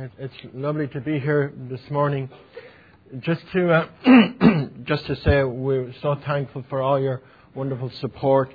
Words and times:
It's 0.00 0.34
lovely 0.54 0.86
to 0.88 1.00
be 1.00 1.18
here 1.18 1.52
this 1.68 1.80
morning. 1.90 2.30
Just 3.18 3.40
to 3.52 3.72
uh, 3.72 3.88
just 4.84 5.04
to 5.06 5.16
say 5.22 5.42
we're 5.42 5.92
so 6.02 6.16
thankful 6.24 6.64
for 6.70 6.80
all 6.80 7.00
your 7.00 7.20
wonderful 7.52 7.90
support 8.00 8.54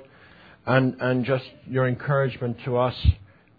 and 0.64 0.96
and 1.00 1.26
just 1.26 1.44
your 1.66 1.86
encouragement 1.86 2.56
to 2.64 2.78
us. 2.78 2.94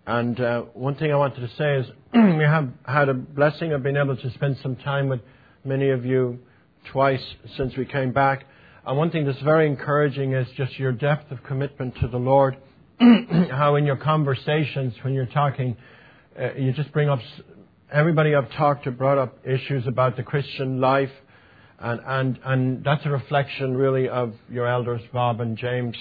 And 0.07 0.39
uh, 0.39 0.61
one 0.73 0.95
thing 0.95 1.11
I 1.11 1.15
wanted 1.15 1.47
to 1.47 1.55
say 1.57 1.75
is 1.75 1.85
we 2.39 2.43
have 2.43 2.69
had 2.87 3.07
a 3.07 3.13
blessing 3.13 3.71
of 3.71 3.83
being 3.83 3.97
able 3.97 4.17
to 4.17 4.31
spend 4.31 4.57
some 4.63 4.77
time 4.77 5.07
with 5.07 5.21
many 5.63 5.91
of 5.91 6.07
you 6.07 6.39
twice 6.91 7.23
since 7.55 7.77
we 7.77 7.85
came 7.85 8.11
back. 8.11 8.45
And 8.87 8.97
one 8.97 9.11
thing 9.11 9.27
that's 9.27 9.41
very 9.41 9.67
encouraging 9.67 10.33
is 10.33 10.47
just 10.57 10.79
your 10.79 10.91
depth 10.91 11.31
of 11.31 11.43
commitment 11.43 11.99
to 12.01 12.07
the 12.07 12.17
Lord. 12.17 12.57
How 12.99 13.75
in 13.75 13.85
your 13.85 13.97
conversations 13.97 14.95
when 15.03 15.13
you're 15.13 15.27
talking, 15.27 15.77
uh, 16.39 16.55
you 16.55 16.71
just 16.71 16.91
bring 16.91 17.09
up 17.09 17.19
everybody 17.91 18.33
I've 18.33 18.51
talked 18.53 18.85
to 18.85 18.91
brought 18.91 19.17
up 19.17 19.45
issues 19.45 19.85
about 19.87 20.17
the 20.17 20.23
Christian 20.23 20.81
life, 20.81 21.11
and, 21.79 21.99
and, 22.05 22.39
and 22.43 22.83
that's 22.83 23.05
a 23.05 23.09
reflection 23.09 23.75
really 23.75 24.09
of 24.09 24.33
your 24.49 24.67
elders, 24.67 25.01
Bob 25.13 25.41
and 25.41 25.57
James, 25.57 25.95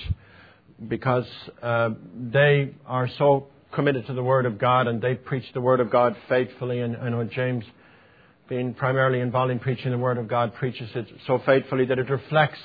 because 0.88 1.26
uh, 1.62 1.90
they 2.16 2.74
are 2.86 3.08
so 3.18 3.48
committed 3.72 4.06
to 4.06 4.14
the 4.14 4.22
Word 4.22 4.46
of 4.46 4.58
God 4.58 4.86
and 4.86 5.02
they 5.02 5.14
preach 5.14 5.44
the 5.52 5.60
Word 5.60 5.80
of 5.80 5.90
God 5.90 6.16
faithfully. 6.28 6.80
And 6.80 6.96
I 6.96 7.08
know 7.10 7.24
James, 7.24 7.64
being 8.48 8.72
primarily 8.74 9.20
involved 9.20 9.50
in 9.50 9.58
preaching 9.58 9.90
the 9.90 9.98
Word 9.98 10.16
of 10.16 10.28
God, 10.28 10.54
preaches 10.54 10.88
it 10.94 11.06
so 11.26 11.40
faithfully 11.44 11.86
that 11.86 11.98
it 11.98 12.08
reflects 12.08 12.58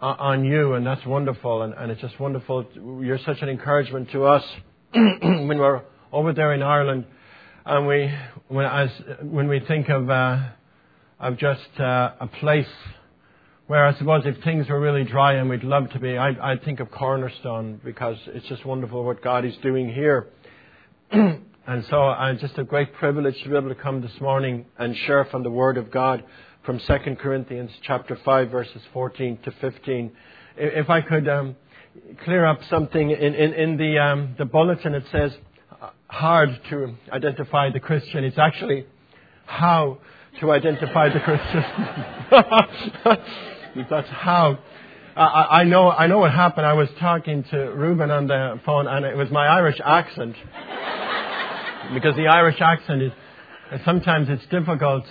on 0.00 0.44
you, 0.44 0.74
and 0.74 0.86
that's 0.86 1.04
wonderful. 1.04 1.62
And, 1.62 1.74
and 1.74 1.90
it's 1.92 2.00
just 2.00 2.18
wonderful. 2.18 2.66
You're 3.02 3.18
such 3.18 3.42
an 3.42 3.48
encouragement 3.48 4.10
to 4.12 4.24
us 4.24 4.44
when 4.92 5.58
we're 5.58 5.82
over 6.12 6.32
there 6.32 6.52
in 6.52 6.62
Ireland 6.62 7.04
and 7.70 7.86
we, 7.86 8.12
when, 8.48 8.66
as, 8.66 8.90
when 9.22 9.46
we 9.46 9.60
think 9.60 9.88
of, 9.88 10.10
uh, 10.10 10.40
of 11.20 11.38
just 11.38 11.68
uh, 11.78 12.14
a 12.18 12.26
place 12.26 12.66
where 13.68 13.86
I 13.86 13.96
suppose 13.96 14.24
if 14.26 14.42
things 14.42 14.68
were 14.68 14.80
really 14.80 15.04
dry 15.04 15.34
and 15.34 15.48
we'd 15.48 15.62
love 15.62 15.88
to 15.90 16.00
be, 16.00 16.18
I, 16.18 16.54
I 16.54 16.56
think 16.56 16.80
of 16.80 16.90
Cornerstone 16.90 17.80
because 17.84 18.16
it's 18.26 18.48
just 18.48 18.66
wonderful 18.66 19.04
what 19.04 19.22
God 19.22 19.44
is 19.44 19.54
doing 19.62 19.88
here. 19.88 20.26
and 21.12 21.84
so 21.88 22.08
uh, 22.08 22.34
just 22.34 22.58
a 22.58 22.64
great 22.64 22.92
privilege 22.94 23.40
to 23.44 23.48
be 23.48 23.56
able 23.56 23.68
to 23.68 23.76
come 23.76 24.02
this 24.02 24.20
morning 24.20 24.66
and 24.76 24.96
share 25.06 25.24
from 25.26 25.44
the 25.44 25.50
Word 25.50 25.76
of 25.78 25.92
God 25.92 26.24
from 26.66 26.80
2 26.80 27.14
Corinthians 27.22 27.70
chapter 27.82 28.18
5 28.24 28.50
verses 28.50 28.82
14 28.92 29.38
to 29.44 29.52
15. 29.60 30.10
If 30.56 30.90
I 30.90 31.02
could 31.02 31.28
um, 31.28 31.54
clear 32.24 32.44
up 32.44 32.58
something 32.68 33.12
in, 33.12 33.34
in, 33.34 33.52
in 33.54 33.76
the, 33.76 33.96
um, 33.98 34.34
the 34.38 34.44
bulletin, 34.44 34.94
it 34.94 35.04
says, 35.12 35.30
hard 36.10 36.60
to 36.68 36.94
identify 37.12 37.70
the 37.70 37.80
Christian. 37.80 38.24
It's 38.24 38.38
actually 38.38 38.86
how 39.46 39.98
to 40.40 40.50
identify 40.50 41.08
the 41.08 41.20
Christian. 41.20 41.64
That's 43.90 44.08
how. 44.08 44.58
I, 45.16 45.60
I, 45.60 45.64
know. 45.64 45.90
I 45.90 46.06
know 46.06 46.18
what 46.18 46.32
happened. 46.32 46.66
I 46.66 46.72
was 46.72 46.88
talking 46.98 47.44
to 47.50 47.56
Ruben 47.56 48.10
on 48.10 48.26
the 48.26 48.60
phone, 48.64 48.86
and 48.86 49.04
it 49.04 49.16
was 49.16 49.30
my 49.30 49.46
Irish 49.46 49.80
accent, 49.84 50.34
because 51.94 52.16
the 52.16 52.26
Irish 52.26 52.60
accent 52.60 53.02
is. 53.02 53.12
Sometimes 53.84 54.26
it's 54.28 54.44
difficult 54.46 55.04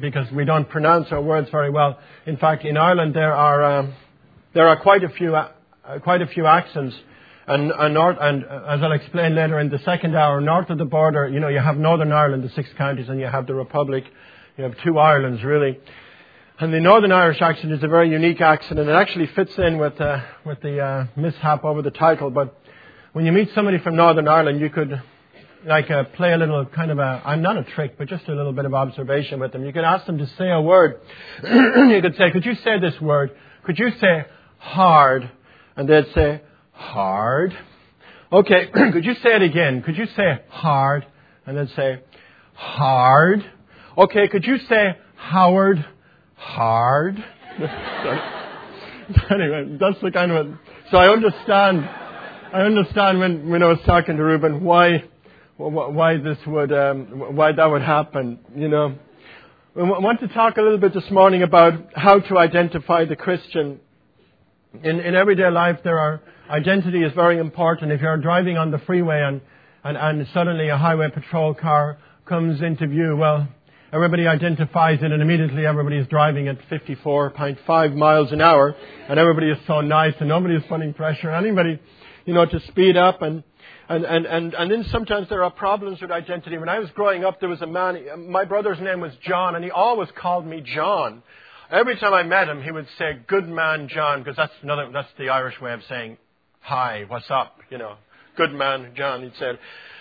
because 0.00 0.30
we 0.30 0.44
don't 0.44 0.68
pronounce 0.68 1.08
our 1.10 1.20
words 1.20 1.50
very 1.50 1.68
well. 1.68 1.98
In 2.26 2.36
fact, 2.36 2.64
in 2.64 2.76
Ireland 2.76 3.12
there 3.12 3.32
are 3.32 3.64
um, 3.64 3.94
there 4.54 4.68
are 4.68 4.80
quite 4.80 5.02
a 5.02 5.08
few 5.08 5.34
uh, 5.34 5.48
quite 6.00 6.22
a 6.22 6.26
few 6.28 6.46
accents 6.46 6.94
and, 7.46 7.70
and, 7.72 7.94
north, 7.94 8.16
and 8.20 8.44
as 8.44 8.82
I'll 8.82 8.92
explain 8.92 9.34
later 9.34 9.58
in 9.58 9.68
the 9.68 9.78
second 9.80 10.16
hour, 10.16 10.40
north 10.40 10.70
of 10.70 10.78
the 10.78 10.84
border, 10.86 11.28
you 11.28 11.40
know, 11.40 11.48
you 11.48 11.58
have 11.58 11.76
Northern 11.76 12.10
Ireland, 12.10 12.42
the 12.42 12.48
six 12.50 12.68
counties, 12.78 13.08
and 13.08 13.20
you 13.20 13.26
have 13.26 13.46
the 13.46 13.54
Republic. 13.54 14.04
You 14.56 14.64
have 14.64 14.76
two 14.82 14.98
Irelands, 14.98 15.42
really. 15.42 15.78
And 16.58 16.72
the 16.72 16.80
Northern 16.80 17.12
Irish 17.12 17.42
accent 17.42 17.72
is 17.72 17.82
a 17.82 17.88
very 17.88 18.08
unique 18.08 18.40
accent, 18.40 18.78
and 18.78 18.88
it 18.88 18.92
actually 18.92 19.26
fits 19.26 19.52
in 19.58 19.76
with, 19.76 20.00
uh, 20.00 20.22
with 20.46 20.60
the 20.62 20.80
uh, 20.80 21.06
mishap 21.16 21.64
over 21.64 21.82
the 21.82 21.90
title. 21.90 22.30
But 22.30 22.56
when 23.12 23.26
you 23.26 23.32
meet 23.32 23.52
somebody 23.54 23.78
from 23.78 23.96
Northern 23.96 24.28
Ireland, 24.28 24.60
you 24.60 24.70
could 24.70 25.02
like 25.66 25.90
uh, 25.90 26.04
play 26.04 26.32
a 26.32 26.36
little 26.36 26.64
kind 26.66 26.90
of 26.90 26.98
a, 26.98 27.22
I'm 27.24 27.42
not 27.42 27.56
a 27.56 27.64
trick, 27.64 27.98
but 27.98 28.08
just 28.08 28.28
a 28.28 28.34
little 28.34 28.52
bit 28.52 28.64
of 28.64 28.74
observation 28.74 29.40
with 29.40 29.52
them. 29.52 29.64
You 29.64 29.72
could 29.72 29.84
ask 29.84 30.06
them 30.06 30.18
to 30.18 30.26
say 30.38 30.50
a 30.50 30.60
word. 30.60 31.00
you 31.42 32.00
could 32.00 32.16
say, 32.16 32.30
could 32.30 32.44
you 32.44 32.54
say 32.56 32.78
this 32.78 32.98
word? 33.00 33.36
Could 33.64 33.78
you 33.78 33.90
say 34.00 34.26
hard? 34.58 35.30
And 35.76 35.88
they'd 35.88 36.06
say, 36.14 36.42
hard. 36.74 37.56
Okay, 38.30 38.68
could 38.92 39.04
you 39.04 39.14
say 39.14 39.30
it 39.36 39.42
again? 39.42 39.82
Could 39.82 39.96
you 39.96 40.06
say 40.16 40.40
hard 40.48 41.06
and 41.46 41.56
then 41.56 41.68
say 41.74 42.02
hard? 42.54 43.44
Okay, 43.96 44.28
could 44.28 44.44
you 44.44 44.58
say 44.68 44.96
Howard 45.16 45.84
hard? 46.36 47.16
anyway, 49.30 49.76
that's 49.78 50.00
the 50.02 50.10
kind 50.10 50.32
of. 50.32 50.46
So 50.90 50.96
I 50.96 51.12
understand. 51.12 51.88
I 52.52 52.60
understand 52.60 53.18
when, 53.18 53.50
when 53.50 53.62
I 53.62 53.66
was 53.66 53.80
talking 53.84 54.16
to 54.16 54.22
Ruben 54.22 54.62
why 54.62 55.04
why 55.56 56.16
this 56.16 56.38
would 56.46 56.72
um, 56.72 57.36
why 57.36 57.52
that 57.52 57.66
would 57.66 57.82
happen. 57.82 58.38
You 58.56 58.68
know, 58.68 58.94
I 59.76 59.82
want 59.82 60.20
to 60.20 60.28
talk 60.28 60.56
a 60.56 60.62
little 60.62 60.78
bit 60.78 60.94
this 60.94 61.10
morning 61.10 61.42
about 61.42 61.74
how 61.94 62.20
to 62.20 62.38
identify 62.38 63.04
the 63.04 63.16
Christian. 63.16 63.80
In 64.82 64.98
in 64.98 65.14
everyday 65.14 65.50
life, 65.50 65.78
there 65.84 66.00
are 66.00 66.20
identity 66.50 67.04
is 67.04 67.12
very 67.12 67.38
important. 67.38 67.92
If 67.92 68.00
you're 68.00 68.16
driving 68.16 68.58
on 68.58 68.72
the 68.72 68.78
freeway 68.78 69.22
and, 69.22 69.40
and, 69.84 69.96
and 69.96 70.26
suddenly 70.34 70.68
a 70.68 70.76
highway 70.76 71.10
patrol 71.10 71.54
car 71.54 71.98
comes 72.26 72.60
into 72.60 72.88
view, 72.88 73.16
well, 73.16 73.46
everybody 73.92 74.26
identifies 74.26 74.98
it 75.00 75.12
and 75.12 75.22
immediately 75.22 75.64
everybody 75.64 75.98
is 75.98 76.08
driving 76.08 76.48
at 76.48 76.58
54.5 76.68 77.94
miles 77.94 78.32
an 78.32 78.40
hour 78.40 78.74
and 79.08 79.18
everybody 79.20 79.48
is 79.48 79.58
so 79.66 79.80
nice 79.80 80.14
and 80.18 80.28
nobody 80.28 80.56
is 80.56 80.62
putting 80.68 80.92
pressure 80.92 81.30
on 81.30 81.44
anybody, 81.44 81.78
you 82.24 82.34
know, 82.34 82.44
to 82.44 82.58
speed 82.66 82.96
up 82.96 83.22
and, 83.22 83.44
and, 83.88 84.04
and, 84.04 84.26
and, 84.26 84.54
and 84.54 84.70
then 84.72 84.84
sometimes 84.90 85.28
there 85.28 85.44
are 85.44 85.50
problems 85.52 86.00
with 86.00 86.10
identity. 86.10 86.58
When 86.58 86.68
I 86.68 86.80
was 86.80 86.90
growing 86.90 87.24
up, 87.24 87.38
there 87.38 87.48
was 87.48 87.62
a 87.62 87.66
man, 87.66 88.28
my 88.28 88.44
brother's 88.44 88.80
name 88.80 89.00
was 89.00 89.12
John, 89.22 89.54
and 89.54 89.64
he 89.64 89.70
always 89.70 90.08
called 90.16 90.44
me 90.44 90.62
John. 90.62 91.22
Every 91.70 91.96
time 91.96 92.12
I 92.12 92.22
met 92.22 92.48
him, 92.48 92.62
he 92.62 92.70
would 92.70 92.86
say, 92.98 93.18
good 93.26 93.48
man, 93.48 93.88
John, 93.88 94.20
because 94.20 94.36
that's 94.36 94.52
another, 94.62 94.90
that's 94.92 95.08
the 95.18 95.30
Irish 95.30 95.60
way 95.60 95.72
of 95.72 95.82
saying 95.88 96.18
Hi, 96.66 97.04
what's 97.08 97.30
up? 97.30 97.58
You 97.68 97.76
know, 97.76 97.96
good 98.38 98.54
man, 98.54 98.92
John, 98.96 99.22
he 99.22 99.30
said. 99.38 99.58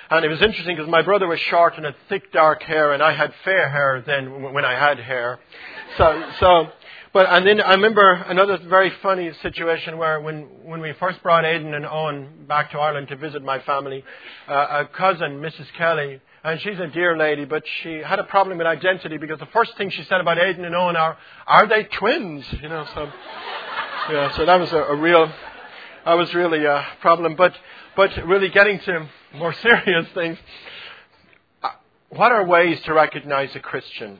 And 0.10 0.24
it 0.24 0.30
was 0.30 0.42
interesting 0.42 0.78
because 0.78 0.90
my 0.90 1.02
brother 1.02 1.28
was 1.28 1.38
short 1.42 1.76
and 1.76 1.86
had 1.86 1.96
thick 2.08 2.32
dark 2.32 2.64
hair, 2.64 2.94
and 2.94 3.04
I 3.04 3.14
had 3.14 3.34
fair 3.44 3.70
hair 3.70 4.02
then 4.06 4.54
when 4.54 4.64
I 4.64 4.72
had 4.74 4.98
hair. 4.98 5.40
So, 5.98 6.32
so, 6.40 6.68
but 7.12 7.26
and 7.28 7.46
then 7.46 7.60
I 7.60 7.72
remember 7.72 8.14
another 8.14 8.60
very 8.70 8.94
funny 9.02 9.32
situation 9.42 9.98
where 9.98 10.22
when 10.22 10.44
when 10.64 10.80
we 10.80 10.94
first 10.94 11.22
brought 11.22 11.44
Aidan 11.44 11.74
and 11.74 11.86
Owen 11.86 12.46
back 12.48 12.72
to 12.72 12.80
Ireland 12.80 13.10
to 13.10 13.18
visit 13.18 13.44
my 13.44 13.60
family, 13.60 14.06
uh, 14.48 14.84
a 14.84 14.86
cousin, 14.86 15.42
Mrs. 15.42 15.66
Kelly, 15.78 16.22
and 16.44 16.60
she's 16.62 16.80
a 16.80 16.88
dear 16.88 17.18
lady, 17.18 17.46
but 17.46 17.64
she 17.82 18.00
had 18.00 18.20
a 18.20 18.24
problem 18.24 18.58
with 18.58 18.68
identity 18.68 19.18
because 19.18 19.40
the 19.40 19.48
first 19.48 19.78
thing 19.78 19.90
she 19.90 20.04
said 20.04 20.22
about 20.22 20.38
Aidan 20.38 20.66
and 20.66 20.76
Owen 20.76 20.96
are, 20.96 21.18
"Are 21.48 21.68
they 21.68 21.84
twins?" 21.86 22.46
You 22.62 22.70
know, 22.70 22.86
so 22.94 23.12
yeah, 24.12 24.32
so 24.36 24.46
that 24.46 24.60
was 24.60 24.72
a, 24.74 24.78
a 24.78 24.96
real 24.96 25.32
that 26.06 26.16
was 26.16 26.34
really 26.34 26.66
a 26.66 26.86
problem. 27.02 27.36
But, 27.36 27.54
but 27.96 28.12
really 28.26 28.50
getting 28.50 28.80
to 28.82 29.08
more 29.36 29.54
serious 29.62 30.08
things, 30.14 30.38
uh, 31.62 31.70
what 32.10 32.32
are 32.32 32.46
ways 32.46 32.80
to 32.86 32.94
recognize 32.94 33.56
a 33.56 33.60
Christian? 33.60 34.20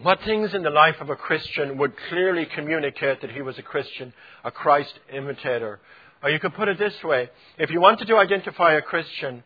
What 0.00 0.20
things 0.22 0.54
in 0.54 0.62
the 0.62 0.70
life 0.70 0.96
of 1.00 1.10
a 1.10 1.16
Christian 1.16 1.76
would 1.78 1.92
clearly 2.08 2.46
communicate 2.46 3.20
that 3.20 3.32
he 3.32 3.42
was 3.42 3.58
a 3.58 3.62
Christian, 3.62 4.14
a 4.44 4.50
Christ 4.50 4.98
imitator? 5.12 5.80
Or 6.22 6.30
you 6.30 6.38
could 6.38 6.54
put 6.54 6.68
it 6.68 6.78
this 6.78 6.94
way 7.02 7.30
if 7.58 7.70
you 7.70 7.80
wanted 7.80 8.06
to 8.08 8.16
identify 8.16 8.74
a 8.74 8.82
Christian, 8.82 9.42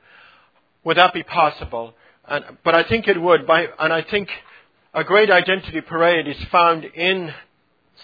would 0.84 0.96
that 0.96 1.14
be 1.14 1.22
possible? 1.22 1.94
And, 2.26 2.44
but 2.64 2.74
I 2.74 2.84
think 2.84 3.08
it 3.08 3.20
would. 3.20 3.46
By, 3.46 3.66
and 3.78 3.92
I 3.92 4.02
think 4.02 4.28
a 4.92 5.04
great 5.04 5.30
identity 5.30 5.80
parade 5.80 6.28
is 6.28 6.36
found 6.50 6.84
in 6.84 7.32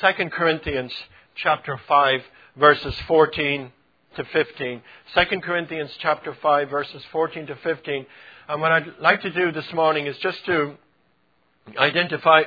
2 0.01 0.31
Corinthians 0.31 0.93
chapter 1.37 1.81
5 1.89 2.21
verses 2.57 2.95
14 3.07 3.73
to 4.17 4.25
15. 4.25 4.83
2 5.15 5.41
Corinthians 5.41 5.91
chapter 6.01 6.37
5 6.43 6.71
verses 6.71 7.03
14 7.13 7.47
to 7.47 7.57
15. 7.57 8.07
And 8.49 8.61
what 8.61 8.73
I'd 8.73 8.95
like 9.01 9.23
to 9.23 9.31
do 9.31 9.53
this 9.53 9.73
morning 9.73 10.07
is 10.07 10.17
just 10.19 10.45
to 10.47 10.75
identify 11.79 12.43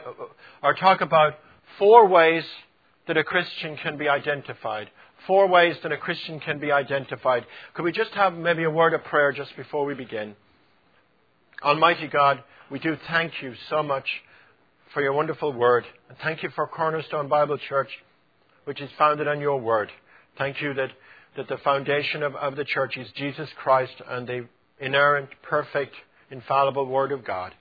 or 0.62 0.74
talk 0.74 1.02
about 1.02 1.36
four 1.78 2.08
ways 2.08 2.44
that 3.08 3.18
a 3.18 3.24
Christian 3.24 3.78
can 3.78 3.98
be 3.98 4.10
identified. 4.10 4.90
Four 5.28 5.48
ways 5.48 5.76
that 5.84 5.92
a 5.92 5.98
Christian 5.98 6.40
can 6.40 6.60
be 6.60 6.72
identified. 6.72 7.46
Could 7.74 7.84
we 7.84 7.92
just 7.92 8.12
have 8.12 8.34
maybe 8.34 8.64
a 8.64 8.70
word 8.70 8.94
of 8.94 9.04
prayer 9.06 9.32
just 9.32 9.56
before 9.56 9.86
we 9.86 9.94
begin? 9.94 10.36
Almighty 11.64 12.08
God, 12.08 12.44
we 12.70 12.80
do 12.80 12.98
thank 13.08 13.42
you 13.42 13.54
so 13.70 13.82
much 13.82 14.06
for 14.94 15.02
your 15.02 15.14
wonderful 15.14 15.54
word. 15.54 15.86
And 16.10 16.18
thank 16.20 16.44
you 16.44 16.50
for 16.56 16.68
Cornerstone 16.68 17.30
Bible 17.30 17.58
Church, 17.58 17.90
which 18.66 18.82
is 18.82 18.90
founded 18.98 19.28
on 19.28 19.40
your 19.40 19.60
word. 19.60 19.90
Thank 20.38 20.62
you 20.62 20.74
that, 20.74 20.90
that 21.38 21.48
the 21.48 21.58
foundation 21.58 22.22
of, 22.22 22.36
of 22.36 22.56
the 22.56 22.66
church 22.66 22.98
is 22.98 23.08
Jesus 23.16 23.50
Christ 23.58 23.94
and 24.08 24.28
the 24.28 24.48
inerrant, 24.80 25.30
perfect, 25.42 25.96
infallible 26.32 26.86
Word 26.86 27.12
of 27.12 27.24
God. 27.24 27.54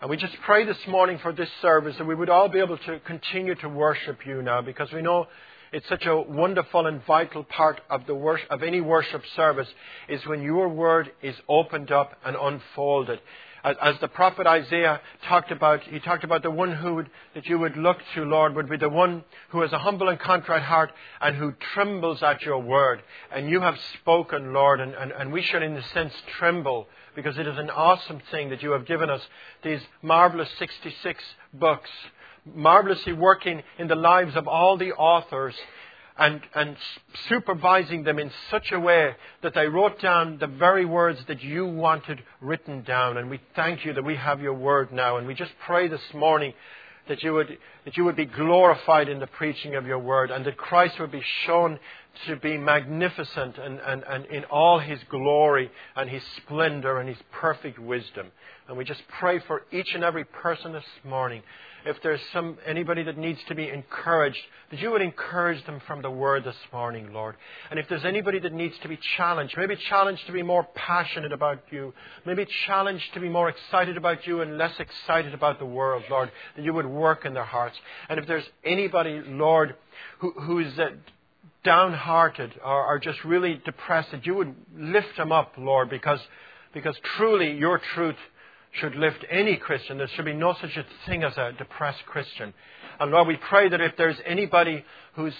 And 0.00 0.08
we 0.08 0.16
just 0.16 0.34
pray 0.44 0.64
this 0.64 0.78
morning 0.88 1.18
for 1.22 1.32
this 1.32 1.50
service 1.60 1.94
that 1.98 2.06
we 2.06 2.14
would 2.14 2.30
all 2.30 2.48
be 2.48 2.58
able 2.58 2.78
to 2.78 3.00
continue 3.00 3.54
to 3.56 3.68
worship 3.68 4.26
you 4.26 4.42
now 4.42 4.62
because 4.62 4.90
we 4.92 5.02
know 5.02 5.26
it's 5.72 5.88
such 5.88 6.06
a 6.06 6.20
wonderful 6.20 6.86
and 6.86 7.04
vital 7.04 7.44
part 7.44 7.80
of 7.88 8.06
the 8.06 8.14
worship, 8.14 8.50
of 8.50 8.62
any 8.62 8.80
worship 8.80 9.22
service 9.36 9.68
is 10.08 10.24
when 10.26 10.42
your 10.42 10.68
word 10.68 11.12
is 11.22 11.36
opened 11.48 11.92
up 11.92 12.16
and 12.24 12.36
unfolded. 12.36 13.20
As, 13.62 13.98
the 14.00 14.08
prophet 14.08 14.46
Isaiah 14.46 15.00
talked 15.28 15.50
about, 15.50 15.82
he 15.82 16.00
talked 16.00 16.24
about 16.24 16.42
the 16.42 16.50
one 16.50 16.72
who 16.72 16.94
would, 16.94 17.10
that 17.34 17.46
you 17.46 17.58
would 17.58 17.76
look 17.76 17.98
to, 18.14 18.24
Lord, 18.24 18.54
would 18.54 18.70
be 18.70 18.78
the 18.78 18.88
one 18.88 19.22
who 19.50 19.60
has 19.60 19.72
a 19.72 19.78
humble 19.78 20.08
and 20.08 20.18
contrite 20.18 20.62
heart 20.62 20.92
and 21.20 21.36
who 21.36 21.52
trembles 21.74 22.22
at 22.22 22.40
your 22.42 22.58
word. 22.58 23.02
And 23.30 23.50
you 23.50 23.60
have 23.60 23.78
spoken, 24.00 24.54
Lord, 24.54 24.80
and, 24.80 24.94
and, 24.94 25.12
and 25.12 25.30
we 25.30 25.42
should 25.42 25.62
in 25.62 25.76
a 25.76 25.82
sense 25.88 26.14
tremble 26.38 26.88
because 27.14 27.36
it 27.36 27.46
is 27.46 27.58
an 27.58 27.68
awesome 27.68 28.20
thing 28.30 28.48
that 28.48 28.62
you 28.62 28.70
have 28.70 28.86
given 28.86 29.10
us 29.10 29.20
these 29.62 29.82
marvelous 30.02 30.48
66 30.58 31.22
books 31.52 31.90
marvelously 32.46 33.12
working 33.12 33.62
in 33.78 33.88
the 33.88 33.94
lives 33.94 34.36
of 34.36 34.48
all 34.48 34.76
the 34.76 34.92
authors 34.92 35.54
and, 36.18 36.40
and 36.54 36.76
supervising 37.28 38.04
them 38.04 38.18
in 38.18 38.30
such 38.50 38.72
a 38.72 38.78
way 38.78 39.16
that 39.42 39.54
they 39.54 39.66
wrote 39.66 40.00
down 40.00 40.38
the 40.38 40.46
very 40.46 40.84
words 40.84 41.18
that 41.28 41.42
you 41.42 41.66
wanted 41.66 42.22
written 42.40 42.82
down. 42.82 43.16
And 43.16 43.30
we 43.30 43.40
thank 43.56 43.84
you 43.84 43.94
that 43.94 44.04
we 44.04 44.16
have 44.16 44.40
your 44.40 44.52
word 44.52 44.92
now. 44.92 45.16
And 45.16 45.26
we 45.26 45.34
just 45.34 45.52
pray 45.64 45.88
this 45.88 46.02
morning 46.12 46.52
that 47.08 47.22
you 47.22 47.32
would, 47.32 47.58
that 47.86 47.96
you 47.96 48.04
would 48.04 48.16
be 48.16 48.26
glorified 48.26 49.08
in 49.08 49.18
the 49.18 49.26
preaching 49.26 49.74
of 49.74 49.86
your 49.86 49.98
word 49.98 50.30
and 50.30 50.44
that 50.44 50.58
Christ 50.58 51.00
would 51.00 51.10
be 51.10 51.24
shown 51.46 51.78
to 52.26 52.36
be 52.36 52.56
magnificent 52.56 53.58
and, 53.58 53.78
and, 53.80 54.04
and 54.04 54.26
in 54.26 54.44
all 54.44 54.78
his 54.78 54.98
glory 55.08 55.70
and 55.96 56.08
his 56.08 56.22
splendor 56.38 56.98
and 56.98 57.08
his 57.08 57.18
perfect 57.32 57.78
wisdom. 57.78 58.28
And 58.68 58.76
we 58.76 58.84
just 58.84 59.02
pray 59.18 59.40
for 59.40 59.62
each 59.72 59.94
and 59.94 60.04
every 60.04 60.24
person 60.24 60.72
this 60.72 60.84
morning 61.04 61.42
if 61.84 61.96
there's 62.02 62.20
some, 62.32 62.58
anybody 62.66 63.02
that 63.04 63.16
needs 63.16 63.40
to 63.48 63.54
be 63.54 63.68
encouraged, 63.68 64.38
that 64.70 64.80
you 64.80 64.90
would 64.90 65.02
encourage 65.02 65.64
them 65.66 65.80
from 65.86 66.02
the 66.02 66.10
word 66.10 66.44
this 66.44 66.56
morning, 66.72 67.12
Lord. 67.12 67.36
And 67.70 67.78
if 67.78 67.88
there's 67.88 68.04
anybody 68.04 68.38
that 68.40 68.52
needs 68.52 68.74
to 68.82 68.88
be 68.88 68.98
challenged, 69.16 69.56
maybe 69.56 69.76
challenged 69.88 70.26
to 70.26 70.32
be 70.32 70.42
more 70.42 70.64
passionate 70.74 71.32
about 71.32 71.62
you, 71.70 71.94
maybe 72.26 72.46
challenged 72.66 73.12
to 73.14 73.20
be 73.20 73.28
more 73.28 73.48
excited 73.48 73.96
about 73.96 74.26
you 74.26 74.42
and 74.42 74.58
less 74.58 74.74
excited 74.78 75.34
about 75.34 75.58
the 75.58 75.66
world, 75.66 76.04
Lord, 76.10 76.30
that 76.56 76.64
you 76.64 76.74
would 76.74 76.86
work 76.86 77.24
in 77.24 77.34
their 77.34 77.44
hearts. 77.44 77.76
And 78.08 78.18
if 78.18 78.26
there's 78.26 78.48
anybody, 78.64 79.22
Lord, 79.26 79.74
who, 80.18 80.32
who's 80.32 80.78
uh, 80.78 80.90
downhearted 81.64 82.54
or, 82.64 82.86
or 82.86 82.98
just 82.98 83.22
really 83.24 83.60
depressed, 83.64 84.10
that 84.12 84.26
you 84.26 84.34
would 84.34 84.54
lift 84.76 85.16
them 85.16 85.32
up, 85.32 85.54
Lord, 85.58 85.90
because, 85.90 86.20
because 86.72 86.96
truly 87.16 87.56
your 87.56 87.80
truth 87.94 88.16
should 88.72 88.94
lift 88.94 89.24
any 89.30 89.56
Christian. 89.56 89.98
There 89.98 90.08
should 90.08 90.24
be 90.24 90.32
no 90.32 90.54
such 90.60 90.76
a 90.76 90.86
thing 91.06 91.24
as 91.24 91.36
a 91.36 91.52
depressed 91.52 92.04
Christian. 92.06 92.54
And 92.98 93.10
Lord, 93.10 93.28
we 93.28 93.36
pray 93.36 93.68
that 93.68 93.80
if 93.80 93.96
there's 93.96 94.16
anybody 94.24 94.84
who's 95.14 95.34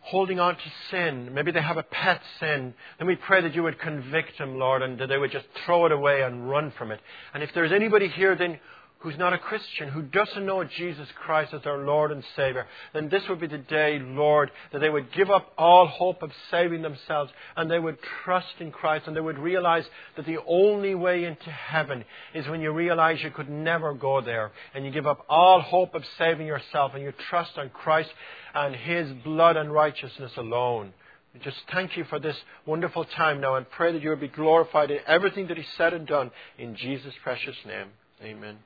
holding 0.00 0.38
on 0.38 0.54
to 0.54 0.72
sin, 0.90 1.32
maybe 1.32 1.50
they 1.50 1.62
have 1.62 1.78
a 1.78 1.82
pet 1.82 2.20
sin, 2.38 2.74
then 2.98 3.06
we 3.06 3.16
pray 3.16 3.40
that 3.40 3.54
you 3.54 3.62
would 3.62 3.78
convict 3.78 4.36
them, 4.36 4.58
Lord, 4.58 4.82
and 4.82 4.98
that 4.98 5.08
they 5.08 5.16
would 5.16 5.30
just 5.30 5.46
throw 5.64 5.86
it 5.86 5.92
away 5.92 6.22
and 6.22 6.48
run 6.48 6.72
from 6.76 6.90
it. 6.90 7.00
And 7.32 7.42
if 7.42 7.50
there's 7.54 7.72
anybody 7.72 8.08
here 8.08 8.36
then 8.36 8.58
who's 9.04 9.18
not 9.18 9.34
a 9.34 9.38
Christian, 9.38 9.90
who 9.90 10.00
doesn't 10.00 10.46
know 10.46 10.64
Jesus 10.64 11.06
Christ 11.14 11.52
as 11.52 11.60
their 11.62 11.76
Lord 11.76 12.10
and 12.10 12.24
Savior, 12.34 12.66
then 12.94 13.10
this 13.10 13.22
would 13.28 13.38
be 13.38 13.46
the 13.46 13.58
day, 13.58 13.98
Lord, 14.00 14.50
that 14.72 14.78
they 14.78 14.88
would 14.88 15.12
give 15.12 15.30
up 15.30 15.52
all 15.58 15.86
hope 15.86 16.22
of 16.22 16.30
saving 16.50 16.80
themselves 16.80 17.30
and 17.54 17.70
they 17.70 17.78
would 17.78 17.98
trust 18.24 18.54
in 18.60 18.72
Christ 18.72 19.06
and 19.06 19.14
they 19.14 19.20
would 19.20 19.38
realize 19.38 19.84
that 20.16 20.24
the 20.24 20.38
only 20.46 20.94
way 20.94 21.24
into 21.24 21.50
heaven 21.50 22.02
is 22.34 22.48
when 22.48 22.62
you 22.62 22.72
realize 22.72 23.22
you 23.22 23.30
could 23.30 23.50
never 23.50 23.92
go 23.92 24.22
there 24.22 24.52
and 24.74 24.86
you 24.86 24.90
give 24.90 25.06
up 25.06 25.26
all 25.28 25.60
hope 25.60 25.94
of 25.94 26.02
saving 26.16 26.46
yourself 26.46 26.92
and 26.94 27.02
you 27.02 27.12
trust 27.28 27.58
on 27.58 27.68
Christ 27.68 28.08
and 28.54 28.74
His 28.74 29.12
blood 29.22 29.58
and 29.58 29.70
righteousness 29.70 30.32
alone. 30.38 30.94
Just 31.42 31.58
thank 31.70 31.94
you 31.98 32.04
for 32.04 32.18
this 32.18 32.36
wonderful 32.64 33.04
time 33.04 33.42
now 33.42 33.56
and 33.56 33.68
pray 33.68 33.92
that 33.92 34.00
you 34.00 34.08
will 34.08 34.16
be 34.16 34.28
glorified 34.28 34.90
in 34.90 35.00
everything 35.06 35.48
that 35.48 35.58
He 35.58 35.64
said 35.76 35.92
and 35.92 36.06
done 36.06 36.30
in 36.56 36.74
Jesus' 36.74 37.12
precious 37.22 37.56
name. 37.66 37.88
Amen. 38.22 38.56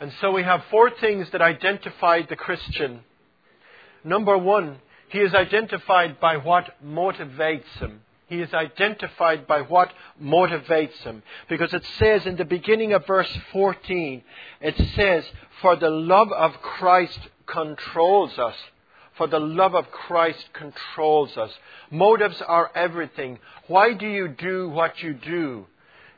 And 0.00 0.12
so 0.20 0.32
we 0.32 0.42
have 0.42 0.64
four 0.70 0.90
things 0.90 1.30
that 1.30 1.42
identify 1.42 2.22
the 2.22 2.36
Christian. 2.36 3.00
Number 4.02 4.36
one, 4.36 4.78
he 5.08 5.20
is 5.20 5.34
identified 5.34 6.20
by 6.20 6.36
what 6.36 6.74
motivates 6.84 7.68
him. 7.78 8.00
He 8.26 8.40
is 8.40 8.52
identified 8.52 9.46
by 9.46 9.60
what 9.60 9.92
motivates 10.20 10.96
him. 11.02 11.22
Because 11.48 11.72
it 11.72 11.84
says 11.98 12.26
in 12.26 12.36
the 12.36 12.44
beginning 12.44 12.92
of 12.92 13.06
verse 13.06 13.30
14, 13.52 14.22
it 14.60 14.76
says, 14.96 15.24
For 15.60 15.76
the 15.76 15.90
love 15.90 16.32
of 16.32 16.60
Christ 16.60 17.20
controls 17.46 18.38
us. 18.38 18.56
For 19.16 19.28
the 19.28 19.38
love 19.38 19.74
of 19.74 19.90
Christ 19.90 20.48
controls 20.52 21.36
us. 21.36 21.52
Motives 21.90 22.42
are 22.42 22.70
everything. 22.74 23.38
Why 23.68 23.92
do 23.92 24.08
you 24.08 24.28
do 24.28 24.68
what 24.68 25.00
you 25.02 25.14
do? 25.14 25.66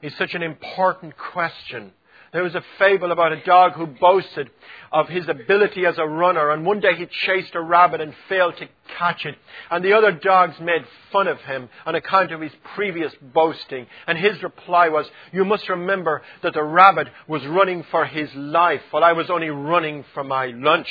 Is 0.00 0.14
such 0.16 0.34
an 0.34 0.42
important 0.42 1.16
question. 1.18 1.92
There 2.32 2.42
was 2.42 2.54
a 2.54 2.64
fable 2.78 3.12
about 3.12 3.32
a 3.32 3.42
dog 3.44 3.72
who 3.72 3.86
boasted 3.86 4.50
of 4.92 5.08
his 5.08 5.28
ability 5.28 5.86
as 5.86 5.96
a 5.98 6.06
runner, 6.06 6.50
and 6.50 6.66
one 6.66 6.80
day 6.80 6.94
he 6.96 7.06
chased 7.06 7.54
a 7.54 7.60
rabbit 7.60 8.00
and 8.00 8.14
failed 8.28 8.56
to 8.58 8.68
catch 8.98 9.24
it. 9.24 9.36
And 9.70 9.84
the 9.84 9.92
other 9.92 10.12
dogs 10.12 10.54
made 10.60 10.84
fun 11.12 11.28
of 11.28 11.38
him 11.40 11.68
on 11.84 11.94
account 11.94 12.32
of 12.32 12.40
his 12.40 12.52
previous 12.74 13.12
boasting. 13.20 13.86
And 14.06 14.18
his 14.18 14.42
reply 14.42 14.88
was, 14.88 15.06
You 15.32 15.44
must 15.44 15.68
remember 15.68 16.22
that 16.42 16.54
the 16.54 16.62
rabbit 16.62 17.08
was 17.28 17.46
running 17.46 17.84
for 17.90 18.04
his 18.04 18.28
life, 18.34 18.82
while 18.90 19.04
I 19.04 19.12
was 19.12 19.30
only 19.30 19.50
running 19.50 20.04
for 20.14 20.24
my 20.24 20.46
lunch. 20.46 20.88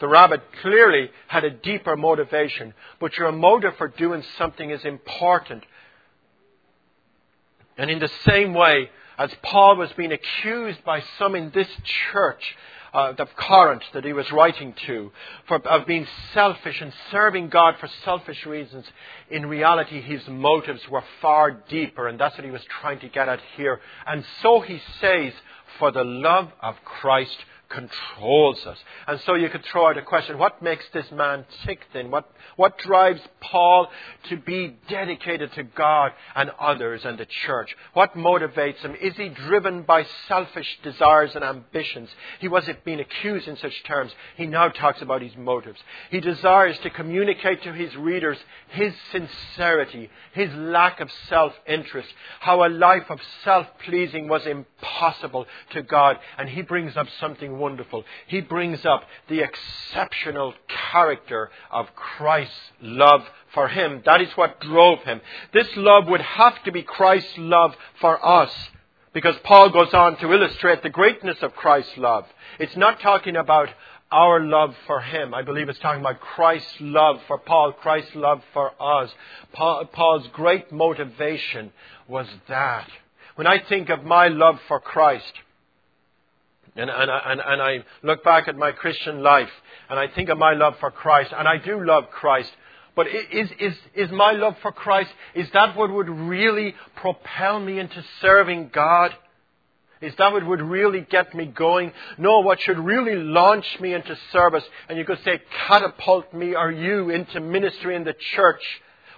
The 0.00 0.08
rabbit 0.08 0.42
clearly 0.62 1.10
had 1.26 1.44
a 1.44 1.50
deeper 1.50 1.96
motivation, 1.96 2.74
but 3.00 3.16
your 3.16 3.32
motive 3.32 3.76
for 3.76 3.88
doing 3.88 4.22
something 4.38 4.70
is 4.70 4.84
important. 4.84 5.64
And 7.76 7.90
in 7.90 7.98
the 7.98 8.10
same 8.28 8.54
way, 8.54 8.90
as 9.18 9.30
Paul 9.42 9.76
was 9.76 9.90
being 9.96 10.12
accused 10.12 10.84
by 10.84 11.02
some 11.18 11.34
in 11.34 11.50
this 11.50 11.68
church 12.12 12.56
uh, 12.94 13.12
of 13.18 13.28
Corinth 13.36 13.82
that 13.92 14.04
he 14.04 14.12
was 14.12 14.30
writing 14.32 14.74
to 14.86 15.12
for, 15.46 15.56
of 15.56 15.86
being 15.86 16.06
selfish 16.32 16.80
and 16.80 16.92
serving 17.10 17.48
God 17.48 17.74
for 17.78 17.88
selfish 18.04 18.46
reasons. 18.46 18.86
In 19.30 19.46
reality, 19.46 20.00
his 20.00 20.26
motives 20.28 20.80
were 20.88 21.04
far 21.20 21.50
deeper, 21.50 22.08
and 22.08 22.18
that's 22.18 22.36
what 22.36 22.44
he 22.44 22.50
was 22.50 22.64
trying 22.80 23.00
to 23.00 23.08
get 23.08 23.28
at 23.28 23.40
here. 23.56 23.80
And 24.06 24.24
so 24.42 24.60
he 24.60 24.80
says, 25.00 25.32
For 25.78 25.90
the 25.90 26.04
love 26.04 26.50
of 26.60 26.76
Christ 26.84 27.36
controls 27.68 28.64
us. 28.66 28.78
And 29.06 29.20
so 29.20 29.34
you 29.34 29.50
could 29.50 29.64
throw 29.64 29.88
out 29.88 29.98
a 29.98 30.02
question, 30.02 30.38
what 30.38 30.62
makes 30.62 30.84
this 30.92 31.10
man 31.12 31.44
tick 31.64 31.80
then? 31.92 32.10
What, 32.10 32.30
what 32.56 32.78
drives 32.78 33.20
Paul 33.40 33.88
to 34.30 34.36
be 34.36 34.78
dedicated 34.88 35.52
to 35.52 35.64
God 35.64 36.12
and 36.34 36.50
others 36.58 37.04
and 37.04 37.18
the 37.18 37.26
church? 37.26 37.76
What 37.92 38.14
motivates 38.14 38.78
him? 38.78 38.94
Is 39.00 39.14
he 39.16 39.28
driven 39.28 39.82
by 39.82 40.06
selfish 40.28 40.78
desires 40.82 41.32
and 41.34 41.44
ambitions? 41.44 42.08
He 42.40 42.48
wasn't 42.48 42.84
being 42.84 43.00
accused 43.00 43.48
in 43.48 43.56
such 43.56 43.82
terms. 43.84 44.12
He 44.36 44.46
now 44.46 44.68
talks 44.68 45.02
about 45.02 45.20
his 45.20 45.36
motives. 45.36 45.78
He 46.10 46.20
desires 46.20 46.78
to 46.78 46.90
communicate 46.90 47.62
to 47.64 47.72
his 47.72 47.94
readers 47.96 48.38
his 48.68 48.94
sincerity, 49.12 50.10
his 50.32 50.52
lack 50.54 51.00
of 51.00 51.10
self-interest, 51.28 52.08
how 52.40 52.66
a 52.66 52.68
life 52.68 53.10
of 53.10 53.20
self-pleasing 53.44 54.28
was 54.28 54.46
impossible 54.46 55.46
to 55.70 55.82
God. 55.82 56.18
And 56.38 56.48
he 56.48 56.62
brings 56.62 56.96
up 56.96 57.08
something 57.20 57.57
wonderful. 57.58 58.04
He 58.26 58.40
brings 58.40 58.86
up 58.86 59.04
the 59.28 59.40
exceptional 59.40 60.54
character 60.90 61.50
of 61.70 61.94
Christ's 61.94 62.54
love 62.80 63.22
for 63.52 63.68
him. 63.68 64.02
That 64.04 64.20
is 64.22 64.30
what 64.36 64.60
drove 64.60 65.00
him. 65.00 65.20
This 65.52 65.68
love 65.76 66.06
would 66.06 66.22
have 66.22 66.62
to 66.64 66.72
be 66.72 66.82
Christ's 66.82 67.36
love 67.36 67.74
for 68.00 68.24
us. 68.24 68.52
Because 69.12 69.36
Paul 69.42 69.70
goes 69.70 69.92
on 69.94 70.16
to 70.18 70.32
illustrate 70.32 70.82
the 70.82 70.90
greatness 70.90 71.38
of 71.42 71.56
Christ's 71.56 71.96
love. 71.96 72.26
It's 72.58 72.76
not 72.76 73.00
talking 73.00 73.36
about 73.36 73.68
our 74.10 74.40
love 74.40 74.74
for 74.86 75.00
him. 75.00 75.34
I 75.34 75.42
believe 75.42 75.68
it's 75.68 75.78
talking 75.80 76.00
about 76.00 76.20
Christ's 76.20 76.80
love 76.80 77.20
for 77.26 77.38
Paul, 77.38 77.72
Christ's 77.72 78.14
love 78.14 78.42
for 78.52 78.72
us. 78.80 79.10
Paul's 79.52 80.26
great 80.32 80.72
motivation 80.72 81.72
was 82.06 82.26
that. 82.48 82.88
When 83.34 83.46
I 83.46 83.58
think 83.58 83.88
of 83.88 84.04
my 84.04 84.28
love 84.28 84.60
for 84.66 84.80
Christ, 84.80 85.32
and, 86.76 86.90
and, 86.90 87.10
and, 87.10 87.40
and 87.44 87.62
I 87.62 87.84
look 88.02 88.24
back 88.24 88.48
at 88.48 88.56
my 88.56 88.72
Christian 88.72 89.22
life 89.22 89.50
and 89.88 89.98
I 89.98 90.08
think 90.08 90.28
of 90.28 90.38
my 90.38 90.54
love 90.54 90.74
for 90.80 90.90
Christ, 90.90 91.32
and 91.36 91.48
I 91.48 91.58
do 91.58 91.84
love 91.84 92.10
Christ. 92.10 92.50
But 92.94 93.06
is, 93.06 93.48
is, 93.60 93.74
is 93.94 94.10
my 94.10 94.32
love 94.32 94.56
for 94.60 94.72
Christ, 94.72 95.10
is 95.34 95.48
that 95.52 95.76
what 95.76 95.92
would 95.92 96.08
really 96.08 96.74
propel 96.96 97.60
me 97.60 97.78
into 97.78 98.04
serving 98.20 98.70
God? 98.72 99.14
Is 100.00 100.14
that 100.18 100.32
what 100.32 100.46
would 100.46 100.62
really 100.62 101.00
get 101.00 101.34
me 101.34 101.46
going? 101.46 101.92
No, 102.18 102.40
what 102.40 102.60
should 102.60 102.78
really 102.78 103.14
launch 103.14 103.66
me 103.80 103.94
into 103.94 104.16
service, 104.32 104.64
and 104.88 104.98
you 104.98 105.04
could 105.04 105.22
say 105.24 105.40
catapult 105.66 106.32
me 106.32 106.54
or 106.54 106.70
you 106.70 107.10
into 107.10 107.40
ministry 107.40 107.96
in 107.96 108.04
the 108.04 108.14
church, 108.34 108.62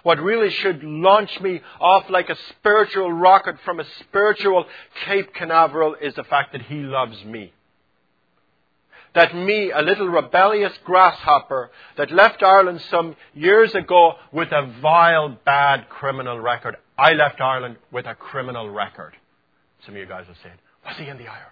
what 0.03 0.19
really 0.19 0.49
should 0.49 0.83
launch 0.83 1.39
me 1.41 1.61
off 1.79 2.09
like 2.09 2.29
a 2.29 2.37
spiritual 2.49 3.11
rocket 3.11 3.55
from 3.63 3.79
a 3.79 3.85
spiritual 3.99 4.65
Cape 5.05 5.33
Canaveral 5.33 5.95
is 5.95 6.13
the 6.15 6.23
fact 6.23 6.53
that 6.53 6.63
He 6.63 6.75
loves 6.75 7.23
me. 7.25 7.53
That 9.13 9.35
me, 9.35 9.71
a 9.71 9.81
little 9.81 10.07
rebellious 10.07 10.71
grasshopper 10.85 11.69
that 11.97 12.11
left 12.11 12.41
Ireland 12.41 12.81
some 12.89 13.17
years 13.33 13.75
ago 13.75 14.13
with 14.31 14.51
a 14.51 14.73
vile, 14.81 15.37
bad 15.43 15.89
criminal 15.89 16.39
record. 16.39 16.77
I 16.97 17.11
left 17.13 17.41
Ireland 17.41 17.75
with 17.91 18.05
a 18.05 18.15
criminal 18.15 18.69
record. 18.69 19.13
Some 19.85 19.95
of 19.95 19.99
you 19.99 20.05
guys 20.07 20.25
are 20.29 20.37
saying, 20.41 20.55
was 20.85 20.95
he 20.97 21.07
in 21.07 21.17
the 21.17 21.27
IRA? 21.27 21.51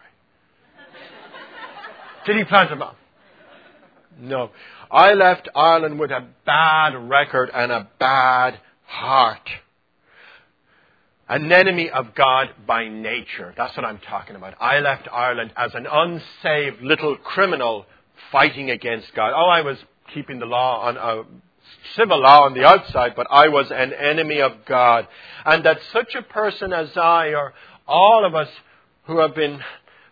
Did 2.25 2.37
he 2.37 2.45
plant 2.45 2.71
a 2.71 2.77
bomb? 2.77 2.95
No. 4.17 4.51
I 4.91 5.13
left 5.13 5.49
Ireland 5.55 5.99
with 5.99 6.11
a 6.11 6.25
bad 6.45 6.95
record 7.09 7.51
and 7.53 7.71
a 7.71 7.87
bad 7.99 8.59
heart. 8.85 9.49
An 11.27 11.51
enemy 11.51 11.89
of 11.91 12.15
God 12.15 12.49
by 12.65 12.87
nature. 12.87 13.53
That's 13.55 13.75
what 13.77 13.85
I'm 13.85 13.99
talking 13.99 14.35
about. 14.35 14.55
I 14.59 14.79
left 14.79 15.07
Ireland 15.11 15.53
as 15.55 15.75
an 15.75 15.85
unsaved 15.89 16.81
little 16.81 17.17
criminal 17.17 17.85
fighting 18.31 18.71
against 18.71 19.13
God. 19.13 19.33
Oh, 19.35 19.47
I 19.47 19.61
was 19.61 19.77
keeping 20.13 20.39
the 20.39 20.47
law 20.47 20.87
on 20.87 20.97
uh, 20.97 21.23
civil 21.95 22.19
law 22.19 22.45
on 22.45 22.53
the 22.53 22.65
outside, 22.65 23.13
but 23.15 23.27
I 23.29 23.47
was 23.49 23.71
an 23.71 23.93
enemy 23.93 24.41
of 24.41 24.65
God. 24.65 25.07
And 25.45 25.63
that 25.65 25.79
such 25.93 26.15
a 26.15 26.21
person 26.21 26.73
as 26.73 26.95
I, 26.97 27.27
or 27.35 27.53
all 27.87 28.25
of 28.25 28.35
us 28.35 28.49
who 29.03 29.19
have 29.19 29.35
been, 29.35 29.59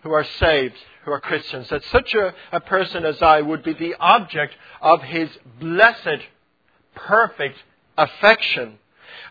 who 0.03 0.11
are 0.11 0.25
saved, 0.39 0.75
who 1.07 1.13
are 1.13 1.21
Christians, 1.21 1.69
that 1.69 1.85
such 1.85 2.13
a, 2.15 2.33
a 2.51 2.59
person 2.59 3.05
as 3.05 3.21
I 3.21 3.39
would 3.39 3.63
be 3.63 3.71
the 3.71 3.95
object 3.97 4.53
of 4.81 5.01
his 5.03 5.29
blessed, 5.57 6.19
perfect 6.95 7.57
affection. 7.97 8.77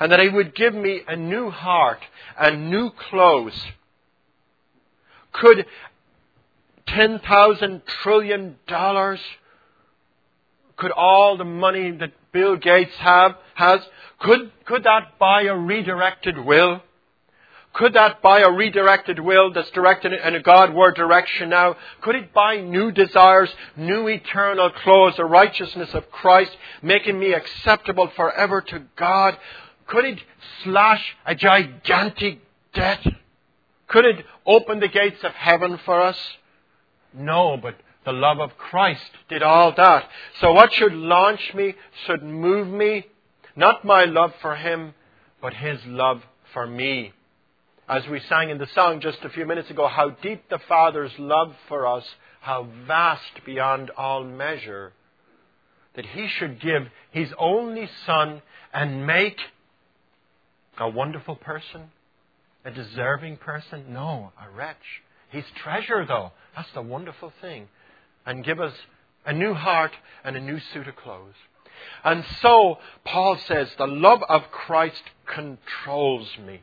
And 0.01 0.11
that 0.11 0.21
he 0.21 0.31
would 0.31 0.55
give 0.55 0.75
me 0.75 1.03
a 1.07 1.17
new 1.17 1.51
heart 1.51 2.01
and 2.39 2.71
new 2.71 2.91
clothes. 3.11 3.61
Could 5.33 5.67
ten 6.87 7.19
thousand 7.19 7.83
trillion 8.03 8.57
dollars, 8.67 9.21
could 10.77 10.93
all 10.93 11.37
the 11.37 11.45
money 11.45 11.91
that 11.91 12.13
Bill 12.33 12.57
Gates 12.57 12.97
have, 12.97 13.37
has, 13.55 13.81
could, 14.21 14.51
could 14.65 14.85
that 14.85 15.19
buy 15.19 15.43
a 15.43 15.55
redirected 15.55 16.39
will? 16.39 16.81
Could 17.77 17.93
that 17.93 18.23
buy 18.23 18.41
a 18.41 18.51
redirected 18.51 19.21
will 19.21 19.53
that's 19.53 19.69
directed 19.73 20.15
in 20.15 20.35
a 20.35 20.41
Godward 20.41 20.95
direction 20.95 21.51
now? 21.51 21.77
Could 22.01 22.15
it 22.15 22.33
buy 22.33 22.57
new 22.57 22.91
desires, 22.91 23.51
new 23.77 24.09
eternal 24.09 24.71
clothes, 24.71 25.17
the 25.19 25.27
righteousness 25.27 25.93
of 25.93 26.11
Christ, 26.11 26.57
making 26.81 27.19
me 27.19 27.35
acceptable 27.35 28.11
forever 28.17 28.63
to 28.63 28.83
God? 28.97 29.37
Could 29.89 30.07
it 30.07 30.19
slash 30.65 31.05
a 31.27 31.35
gigantic 31.35 32.39
debt? 32.73 33.07
Could 33.89 34.07
it 34.07 34.25
open 34.47 34.81
the 34.81 34.89
gates 34.89 35.23
of 35.23 35.33
heaven 35.33 35.79
for 35.85 36.01
us? 36.01 36.19
No, 37.13 37.59
but 37.59 37.75
the 38.07 38.13
love 38.13 38.41
of 38.41 38.57
Christ 38.57 39.11
did 39.29 39.43
all 39.43 39.75
that. 39.77 40.09
So 40.41 40.55
what 40.55 40.73
should 40.73 40.95
launch 40.95 41.53
me, 41.53 41.75
should 42.07 42.23
move 42.23 42.69
me? 42.69 43.05
Not 43.55 43.85
my 43.85 44.05
love 44.05 44.33
for 44.41 44.57
Him, 44.57 44.95
but 45.43 45.53
His 45.53 45.79
love 45.85 46.23
for 46.55 46.67
me 46.67 47.13
as 47.89 48.07
we 48.09 48.21
sang 48.29 48.51
in 48.51 48.59
the 48.59 48.67
song 48.75 49.01
just 49.01 49.19
a 49.25 49.31
few 49.31 49.47
minutes 49.47 49.71
ago, 49.71 49.87
how 49.87 50.11
deep 50.11 50.49
the 50.49 50.59
Father's 50.69 51.13
love 51.19 51.55
for 51.69 51.87
us, 51.87 52.05
how 52.41 52.67
vast 52.87 53.45
beyond 53.45 53.91
all 53.91 54.25
measure, 54.25 54.93
that 55.95 56.07
He 56.07 56.27
should 56.29 56.61
give 56.61 56.89
His 57.11 57.33
only 57.39 57.89
Son 58.05 58.43
and 58.73 59.07
make 59.07 59.39
a 60.79 60.89
wonderful 60.89 61.37
person, 61.37 61.91
a 62.65 62.71
deserving 62.71 63.37
person? 63.37 63.85
No, 63.91 64.33
a 64.41 64.51
wretch. 64.51 65.03
His 65.31 65.45
treasure, 65.55 66.05
though. 66.07 66.33
That's 66.57 66.73
the 66.73 66.83
wonderful 66.83 67.33
thing. 67.41 67.69
And 68.25 68.45
give 68.45 68.61
us 68.61 68.75
a 69.25 69.33
new 69.33 69.55
heart 69.55 69.93
and 70.25 70.37
a 70.37 70.41
new 70.41 70.59
suit 70.73 70.89
of 70.89 70.97
clothes. 70.97 71.35
And 72.03 72.25
so, 72.41 72.79
Paul 73.05 73.39
says, 73.47 73.69
the 73.79 73.87
love 73.87 74.23
of 74.29 74.51
Christ 74.51 75.03
controls 75.27 76.29
me. 76.45 76.63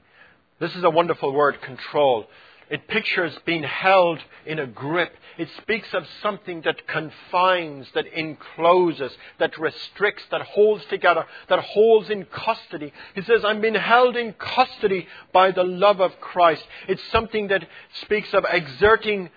This 0.64 0.76
is 0.78 0.84
a 0.86 0.90
wonderful 0.90 1.34
word, 1.34 1.62
control. 1.62 2.26
It 2.70 2.88
pictures 2.88 3.38
being 3.44 3.64
held 3.64 4.20
in 4.46 4.60
a 4.60 4.66
grip. 4.66 5.14
It 5.38 5.50
speaks 5.62 5.94
of 5.94 6.06
something 6.22 6.62
that 6.62 6.88
confines, 6.88 7.88
that 7.94 8.06
encloses, 8.06 9.12
that 9.40 9.58
restricts, 9.58 10.24
that 10.32 10.42
holds 10.42 10.86
together, 10.86 11.26
that 11.50 11.60
holds 11.60 12.10
in 12.10 12.24
custody. 12.24 12.94
He 13.14 13.24
says, 13.24 13.44
I'm 13.44 13.60
being 13.60 13.76
held 13.76 14.16
in 14.16 14.32
custody 14.32 15.06
by 15.34 15.52
the 15.52 15.66
love 15.66 16.00
of 16.00 16.18
Christ. 16.22 16.64
It's 16.88 17.04
something 17.12 17.50
that 17.50 17.68
speaks 18.02 18.34
of 18.34 18.46
exerting 18.50 19.32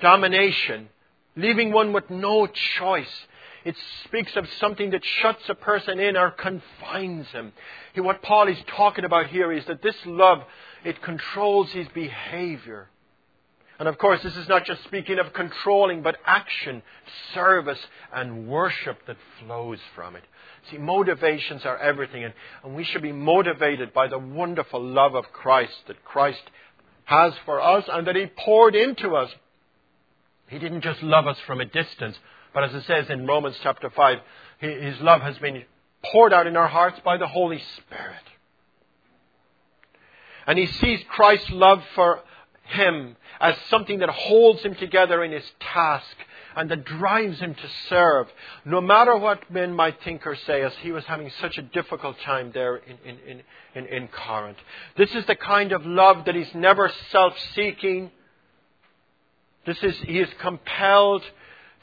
domination, 0.00 0.88
leaving 1.36 1.70
one 1.70 1.92
with 1.92 2.08
no 2.08 2.46
choice. 2.46 3.26
It 3.66 3.74
speaks 4.04 4.36
of 4.36 4.48
something 4.60 4.90
that 4.90 5.04
shuts 5.04 5.42
a 5.48 5.54
person 5.56 5.98
in 5.98 6.16
or 6.16 6.30
confines 6.30 7.26
him. 7.30 7.52
What 7.96 8.22
Paul 8.22 8.46
is 8.46 8.58
talking 8.68 9.04
about 9.04 9.26
here 9.26 9.50
is 9.50 9.64
that 9.66 9.82
this 9.82 9.96
love, 10.06 10.44
it 10.84 11.02
controls 11.02 11.70
his 11.72 11.88
behavior. 11.88 12.88
And 13.80 13.88
of 13.88 13.98
course, 13.98 14.22
this 14.22 14.36
is 14.36 14.46
not 14.46 14.66
just 14.66 14.84
speaking 14.84 15.18
of 15.18 15.32
controlling, 15.32 16.02
but 16.02 16.16
action, 16.24 16.80
service, 17.34 17.80
and 18.14 18.46
worship 18.46 19.04
that 19.08 19.16
flows 19.40 19.80
from 19.96 20.14
it. 20.14 20.22
See, 20.70 20.78
motivations 20.78 21.64
are 21.64 21.76
everything, 21.76 22.22
and, 22.22 22.34
and 22.62 22.76
we 22.76 22.84
should 22.84 23.02
be 23.02 23.10
motivated 23.10 23.92
by 23.92 24.06
the 24.06 24.16
wonderful 24.18 24.80
love 24.80 25.16
of 25.16 25.32
Christ 25.32 25.74
that 25.88 26.04
Christ 26.04 26.42
has 27.06 27.32
for 27.44 27.60
us 27.60 27.84
and 27.92 28.06
that 28.06 28.14
He 28.14 28.26
poured 28.26 28.76
into 28.76 29.16
us. 29.16 29.30
He 30.46 30.60
didn't 30.60 30.82
just 30.82 31.02
love 31.02 31.26
us 31.26 31.38
from 31.48 31.60
a 31.60 31.64
distance, 31.64 32.16
but 32.56 32.64
as 32.64 32.74
it 32.74 32.86
says 32.86 33.10
in 33.10 33.26
Romans 33.26 33.54
chapter 33.62 33.90
5, 33.90 34.18
His 34.60 34.98
love 35.02 35.20
has 35.20 35.36
been 35.36 35.62
poured 36.02 36.32
out 36.32 36.46
in 36.46 36.56
our 36.56 36.68
hearts 36.68 36.98
by 37.04 37.18
the 37.18 37.26
Holy 37.26 37.62
Spirit. 37.76 38.22
And 40.46 40.58
he 40.58 40.64
sees 40.64 41.00
Christ's 41.06 41.50
love 41.50 41.84
for 41.94 42.20
him 42.62 43.16
as 43.42 43.56
something 43.68 43.98
that 43.98 44.08
holds 44.08 44.62
him 44.62 44.74
together 44.74 45.22
in 45.22 45.32
his 45.32 45.44
task 45.60 46.16
and 46.56 46.70
that 46.70 46.86
drives 46.86 47.38
him 47.40 47.54
to 47.54 47.68
serve, 47.90 48.26
no 48.64 48.80
matter 48.80 49.14
what 49.18 49.50
men 49.50 49.74
might 49.74 50.02
think 50.02 50.26
or 50.26 50.34
say, 50.34 50.62
as 50.62 50.72
he 50.80 50.92
was 50.92 51.04
having 51.04 51.30
such 51.42 51.58
a 51.58 51.62
difficult 51.62 52.18
time 52.20 52.52
there 52.54 52.76
in, 52.76 52.96
in, 53.04 53.42
in, 53.74 53.84
in, 53.84 54.08
Corinth. 54.08 54.56
This 54.96 55.14
is 55.14 55.26
the 55.26 55.36
kind 55.36 55.72
of 55.72 55.84
love 55.84 56.24
that 56.24 56.36
is 56.36 56.48
never 56.54 56.90
self 57.10 57.34
seeking. 57.54 58.10
This 59.66 59.76
is, 59.82 59.94
he 59.98 60.20
is 60.20 60.30
compelled 60.40 61.22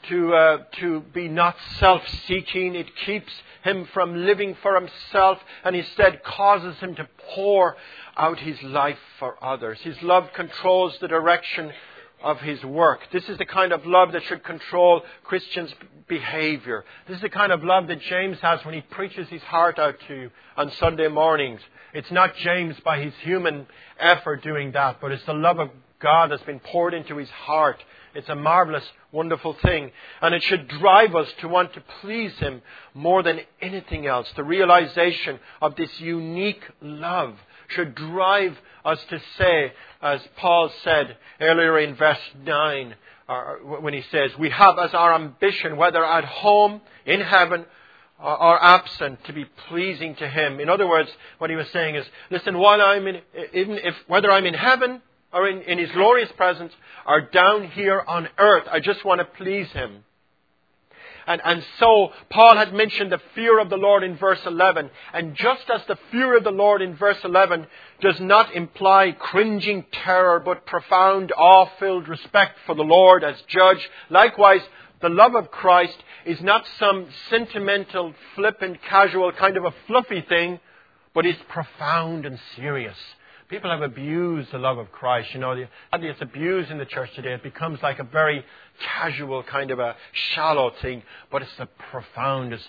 to, 0.08 0.34
uh, 0.34 0.58
to 0.80 1.00
be 1.12 1.28
not 1.28 1.56
self-seeking. 1.78 2.74
It 2.74 2.94
keeps 3.04 3.32
him 3.62 3.88
from 3.92 4.24
living 4.26 4.56
for 4.62 4.74
himself 4.74 5.38
and 5.64 5.74
instead 5.74 6.22
causes 6.22 6.76
him 6.78 6.94
to 6.96 7.08
pour 7.34 7.76
out 8.16 8.38
his 8.38 8.62
life 8.62 8.98
for 9.18 9.42
others. 9.42 9.78
His 9.80 10.00
love 10.02 10.28
controls 10.34 10.96
the 11.00 11.08
direction 11.08 11.72
of 12.22 12.40
his 12.40 12.62
work. 12.64 13.00
This 13.12 13.28
is 13.28 13.38
the 13.38 13.44
kind 13.44 13.72
of 13.72 13.84
love 13.84 14.12
that 14.12 14.22
should 14.24 14.42
control 14.42 15.02
Christians' 15.24 15.74
behavior. 16.08 16.84
This 17.06 17.16
is 17.16 17.22
the 17.22 17.28
kind 17.28 17.52
of 17.52 17.62
love 17.62 17.86
that 17.88 18.00
James 18.00 18.38
has 18.40 18.64
when 18.64 18.74
he 18.74 18.80
preaches 18.80 19.28
his 19.28 19.42
heart 19.42 19.78
out 19.78 19.96
to 20.08 20.14
you 20.14 20.30
on 20.56 20.72
Sunday 20.72 21.08
mornings. 21.08 21.60
It's 21.92 22.10
not 22.10 22.34
James 22.36 22.76
by 22.84 23.00
his 23.00 23.12
human 23.22 23.66
effort 23.98 24.42
doing 24.42 24.72
that, 24.72 25.00
but 25.00 25.12
it's 25.12 25.24
the 25.26 25.34
love 25.34 25.58
of 25.58 25.70
God 26.00 26.30
that's 26.30 26.42
been 26.42 26.60
poured 26.60 26.94
into 26.94 27.16
his 27.16 27.30
heart 27.30 27.82
it's 28.14 28.28
a 28.28 28.34
marvelous, 28.34 28.84
wonderful 29.12 29.54
thing. 29.62 29.90
And 30.20 30.34
it 30.34 30.42
should 30.42 30.68
drive 30.68 31.14
us 31.14 31.28
to 31.40 31.48
want 31.48 31.74
to 31.74 31.82
please 32.00 32.32
Him 32.38 32.62
more 32.94 33.22
than 33.22 33.40
anything 33.60 34.06
else. 34.06 34.28
The 34.36 34.44
realization 34.44 35.40
of 35.60 35.76
this 35.76 36.00
unique 36.00 36.62
love 36.80 37.36
should 37.68 37.94
drive 37.94 38.56
us 38.84 38.98
to 39.10 39.20
say, 39.38 39.72
as 40.02 40.20
Paul 40.36 40.70
said 40.82 41.16
earlier 41.40 41.78
in 41.78 41.96
verse 41.96 42.18
9, 42.44 42.94
uh, 43.28 43.42
when 43.80 43.94
he 43.94 44.04
says, 44.10 44.30
We 44.38 44.50
have 44.50 44.78
as 44.78 44.92
our 44.94 45.14
ambition, 45.14 45.76
whether 45.76 46.04
at 46.04 46.24
home, 46.24 46.82
in 47.06 47.20
heaven, 47.20 47.64
or 48.20 48.62
absent, 48.62 49.24
to 49.24 49.32
be 49.32 49.44
pleasing 49.68 50.14
to 50.16 50.28
Him. 50.28 50.60
In 50.60 50.68
other 50.68 50.86
words, 50.86 51.10
what 51.38 51.50
he 51.50 51.56
was 51.56 51.68
saying 51.70 51.96
is, 51.96 52.06
listen, 52.30 52.58
while 52.58 52.80
I'm 52.80 53.06
in, 53.06 53.20
even 53.52 53.78
if, 53.78 53.94
whether 54.06 54.30
I'm 54.30 54.46
in 54.46 54.54
heaven 54.54 55.02
or 55.34 55.48
in, 55.48 55.62
in 55.62 55.78
His 55.78 55.90
glorious 55.90 56.32
presence 56.32 56.72
or 57.06 57.20
down 57.20 57.68
here 57.68 58.02
on 58.06 58.28
earth. 58.38 58.64
I 58.70 58.80
just 58.80 59.04
want 59.04 59.18
to 59.18 59.24
please 59.24 59.68
Him. 59.72 60.04
And, 61.26 61.40
and 61.44 61.64
so 61.78 62.12
Paul 62.28 62.56
had 62.56 62.74
mentioned 62.74 63.10
the 63.10 63.20
fear 63.34 63.58
of 63.58 63.70
the 63.70 63.78
Lord 63.78 64.02
in 64.02 64.16
verse 64.16 64.40
11. 64.44 64.90
And 65.12 65.34
just 65.34 65.70
as 65.74 65.80
the 65.86 65.98
fear 66.10 66.36
of 66.36 66.44
the 66.44 66.50
Lord 66.50 66.82
in 66.82 66.96
verse 66.96 67.16
11 67.24 67.66
does 68.00 68.20
not 68.20 68.54
imply 68.54 69.12
cringing 69.18 69.86
terror, 69.90 70.38
but 70.38 70.66
profound 70.66 71.32
awe-filled 71.32 72.08
respect 72.08 72.58
for 72.66 72.74
the 72.74 72.82
Lord 72.82 73.24
as 73.24 73.40
judge, 73.48 73.88
likewise 74.10 74.60
The 75.00 75.08
love 75.10 75.34
of 75.34 75.50
Christ 75.50 76.02
is 76.24 76.40
not 76.40 76.64
some 76.78 77.06
sentimental, 77.28 78.14
flippant, 78.34 78.80
casual 78.82 79.32
kind 79.32 79.56
of 79.56 79.64
a 79.64 79.74
fluffy 79.86 80.22
thing, 80.22 80.60
but 81.14 81.26
is 81.26 81.36
profound 81.48 82.24
and 82.24 82.38
serious. 82.56 82.96
People 83.54 83.70
have 83.70 83.82
abused 83.82 84.50
the 84.50 84.58
love 84.58 84.78
of 84.78 84.90
Christ. 84.90 85.32
You 85.32 85.38
know, 85.38 85.52
it's 85.92 86.20
abused 86.20 86.72
in 86.72 86.78
the 86.78 86.84
church 86.84 87.08
today. 87.14 87.34
It 87.34 87.44
becomes 87.44 87.80
like 87.84 88.00
a 88.00 88.02
very 88.02 88.44
casual 88.82 89.44
kind 89.44 89.70
of 89.70 89.78
a 89.78 89.94
shallow 90.34 90.72
thing, 90.82 91.04
but 91.30 91.40
it's 91.40 91.56
the 91.56 91.66
profoundest, 91.92 92.64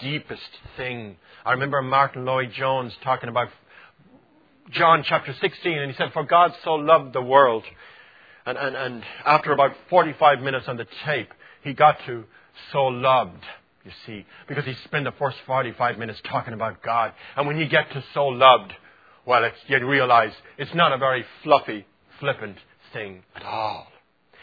deepest 0.00 0.48
thing. 0.78 1.16
I 1.44 1.52
remember 1.52 1.82
Martyn 1.82 2.24
Lloyd-Jones 2.24 2.94
talking 3.04 3.28
about 3.28 3.50
John 4.70 5.04
chapter 5.06 5.36
16, 5.38 5.78
and 5.78 5.90
he 5.90 5.96
said, 5.98 6.10
For 6.14 6.24
God 6.24 6.54
so 6.64 6.72
loved 6.76 7.12
the 7.12 7.20
world. 7.20 7.64
And, 8.46 8.56
and, 8.56 8.74
and 8.74 9.04
after 9.26 9.52
about 9.52 9.76
45 9.90 10.40
minutes 10.40 10.66
on 10.68 10.78
the 10.78 10.86
tape, 11.04 11.34
he 11.62 11.74
got 11.74 11.98
to 12.06 12.24
so 12.72 12.86
loved, 12.86 13.44
you 13.84 13.90
see, 14.06 14.24
because 14.48 14.64
he 14.64 14.72
spent 14.84 15.04
the 15.04 15.12
first 15.12 15.36
45 15.46 15.98
minutes 15.98 16.18
talking 16.24 16.54
about 16.54 16.82
God. 16.82 17.12
And 17.36 17.46
when 17.46 17.58
you 17.58 17.68
get 17.68 17.92
to 17.92 18.02
so 18.14 18.28
loved, 18.28 18.72
well, 19.30 19.44
it's, 19.44 19.56
you 19.68 19.86
realize 19.86 20.32
it's 20.58 20.74
not 20.74 20.92
a 20.92 20.98
very 20.98 21.24
fluffy, 21.44 21.86
flippant 22.18 22.56
thing 22.92 23.22
at 23.36 23.44
all. 23.44 23.86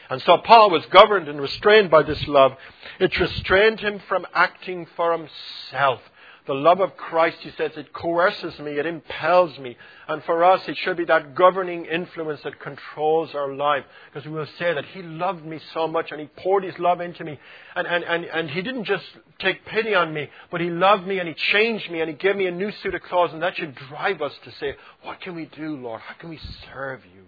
And 0.10 0.22
so 0.22 0.38
Paul 0.38 0.70
was 0.70 0.86
governed 0.86 1.28
and 1.28 1.42
restrained 1.42 1.92
by 1.92 2.04
this 2.04 2.26
love. 2.26 2.54
It 2.98 3.20
restrained 3.20 3.82
him 3.82 4.00
from 4.08 4.26
acting 4.34 4.88
for 4.96 5.12
himself. 5.12 6.00
The 6.48 6.54
love 6.54 6.80
of 6.80 6.96
Christ, 6.96 7.40
he 7.42 7.52
says, 7.58 7.72
it 7.76 7.92
coerces 7.92 8.58
me, 8.60 8.80
it 8.80 8.86
impels 8.86 9.60
me. 9.60 9.76
And 10.08 10.24
for 10.24 10.46
us, 10.46 10.62
it 10.70 10.78
should 10.78 10.96
be 10.96 11.04
that 11.06 11.36
governing 11.36 11.86
influence 11.86 12.42
that 12.44 12.62
controls 12.62 13.36
our 13.36 13.54
life. 13.54 13.84
Because 14.14 14.26
we 14.26 14.32
will 14.34 14.48
say 14.58 14.74
that 14.74 14.86
he 14.86 15.02
loved 15.02 15.46
me 15.46 15.60
so 15.74 15.90
much 15.90 16.10
and 16.12 16.22
he 16.22 16.28
poured 16.38 16.64
his 16.64 16.80
love 16.80 17.02
into 17.02 17.26
me. 17.26 17.38
And, 17.76 17.86
and, 17.86 18.04
and, 18.06 18.24
and 18.24 18.50
he 18.50 18.62
didn't 18.62 18.86
just 18.86 19.04
take 19.40 19.66
pity 19.66 19.94
on 19.94 20.14
me, 20.14 20.30
but 20.50 20.62
he 20.62 20.70
loved 20.70 21.06
me 21.06 21.20
and 21.20 21.28
he 21.28 21.36
changed 21.36 21.92
me 21.92 22.00
and 22.00 22.10
he 22.10 22.16
gave 22.16 22.38
me 22.38 22.48
a 22.48 22.52
new 22.52 22.72
suit 22.82 22.96
of 22.96 23.02
clothes. 23.02 23.34
And 23.34 23.44
that 23.44 23.58
should 23.58 23.76
drive 23.76 24.22
us 24.22 24.34
to 24.46 24.52
say, 24.54 24.76
what 25.04 25.20
can 25.20 25.36
we 25.36 25.46
do, 25.46 25.76
Lord? 25.76 26.00
How 26.00 26.14
can 26.14 26.30
we 26.30 26.40
serve 26.72 27.02
you? 27.14 27.26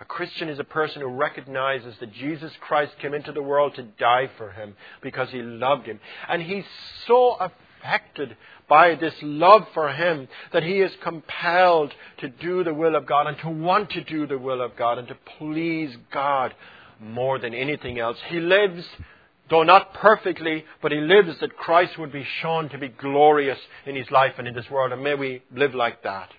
A 0.00 0.04
Christian 0.04 0.50
is 0.50 0.58
a 0.58 0.64
person 0.64 1.00
who 1.00 1.08
recognizes 1.08 1.94
that 2.00 2.12
Jesus 2.12 2.52
Christ 2.60 2.92
came 3.00 3.14
into 3.14 3.32
the 3.32 3.42
world 3.42 3.74
to 3.76 3.82
die 3.82 4.30
for 4.36 4.50
him 4.52 4.76
because 5.00 5.30
he 5.30 5.40
loved 5.40 5.86
him. 5.86 5.98
And 6.28 6.42
he's 6.42 6.66
so 7.06 7.36
affected 7.78 8.36
by 8.68 8.94
this 8.94 9.14
love 9.22 9.62
for 9.74 9.92
him 9.92 10.28
that 10.52 10.62
he 10.62 10.80
is 10.80 10.92
compelled 11.02 11.92
to 12.18 12.28
do 12.28 12.64
the 12.64 12.74
will 12.74 12.94
of 12.94 13.06
God 13.06 13.26
and 13.26 13.38
to 13.38 13.48
want 13.48 13.90
to 13.90 14.04
do 14.04 14.26
the 14.26 14.38
will 14.38 14.60
of 14.60 14.76
God 14.76 14.98
and 14.98 15.08
to 15.08 15.16
please 15.38 15.96
God 16.12 16.54
more 17.00 17.38
than 17.38 17.54
anything 17.54 17.98
else. 17.98 18.18
He 18.28 18.40
lives 18.40 18.84
though 19.50 19.62
not 19.62 19.94
perfectly, 19.94 20.64
but 20.82 20.92
he 20.92 20.98
lives 20.98 21.40
that 21.40 21.56
Christ 21.56 21.98
would 21.98 22.12
be 22.12 22.26
shown 22.42 22.68
to 22.68 22.78
be 22.78 22.88
glorious 22.88 23.58
in 23.86 23.96
his 23.96 24.10
life 24.10 24.34
and 24.38 24.46
in 24.46 24.54
this 24.54 24.68
world, 24.70 24.92
and 24.92 25.02
may 25.02 25.14
we 25.14 25.42
live 25.54 25.74
like 25.74 26.02
that. 26.02 26.30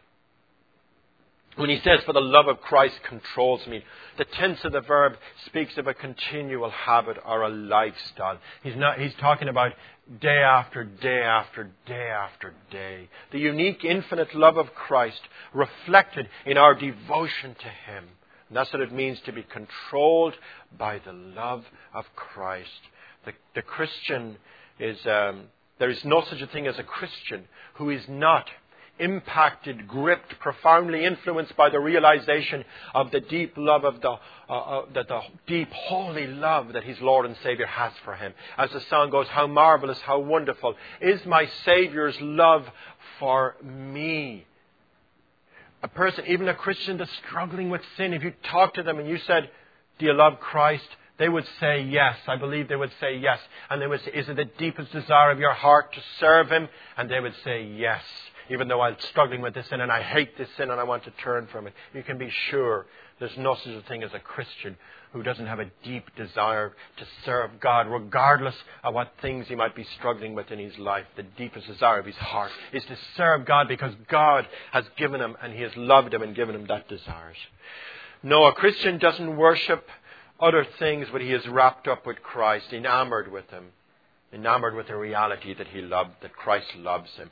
When 1.56 1.70
he 1.70 1.80
says, 1.84 2.00
for 2.06 2.14
the 2.14 2.22
love 2.22 2.48
of 2.48 2.62
Christ 2.62 3.00
controls 3.08 3.66
me, 3.68 3.84
the 4.18 4.26
tense 4.26 4.60
of 4.64 4.72
the 4.72 4.82
verb 4.82 5.14
speaks 5.46 5.78
of 5.78 5.88
a 5.88 5.94
continual 5.94 6.70
habit 6.70 7.18
or 7.26 7.42
a 7.44 7.50
lifestyle. 7.50 8.38
He's, 8.64 8.76
not, 8.78 9.00
he's 9.00 9.14
talking 9.16 9.50
about 9.50 9.74
day 10.22 10.38
after 10.38 10.84
day 10.84 11.22
after 11.22 11.70
day 11.86 12.10
after 12.10 12.54
day. 12.72 13.10
The 13.32 13.40
unique, 13.40 13.84
infinite 13.84 14.34
love 14.34 14.58
of 14.58 14.74
Christ 14.74 15.22
reflected 15.54 16.30
in 16.46 16.58
our 16.58 16.76
devotion 16.76 17.56
to 17.60 17.68
Him. 17.92 18.06
And 18.48 18.58
that's 18.58 18.74
what 18.74 18.82
it 18.82 18.92
means 18.92 19.20
to 19.22 19.32
be 19.32 19.44
controlled 19.44 20.36
by 20.78 21.00
the 21.00 21.14
love 21.14 21.66
of 21.94 22.06
Christ. 22.16 22.70
The, 23.26 23.34
the 23.54 23.62
Christian 23.62 24.38
is, 24.80 24.98
um, 25.06 25.44
there 25.78 25.90
is 25.90 26.04
no 26.04 26.24
such 26.28 26.42
a 26.42 26.48
thing 26.48 26.68
as 26.68 26.80
a 26.80 26.84
Christian 26.84 27.46
who 27.76 27.90
is 27.90 28.04
not 28.08 28.50
impacted, 29.00 29.88
gripped, 29.88 30.40
profoundly 30.40 31.06
influenced 31.06 31.56
by 31.56 31.70
the 31.70 31.80
realization 31.80 32.64
of 32.94 33.12
the 33.12 33.22
deep 33.22 33.54
love 33.58 33.84
of 33.84 34.02
the, 34.02 34.12
uh, 34.50 34.54
uh, 34.54 34.86
the, 34.94 35.22
deep, 35.48 35.72
holy 35.72 36.28
love 36.28 36.74
that 36.74 36.84
his 36.84 37.00
Lord 37.02 37.26
and 37.26 37.36
Savior 37.44 37.66
has 37.66 37.94
for 38.04 38.16
him. 38.16 38.34
As 38.58 38.72
the 38.72 38.82
song 38.82 39.10
goes, 39.10 39.28
how 39.28 39.48
marvelous, 39.48 40.00
how 40.02 40.20
wonderful 40.20 40.76
is 41.02 41.26
my 41.26 41.48
Savior's 41.66 42.20
love 42.22 42.70
for 43.20 43.56
me. 43.64 44.46
A 45.82 45.88
person, 45.88 46.26
even 46.28 46.50
a 46.50 46.56
Christian 46.56 46.98
that's 46.98 47.12
struggling 47.28 47.70
with 47.70 47.82
sin, 47.96 48.14
if 48.14 48.24
you 48.24 48.34
talk 48.44 48.74
to 48.74 48.84
them 48.84 49.00
and 49.00 49.08
you 49.08 49.18
said, 49.20 49.50
do 49.98 50.06
you 50.06 50.14
love 50.14 50.40
Christ? 50.40 50.88
They 51.18 51.30
would 51.30 51.46
say 51.60 51.82
yes. 51.82 52.18
I 52.28 52.38
believe 52.38 52.70
they 52.70 52.78
would 52.78 52.94
say 53.00 53.18
yes. 53.18 53.40
And 53.70 53.82
they 53.82 53.88
would 53.88 54.02
say, 54.04 54.12
is 54.12 54.30
it 54.30 54.38
the 54.38 54.46
deepest 54.46 54.92
desire 54.92 55.32
of 55.32 55.40
your 55.40 55.54
heart 55.54 55.94
to 55.94 56.02
serve 56.20 56.50
Him? 56.50 56.70
And 56.98 57.10
they 57.10 57.20
would 57.20 57.36
say 57.44 57.64
yes 57.64 58.02
even 58.50 58.68
though 58.68 58.82
I'm 58.82 58.98
struggling 59.12 59.42
with 59.42 59.54
this 59.54 59.68
sin 59.70 59.82
and 59.82 59.92
I 59.92 60.02
hate 60.02 60.38
this 60.38 60.50
sin 60.58 60.72
and 60.72 60.80
I 60.80 60.84
want 60.84 61.04
to 61.04 61.12
turn 61.12 61.48
from 61.52 61.68
it. 61.68 61.74
You 61.94 62.04
can 62.04 62.18
be 62.18 62.32
sure 62.50 62.86
there's 63.20 63.38
no 63.38 63.56
such 63.56 63.74
a 63.74 63.82
thing 63.88 64.04
as 64.04 64.14
a 64.14 64.20
Christian 64.20 64.78
who 65.14 65.24
doesn't 65.24 65.46
have 65.46 65.60
a 65.60 65.72
deep 65.84 66.04
desire 66.16 66.74
to 66.98 67.06
serve 67.26 67.60
God, 67.60 67.88
regardless 67.88 68.56
of 68.84 68.94
what 68.94 69.14
things 69.22 69.48
he 69.48 69.56
might 69.56 69.76
be 69.76 69.86
struggling 69.98 70.36
with 70.36 70.52
in 70.52 70.60
his 70.60 70.78
life. 70.78 71.06
The 71.16 71.24
deepest 71.24 71.68
desire 71.68 72.00
of 72.00 72.06
his 72.06 72.16
heart 72.16 72.52
is 72.74 72.84
to 72.86 72.98
serve 73.18 73.46
God 73.46 73.68
because 73.68 73.94
God 74.08 74.48
has 74.72 74.86
given 74.98 75.20
him 75.20 75.36
and 75.42 75.54
he 75.54 75.62
has 75.62 75.76
loved 75.76 76.14
him 76.14 76.22
and 76.22 76.36
given 76.36 76.56
him 76.56 76.66
that 76.68 76.88
desire. 76.88 77.34
No, 78.22 78.46
a 78.46 78.54
Christian 78.54 78.98
doesn't 79.00 79.38
worship 79.38 79.88
other 80.40 80.66
things, 80.78 81.08
but 81.12 81.22
he 81.22 81.34
is 81.34 81.46
wrapped 81.48 81.88
up 81.88 82.06
with 82.06 82.22
Christ, 82.22 82.72
enamored 82.72 83.32
with 83.32 83.50
him 83.50 83.72
enamored 84.34 84.76
with 84.76 84.88
the 84.88 84.96
reality 84.96 85.54
that 85.54 85.68
he 85.68 85.82
loved, 85.82 86.12
that 86.22 86.36
Christ 86.36 86.68
loves 86.78 87.10
him. 87.12 87.30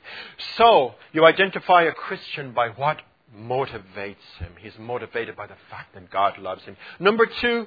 So, 0.56 0.94
you 1.12 1.24
identify 1.24 1.84
a 1.84 1.92
Christian 1.92 2.52
by 2.52 2.68
what 2.70 3.02
motivates 3.36 4.16
him. 4.38 4.52
He's 4.60 4.78
motivated 4.78 5.36
by 5.36 5.46
the 5.46 5.56
fact 5.70 5.94
that 5.94 6.10
God 6.10 6.38
loves 6.38 6.64
him. 6.64 6.76
Number 6.98 7.26
two, 7.40 7.66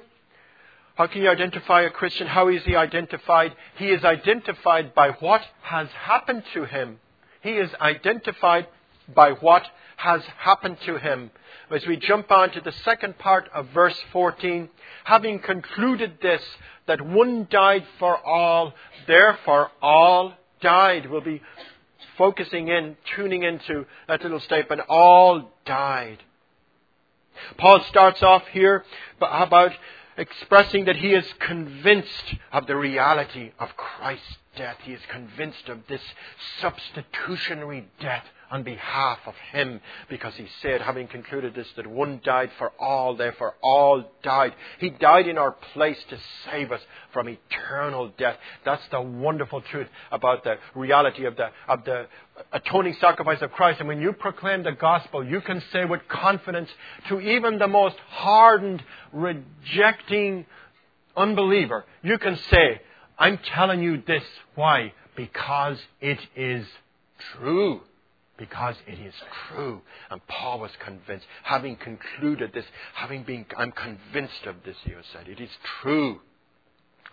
how 0.94 1.06
can 1.06 1.22
you 1.22 1.30
identify 1.30 1.82
a 1.82 1.90
Christian? 1.90 2.26
How 2.26 2.48
is 2.48 2.62
he 2.64 2.76
identified? 2.76 3.54
He 3.76 3.86
is 3.86 4.04
identified 4.04 4.94
by 4.94 5.10
what 5.10 5.42
has 5.62 5.88
happened 5.88 6.42
to 6.54 6.64
him. 6.64 6.98
He 7.42 7.52
is 7.52 7.70
identified 7.80 8.66
by 9.14 9.32
what 9.32 9.64
has 9.96 10.22
happened 10.38 10.78
to 10.86 10.98
him. 10.98 11.30
As 11.70 11.86
we 11.86 11.96
jump 11.96 12.30
on 12.30 12.50
to 12.50 12.60
the 12.60 12.72
second 12.84 13.18
part 13.18 13.48
of 13.54 13.68
verse 13.68 13.98
14, 14.12 14.68
having 15.04 15.38
concluded 15.38 16.18
this, 16.20 16.42
that 16.86 17.00
one 17.00 17.46
died 17.50 17.86
for 17.98 18.18
all, 18.26 18.74
therefore 19.06 19.70
all 19.80 20.34
died. 20.60 21.08
We'll 21.08 21.20
be 21.20 21.40
focusing 22.18 22.68
in, 22.68 22.96
tuning 23.14 23.42
into 23.42 23.86
that 24.08 24.22
little 24.22 24.40
statement, 24.40 24.82
all 24.88 25.52
died. 25.64 26.18
Paul 27.56 27.80
starts 27.84 28.22
off 28.22 28.46
here 28.48 28.84
about 29.20 29.72
expressing 30.16 30.84
that 30.84 30.96
he 30.96 31.14
is 31.14 31.26
convinced 31.38 32.34
of 32.52 32.66
the 32.66 32.76
reality 32.76 33.52
of 33.58 33.76
Christ's 33.76 34.36
death. 34.56 34.76
He 34.82 34.92
is 34.92 35.00
convinced 35.10 35.68
of 35.68 35.86
this 35.88 36.02
substitutionary 36.60 37.88
death 38.00 38.24
on 38.52 38.62
behalf 38.62 39.18
of 39.26 39.34
him 39.50 39.80
because 40.10 40.34
he 40.34 40.46
said, 40.60 40.82
having 40.82 41.08
concluded 41.08 41.54
this, 41.54 41.66
that 41.74 41.86
one 41.86 42.20
died 42.22 42.50
for 42.58 42.70
all, 42.78 43.16
therefore 43.16 43.54
all 43.62 44.04
died. 44.22 44.52
He 44.78 44.90
died 44.90 45.26
in 45.26 45.38
our 45.38 45.52
place 45.72 45.96
to 46.10 46.18
save 46.44 46.70
us 46.70 46.82
from 47.14 47.30
eternal 47.30 48.12
death. 48.18 48.36
That's 48.62 48.86
the 48.90 49.00
wonderful 49.00 49.62
truth 49.62 49.88
about 50.12 50.44
the 50.44 50.56
reality 50.74 51.24
of 51.24 51.34
the, 51.36 51.48
of 51.66 51.84
the 51.84 52.06
atoning 52.52 52.94
sacrifice 53.00 53.40
of 53.40 53.52
Christ. 53.52 53.80
And 53.80 53.88
when 53.88 54.02
you 54.02 54.12
proclaim 54.12 54.64
the 54.64 54.72
gospel, 54.72 55.24
you 55.24 55.40
can 55.40 55.62
say 55.72 55.86
with 55.86 56.06
confidence 56.08 56.68
to 57.08 57.20
even 57.20 57.58
the 57.58 57.68
most 57.68 57.96
hardened, 58.08 58.84
rejecting 59.14 60.44
unbeliever, 61.16 61.86
you 62.02 62.18
can 62.18 62.36
say, 62.50 62.82
I'm 63.18 63.38
telling 63.38 63.82
you 63.82 64.02
this. 64.06 64.24
Why? 64.56 64.92
Because 65.16 65.78
it 66.02 66.18
is 66.36 66.66
true 67.38 67.80
because 68.38 68.76
it 68.86 68.98
is 68.98 69.14
true. 69.48 69.82
And 70.10 70.26
Paul 70.26 70.60
was 70.60 70.70
convinced, 70.84 71.26
having 71.42 71.76
concluded 71.76 72.52
this, 72.52 72.64
having 72.94 73.22
been, 73.24 73.46
I'm 73.56 73.72
convinced 73.72 74.46
of 74.46 74.56
this, 74.64 74.76
he 74.84 74.92
said. 75.12 75.28
It 75.28 75.40
is 75.40 75.50
true. 75.82 76.20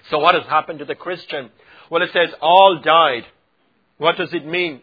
So 0.10 0.20
what 0.20 0.36
has 0.36 0.46
happened 0.46 0.80
to 0.80 0.86
the 0.86 0.96
Christian? 0.96 1.50
Well, 1.90 2.02
it 2.02 2.12
says 2.14 2.30
all 2.42 2.80
died. 2.84 3.26
What 3.98 4.18
does 4.18 4.34
it 4.34 4.46
mean? 4.46 4.82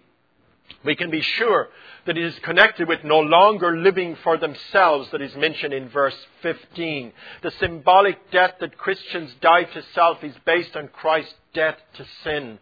We 0.84 0.96
can 0.96 1.10
be 1.10 1.20
sure 1.20 1.68
that 2.06 2.16
it 2.16 2.24
is 2.24 2.38
connected 2.40 2.88
with 2.88 3.02
no 3.02 3.20
longer 3.20 3.76
living 3.76 4.16
for 4.22 4.36
themselves 4.36 5.08
that 5.10 5.22
is 5.22 5.34
mentioned 5.36 5.72
in 5.72 5.88
verse 5.88 6.16
15. 6.42 7.12
The 7.42 7.50
symbolic 7.52 8.30
death 8.30 8.54
that 8.60 8.76
Christians 8.76 9.32
die 9.40 9.64
to 9.64 9.82
self 9.94 10.22
is 10.22 10.34
based 10.44 10.76
on 10.76 10.88
Christ's 10.88 11.34
death 11.54 11.76
to 11.94 12.06
sin. 12.22 12.58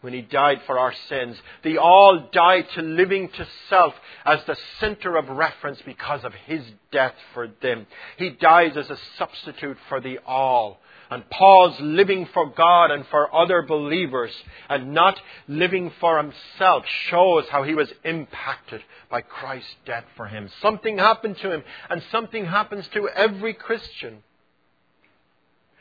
When 0.00 0.12
he 0.12 0.22
died 0.22 0.60
for 0.66 0.78
our 0.78 0.94
sins. 1.08 1.36
They 1.62 1.76
all 1.76 2.28
died 2.32 2.66
to 2.74 2.82
living 2.82 3.28
to 3.28 3.46
self 3.68 3.94
as 4.24 4.40
the 4.44 4.56
center 4.78 5.16
of 5.16 5.28
reference 5.28 5.80
because 5.82 6.24
of 6.24 6.32
his 6.46 6.62
death 6.90 7.14
for 7.34 7.48
them. 7.60 7.86
He 8.16 8.30
dies 8.30 8.76
as 8.76 8.90
a 8.90 8.98
substitute 9.18 9.78
for 9.88 10.00
the 10.00 10.18
all. 10.26 10.80
And 11.10 11.28
Paul's 11.28 11.78
living 11.80 12.26
for 12.32 12.46
God 12.46 12.92
and 12.92 13.04
for 13.08 13.34
other 13.34 13.62
believers 13.62 14.30
and 14.68 14.94
not 14.94 15.20
living 15.48 15.90
for 15.98 16.16
himself 16.16 16.84
shows 17.08 17.46
how 17.50 17.64
he 17.64 17.74
was 17.74 17.92
impacted 18.04 18.80
by 19.10 19.22
Christ's 19.22 19.74
death 19.84 20.04
for 20.16 20.26
him. 20.26 20.48
Something 20.62 20.98
happened 20.98 21.36
to 21.38 21.50
him 21.50 21.64
and 21.90 22.00
something 22.12 22.46
happens 22.46 22.86
to 22.94 23.08
every 23.08 23.54
Christian. 23.54 24.22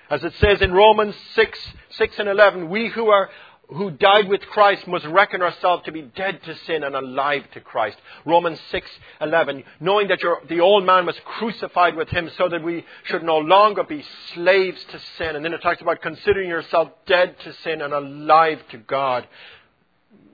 As 0.10 0.23
it 0.23 0.34
says 0.39 0.62
in 0.62 0.73
Romans 0.73 1.13
6, 1.36 1.60
6 1.91 2.15
and 2.17 2.29
11, 2.29 2.69
we 2.69 2.89
who 2.89 3.10
are 3.10 3.29
who 3.69 3.91
died 3.91 4.27
with 4.27 4.41
Christ 4.41 4.88
must 4.88 5.05
reckon 5.05 5.41
ourselves 5.41 5.84
to 5.86 5.91
be 5.91 6.01
dead 6.01 6.41
to 6.43 6.55
sin 6.65 6.84
and 6.84 6.95
alive 6.95 7.43
to 7.51 7.60
Christ. 7.60 7.97
Romans 8.25 8.60
6:11, 8.71 9.63
knowing 9.79 10.08
that 10.08 10.19
the 10.47 10.60
old 10.60 10.86
man 10.86 11.05
was 11.05 11.19
crucified 11.19 11.95
with 11.95 12.10
him 12.10 12.29
so 12.32 12.49
that 12.49 12.63
we 12.63 12.84
should 13.03 13.21
no 13.21 13.38
longer 13.38 13.84
be 13.84 14.01
slaves 14.34 14.84
to 14.86 14.99
sin. 15.17 15.36
And 15.36 15.45
then 15.45 15.53
it 15.53 15.62
talks 15.62 15.82
about 15.82 16.01
considering 16.01 16.49
yourself 16.49 16.89
dead 17.05 17.39
to 17.41 17.53
sin 17.53 17.82
and 17.82 17.93
alive 17.93 18.67
to 18.69 18.77
God. 18.77 19.27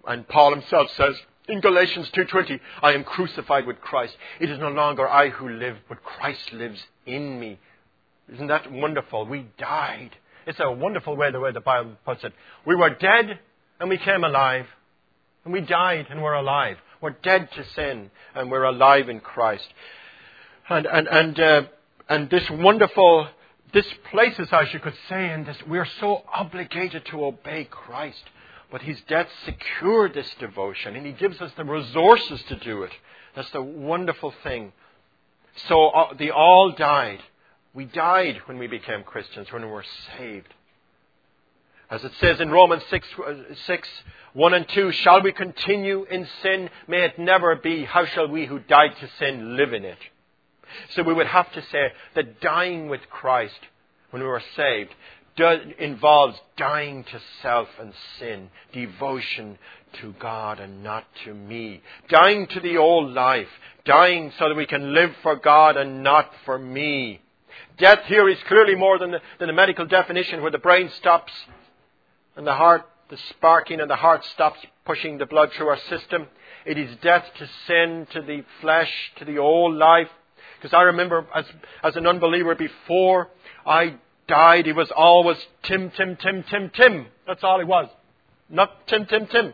And 0.08 0.28
Paul 0.28 0.52
himself 0.52 0.90
says 0.92 1.22
in 1.50 1.60
Galatians 1.60 2.10
2:20, 2.12 2.62
I 2.82 2.94
am 2.94 3.04
crucified 3.04 3.66
with 3.66 3.82
Christ. 3.82 4.16
It 4.40 4.50
is 4.50 4.60
no 4.60 4.70
longer 4.70 5.10
I 5.10 5.28
who 5.30 5.50
live, 5.50 5.78
but 5.90 6.04
Christ 6.04 6.54
lives 6.54 6.88
in 7.06 7.38
me. 7.38 7.60
Isn't 8.32 8.48
that 8.48 8.72
wonderful? 8.72 9.26
We 9.26 9.48
died 9.58 10.16
it's 10.46 10.60
a 10.60 10.72
wonderful 10.72 11.16
way 11.16 11.32
the 11.32 11.40
way 11.40 11.52
the 11.52 11.62
Bible 11.62 11.94
puts 12.06 12.24
it. 12.24 12.34
We 12.66 12.76
were 12.76 12.92
dead 12.92 13.40
and 13.80 13.90
we 13.90 13.98
came 13.98 14.24
alive. 14.24 14.68
And 15.44 15.54
we 15.54 15.62
died 15.62 16.08
and 16.10 16.24
we're 16.24 16.34
alive. 16.34 16.78
We're 17.02 17.12
dead 17.22 17.50
to 17.52 17.64
sin 17.76 18.10
and 18.34 18.50
we're 18.50 18.64
alive 18.64 19.10
in 19.10 19.20
Christ. 19.20 19.68
And, 20.70 20.88
and, 20.88 21.08
and, 21.08 21.40
uh, 21.40 21.62
and 22.10 22.30
this 22.30 22.50
wonderful, 22.50 23.28
this 23.72 23.86
places 24.10 24.52
us, 24.52 24.74
you 24.74 24.80
could 24.80 24.96
say, 25.08 25.32
in 25.32 25.44
this, 25.46 25.58
we're 25.68 25.88
so 26.00 26.24
obligated 26.34 27.06
to 27.08 27.26
obey 27.26 27.66
Christ. 27.66 28.24
But 28.72 28.82
his 28.82 29.00
death 29.08 29.28
secured 29.46 30.16
this 30.16 30.34
devotion 30.40 30.96
and 30.96 31.06
he 31.06 31.12
gives 31.12 31.40
us 31.42 31.52
the 31.56 31.64
resources 31.64 32.42
to 32.50 32.56
do 32.56 32.84
it. 32.84 32.92
That's 33.36 33.52
the 33.52 33.62
wonderful 33.62 34.34
thing. 34.44 34.74
So 35.68 35.90
uh, 35.90 36.16
all 36.34 36.72
died. 36.72 37.22
We 37.76 37.86
died 37.86 38.42
when 38.46 38.58
we 38.58 38.68
became 38.68 39.04
Christians, 39.04 39.52
when 39.52 39.64
we 39.64 39.70
were 39.70 39.86
saved. 40.18 40.52
As 41.90 42.04
it 42.04 42.14
says 42.20 42.40
in 42.40 42.50
Romans 42.50 42.84
6, 42.90 43.08
uh, 43.20 43.34
6 43.66 43.90
1 44.34 44.54
and 44.54 44.68
2, 44.70 44.92
shall 44.94 45.22
we 45.22 45.34
continue 45.34 46.06
in 46.10 46.28
sin? 46.42 46.70
May 46.88 47.04
it 47.04 47.20
never 47.20 47.56
be. 47.58 47.84
How 47.84 48.06
shall 48.06 48.28
we 48.28 48.46
who 48.46 48.60
died 48.60 48.96
to 49.00 49.10
sin 49.20 49.58
live 49.58 49.74
in 49.74 49.84
it? 49.84 49.98
So 50.92 51.04
we 51.04 51.14
would 51.14 51.28
have 51.28 51.52
to 51.52 51.62
say 51.62 51.92
that 52.16 52.42
dying 52.42 52.88
with 52.88 53.02
Christ 53.10 53.60
when 54.10 54.22
we 54.22 54.28
were 54.28 54.42
saved 54.56 54.96
does, 55.36 55.60
involves 55.78 56.40
dying 56.58 57.04
to 57.04 57.22
self 57.42 57.68
and 57.80 57.94
sin, 58.20 58.50
devotion 58.72 59.58
to 60.00 60.14
God 60.14 60.60
and 60.60 60.82
not 60.82 61.06
to 61.26 61.34
me, 61.34 61.82
dying 62.10 62.48
to 62.48 62.60
the 62.62 62.78
old 62.78 63.12
life, 63.12 63.50
dying 63.84 64.32
so 64.40 64.48
that 64.48 64.56
we 64.56 64.66
can 64.66 64.94
live 64.94 65.14
for 65.22 65.36
God 65.36 65.78
and 65.78 66.04
not 66.04 66.32
for 66.46 66.58
me. 66.58 67.22
Death 67.78 68.06
here 68.06 68.30
is 68.30 68.38
clearly 68.48 68.76
more 68.76 68.98
than 68.98 69.12
the, 69.12 69.22
than 69.40 69.48
the 69.48 69.54
medical 69.54 69.86
definition 69.86 70.42
where 70.42 70.52
the 70.52 70.58
brain 70.58 70.90
stops 70.98 71.34
and 72.36 72.46
the 72.46 72.54
heart, 72.54 72.88
the 73.10 73.18
sparking 73.30 73.80
and 73.80 73.90
the 73.90 73.96
heart 73.96 74.24
stops 74.26 74.60
pushing 74.86 75.18
the 75.18 75.26
blood 75.26 75.52
through 75.52 75.68
our 75.68 75.80
system. 75.90 76.28
It 76.66 76.78
is 76.78 76.96
death 77.02 77.26
to 77.38 77.50
sin, 77.68 78.08
to 78.12 78.22
the 78.22 78.44
flesh, 78.62 78.92
to 79.18 79.26
the 79.26 79.38
old 79.38 79.76
life. 79.76 80.10
Because 80.58 80.74
I 80.74 80.84
remember 80.84 81.28
as, 81.34 81.46
as 81.84 81.96
an 81.96 82.08
unbeliever 82.08 82.56
before 82.56 83.30
I 83.66 83.96
died, 84.28 84.66
he 84.66 84.72
was 84.72 84.90
always 84.96 85.38
Tim, 85.64 85.92
Tim, 85.92 86.16
Tim, 86.16 86.44
Tim, 86.44 86.72
Tim. 86.74 87.08
That's 87.28 87.44
all 87.44 87.60
he 87.60 87.66
was. 87.66 87.90
Not 88.50 88.88
Tim, 88.88 89.06
Tim, 89.06 89.28
Tim. 89.28 89.54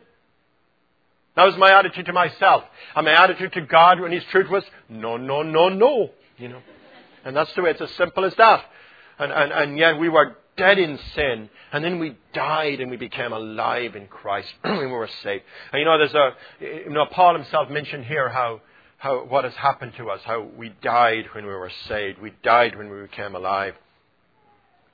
That 1.36 1.46
was 1.46 1.56
my 1.58 1.78
attitude 1.78 2.06
to 2.08 2.14
myself. 2.14 2.64
And 2.96 3.06
my 3.06 3.24
attitude 3.24 3.54
to 3.54 3.62
God 3.62 4.00
when 4.00 4.12
His 4.12 4.24
truth 4.26 4.50
was, 4.50 4.64
no, 4.90 5.18
no, 5.18 5.44
no, 5.44 5.70
no. 5.70 6.10
You 6.38 6.50
know. 6.50 6.62
And 7.26 7.36
that's 7.36 7.54
the 7.54 7.62
way, 7.62 7.72
it's 7.72 7.82
as 7.82 7.92
simple 7.92 8.26
as 8.26 8.34
that. 8.36 8.66
And, 9.20 9.32
and, 9.32 9.52
and 9.52 9.78
yet 9.78 10.00
we 10.00 10.10
were 10.10 10.36
dead 10.58 10.78
in 10.78 11.00
sin, 11.16 11.50
and 11.72 11.84
then 11.84 12.00
we 12.00 12.18
died 12.34 12.80
and 12.82 12.92
we 12.92 12.98
became 12.98 13.34
alive 13.34 13.96
in 13.96 14.08
Christ 14.08 14.54
when 14.62 14.80
we 14.80 14.88
were 14.88 15.10
saved. 15.24 15.44
And 15.72 15.80
you 15.80 15.86
know, 15.86 15.98
there's 15.98 16.14
a, 16.14 16.32
you 16.60 16.90
know, 16.90 17.06
Paul 17.12 17.36
himself 17.36 17.70
mentioned 17.70 18.06
here 18.06 18.30
how, 18.30 18.62
how, 18.98 19.26
what 19.26 19.44
has 19.44 19.54
happened 19.54 19.94
to 19.98 20.10
us, 20.10 20.22
how 20.24 20.42
we 20.58 20.74
died 20.82 21.26
when 21.34 21.46
we 21.46 21.52
were 21.52 21.72
saved. 21.88 22.20
We 22.20 22.34
died 22.44 22.78
when 22.78 22.90
we 22.90 23.02
became 23.02 23.36
alive. 23.36 23.76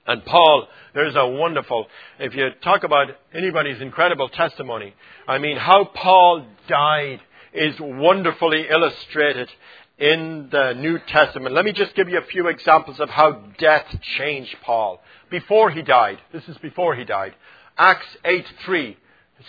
And 0.06 0.24
Paul, 0.24 0.68
there's 0.94 1.16
a 1.18 1.28
wonderful, 1.28 1.88
if 2.18 2.34
you 2.34 2.50
talk 2.64 2.86
about 2.86 3.08
anybody's 3.34 3.82
incredible 3.82 4.30
testimony, 4.30 4.94
I 5.28 5.38
mean, 5.38 5.58
how 5.58 5.84
Paul 5.84 6.46
died 6.70 7.20
is 7.54 7.76
wonderfully 7.80 8.68
illustrated 8.70 9.50
in 9.98 10.50
the 10.52 10.74
New 10.74 11.00
Testament. 11.08 11.56
Let 11.56 11.66
me 11.66 11.74
just 11.74 11.96
give 11.96 12.08
you 12.08 12.20
a 12.20 12.26
few 12.26 12.48
examples 12.48 13.00
of 13.00 13.10
how 13.10 13.44
death 13.58 13.86
changed 14.18 14.56
Paul 14.64 15.02
before 15.32 15.72
he 15.72 15.82
died. 15.82 16.20
This 16.32 16.48
is 16.48 16.58
before 16.60 16.96
he 16.96 17.04
died. 17.04 17.34
Acts 17.78 18.06
8 18.24 18.46
3. 18.66 18.90
It 18.90 18.98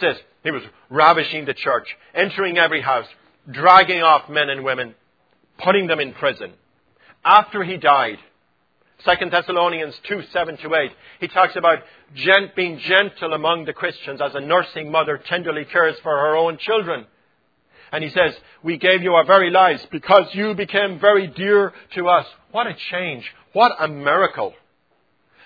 says 0.01 0.17
he 0.43 0.51
was 0.51 0.63
ravishing 0.91 1.45
the 1.45 1.55
church, 1.55 1.89
entering 2.15 2.59
every 2.59 2.81
house, 2.81 3.07
dragging 3.51 4.03
off 4.03 4.29
men 4.29 4.49
and 4.49 4.65
women, 4.65 4.95
putting 5.63 5.87
them 5.87 6.01
in 6.01 6.13
prison. 6.15 6.53
After 7.25 7.63
he 7.63 7.77
died, 7.77 8.19
2 9.05 9.31
Thessalonians 9.31 9.95
2 10.09 10.23
7 10.33 10.57
to 10.59 10.75
8, 10.75 10.91
he 11.21 11.29
talks 11.29 11.57
about 11.57 11.79
gent, 12.15 12.57
being 12.57 12.79
gentle 12.79 13.35
among 13.35 13.65
the 13.65 13.73
Christians 13.73 14.21
as 14.21 14.35
a 14.35 14.41
nursing 14.41 14.91
mother 14.91 15.19
tenderly 15.19 15.65
cares 15.65 15.97
for 16.03 16.13
her 16.13 16.37
own 16.37 16.59
children. 16.59 17.07
And 17.93 18.05
he 18.05 18.11
says, 18.11 18.35
We 18.63 18.77
gave 18.77 19.03
you 19.03 19.15
our 19.15 19.25
very 19.25 19.51
lives 19.51 19.87
because 19.91 20.35
you 20.35 20.55
became 20.55 20.99
very 20.99 21.27
dear 21.27 21.73
to 21.95 22.09
us. 22.09 22.27
What 22.51 22.67
a 22.67 22.75
change. 22.75 23.25
What 23.53 23.73
a 23.79 23.89
miracle. 23.89 24.55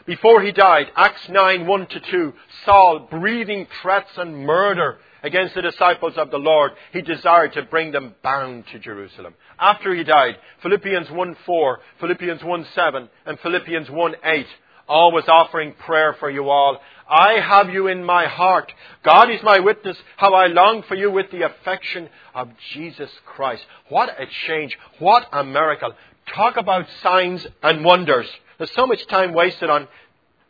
Before 0.07 0.43
he 0.43 0.51
died, 0.51 0.89
Acts 0.97 1.29
9, 1.29 1.67
1 1.67 1.87
to 1.87 2.01
2, 2.01 2.33
Saul 2.65 3.09
breathing 3.11 3.69
threats 3.81 4.11
and 4.17 4.45
murder 4.45 4.99
against 5.23 5.55
the 5.55 5.63
disciples 5.63 6.15
of 6.17 6.31
the 6.31 6.39
Lord, 6.39 6.73
he 6.93 7.01
desired 7.01 7.53
to 7.53 7.63
bring 7.63 7.93
them 7.93 8.15
bound 8.23 8.65
to 8.73 8.81
Jerusalem. 8.81 9.35
After 9.59 9.95
he 9.95 10.03
died, 10.03 10.37
Philippians 10.63 11.11
1, 11.11 11.37
4, 11.47 11.81
Philippians 12.01 12.43
1, 12.43 12.67
7, 12.75 13.09
and 13.27 13.39
Philippians 13.41 13.89
1, 13.89 14.15
8, 14.25 14.47
always 14.89 15.25
offering 15.29 15.75
prayer 15.75 16.15
for 16.19 16.31
you 16.31 16.51
all 16.51 16.81
I 17.13 17.41
have 17.41 17.69
you 17.69 17.89
in 17.89 18.03
my 18.05 18.27
heart. 18.27 18.73
God 19.03 19.31
is 19.31 19.43
my 19.43 19.59
witness 19.59 19.99
how 20.17 20.33
I 20.33 20.47
long 20.47 20.83
for 20.85 20.95
you 20.95 21.11
with 21.11 21.31
the 21.31 21.43
affection 21.43 22.09
of 22.35 22.49
Jesus 22.73 23.11
Christ. 23.27 23.65
What 23.91 24.09
a 24.19 24.25
change. 24.47 24.79
What 24.99 25.29
a 25.31 25.45
miracle. 25.45 25.93
Talk 26.35 26.57
about 26.57 26.87
signs 27.03 27.47
and 27.63 27.85
wonders. 27.85 28.27
There's 28.57 28.73
so 28.73 28.87
much 28.87 29.07
time 29.09 29.35
wasted 29.35 29.69
on, 29.69 29.89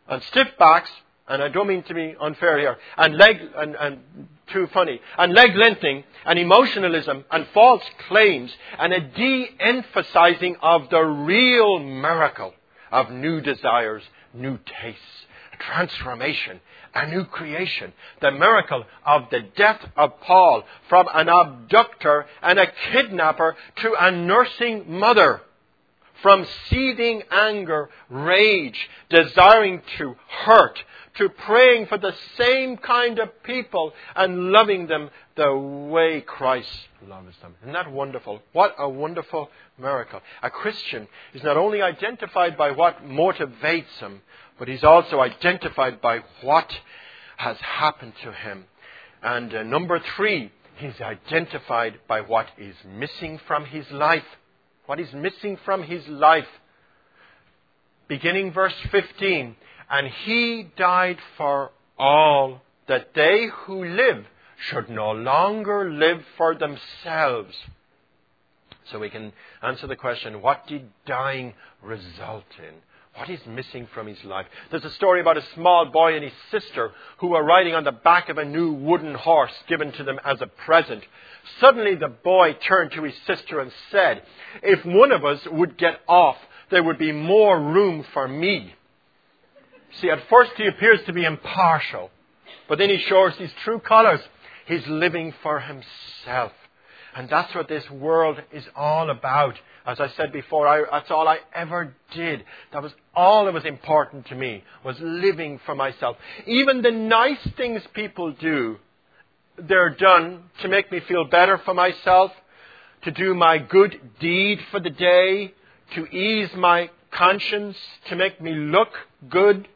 on 0.07 0.21
stiff 0.21 0.47
backs, 0.57 0.89
and 1.27 1.43
I 1.43 1.49
don't 1.49 1.67
mean 1.67 1.83
to 1.83 1.93
be 1.93 2.15
unfair 2.19 2.57
here, 2.57 2.77
and 2.97 3.17
leg, 3.17 3.41
and, 3.57 3.75
and 3.75 3.99
too 4.47 4.67
funny, 4.67 5.01
and 5.17 5.33
leg 5.33 5.55
lengthening, 5.55 6.05
and 6.25 6.39
emotionalism, 6.39 7.25
and 7.29 7.45
false 7.53 7.83
claims, 8.07 8.55
and 8.79 8.93
a 8.93 9.01
de-emphasizing 9.01 10.55
of 10.61 10.89
the 10.89 11.01
real 11.01 11.79
miracle 11.79 12.53
of 12.91 13.09
new 13.09 13.41
desires, 13.41 14.03
new 14.33 14.57
tastes 14.81 15.25
a 15.53 15.57
transformation, 15.57 16.59
a 16.93 17.07
new 17.07 17.25
creation. 17.25 17.93
The 18.21 18.31
miracle 18.31 18.85
of 19.05 19.29
the 19.29 19.41
death 19.55 19.81
of 19.95 20.19
Paul 20.21 20.63
from 20.89 21.07
an 21.13 21.29
abductor 21.29 22.25
and 22.41 22.59
a 22.59 22.67
kidnapper 22.91 23.55
to 23.77 23.95
a 23.99 24.11
nursing 24.11 24.85
mother. 24.99 25.41
From 26.23 26.47
seething 26.69 27.21
anger, 27.29 27.89
rage, 28.09 28.89
desiring 29.09 29.83
to 29.99 30.15
hurt, 30.45 30.83
to 31.17 31.29
praying 31.29 31.85
for 31.85 31.99
the 31.99 32.15
same 32.37 32.77
kind 32.77 33.19
of 33.19 33.43
people 33.43 33.93
and 34.15 34.51
loving 34.51 34.87
them 34.87 35.11
the 35.35 35.55
way 35.55 36.21
Christ 36.21 36.87
loves 37.07 37.35
them. 37.41 37.55
Isn't 37.61 37.73
that 37.73 37.91
wonderful? 37.91 38.41
What 38.53 38.73
a 38.79 38.89
wonderful 38.89 39.51
miracle. 39.77 40.21
A 40.41 40.49
Christian 40.49 41.07
is 41.33 41.43
not 41.43 41.57
only 41.57 41.81
identified 41.81 42.57
by 42.57 42.71
what 42.71 43.05
motivates 43.05 43.99
him, 43.99 44.21
but 44.57 44.67
he's 44.67 44.83
also 44.83 45.19
identified 45.19 46.01
by 46.01 46.21
what 46.41 46.71
has 47.37 47.57
happened 47.57 48.13
to 48.23 48.31
him. 48.31 48.65
And 49.21 49.53
uh, 49.53 49.63
number 49.63 49.99
three, 50.15 50.51
he's 50.77 50.99
identified 51.01 51.99
by 52.07 52.21
what 52.21 52.47
is 52.57 52.75
missing 52.85 53.39
from 53.45 53.65
his 53.65 53.89
life. 53.91 54.23
What 54.85 54.99
is 54.99 55.13
missing 55.13 55.57
from 55.63 55.83
his 55.83 56.07
life. 56.07 56.47
Beginning 58.07 58.51
verse 58.51 58.73
15, 58.91 59.55
and 59.89 60.07
he 60.25 60.67
died 60.77 61.17
for 61.37 61.71
all 61.97 62.61
that 62.87 63.13
they 63.15 63.47
who 63.65 63.85
live 63.85 64.25
should 64.69 64.89
no 64.89 65.11
longer 65.11 65.89
live 65.89 66.21
for 66.37 66.55
themselves. 66.55 67.55
So 68.91 68.99
we 68.99 69.09
can 69.09 69.31
answer 69.61 69.87
the 69.87 69.95
question 69.95 70.41
what 70.41 70.67
did 70.67 70.89
dying 71.05 71.53
result 71.81 72.45
in? 72.59 72.73
What 73.15 73.29
is 73.29 73.45
missing 73.45 73.87
from 73.93 74.07
his 74.07 74.23
life? 74.23 74.47
There's 74.71 74.85
a 74.85 74.89
story 74.91 75.21
about 75.21 75.37
a 75.37 75.45
small 75.53 75.85
boy 75.85 76.15
and 76.15 76.23
his 76.23 76.33
sister 76.49 76.91
who 77.19 77.27
were 77.27 77.43
riding 77.43 77.75
on 77.75 77.83
the 77.83 77.91
back 77.91 78.29
of 78.29 78.39
a 78.39 78.45
new 78.45 78.73
wooden 78.73 79.13
horse 79.13 79.53
given 79.67 79.91
to 79.93 80.03
them 80.03 80.19
as 80.25 80.41
a 80.41 80.47
present. 80.47 81.03
Suddenly 81.59 81.95
the 81.95 82.07
boy 82.07 82.53
turned 82.67 82.91
to 82.93 83.03
his 83.03 83.13
sister 83.27 83.59
and 83.59 83.71
said, 83.91 84.23
If 84.63 84.83
one 84.83 85.11
of 85.11 85.23
us 85.23 85.45
would 85.51 85.77
get 85.77 85.99
off, 86.07 86.37
there 86.71 86.83
would 86.83 86.97
be 86.97 87.11
more 87.11 87.59
room 87.59 88.03
for 88.13 88.27
me. 88.27 88.73
See, 90.01 90.09
at 90.09 90.27
first 90.27 90.53
he 90.57 90.65
appears 90.65 91.01
to 91.05 91.13
be 91.13 91.23
impartial, 91.23 92.09
but 92.67 92.79
then 92.79 92.89
he 92.89 92.97
shows 92.97 93.35
his 93.35 93.51
true 93.63 93.79
colors. 93.79 94.21
He's 94.65 94.87
living 94.87 95.35
for 95.43 95.59
himself. 95.59 96.53
And 97.15 97.29
that's 97.29 97.53
what 97.53 97.67
this 97.67 97.87
world 97.91 98.41
is 98.51 98.63
all 98.75 99.09
about. 99.09 99.55
As 99.85 99.99
I 99.99 100.07
said 100.15 100.31
before, 100.31 100.67
I, 100.67 100.83
that's 100.91 101.11
all 101.11 101.27
I 101.27 101.39
ever 101.53 101.93
did. 102.11 102.43
That 102.71 102.81
was 102.81 102.91
all 103.15 103.45
that 103.45 103.53
was 103.53 103.65
important 103.65 104.27
to 104.27 104.35
me, 104.35 104.63
was 104.83 104.95
living 104.99 105.59
for 105.65 105.75
myself. 105.75 106.17
Even 106.47 106.81
the 106.81 106.91
nice 106.91 107.45
things 107.55 107.83
people 107.93 108.31
do, 108.31 108.77
they're 109.57 109.91
done 109.91 110.43
to 110.61 110.67
make 110.67 110.91
me 110.91 111.01
feel 111.01 111.25
better 111.25 111.59
for 111.59 111.73
myself, 111.73 112.31
to 113.03 113.11
do 113.11 113.35
my 113.35 113.57
good 113.59 113.99
deed 114.19 114.59
for 114.71 114.79
the 114.79 114.89
day, 114.89 115.53
to 115.95 116.05
ease 116.07 116.49
my 116.55 116.89
conscience, 117.11 117.77
to 118.09 118.15
make 118.15 118.41
me 118.41 118.53
look 118.53 118.89
good, 119.29 119.67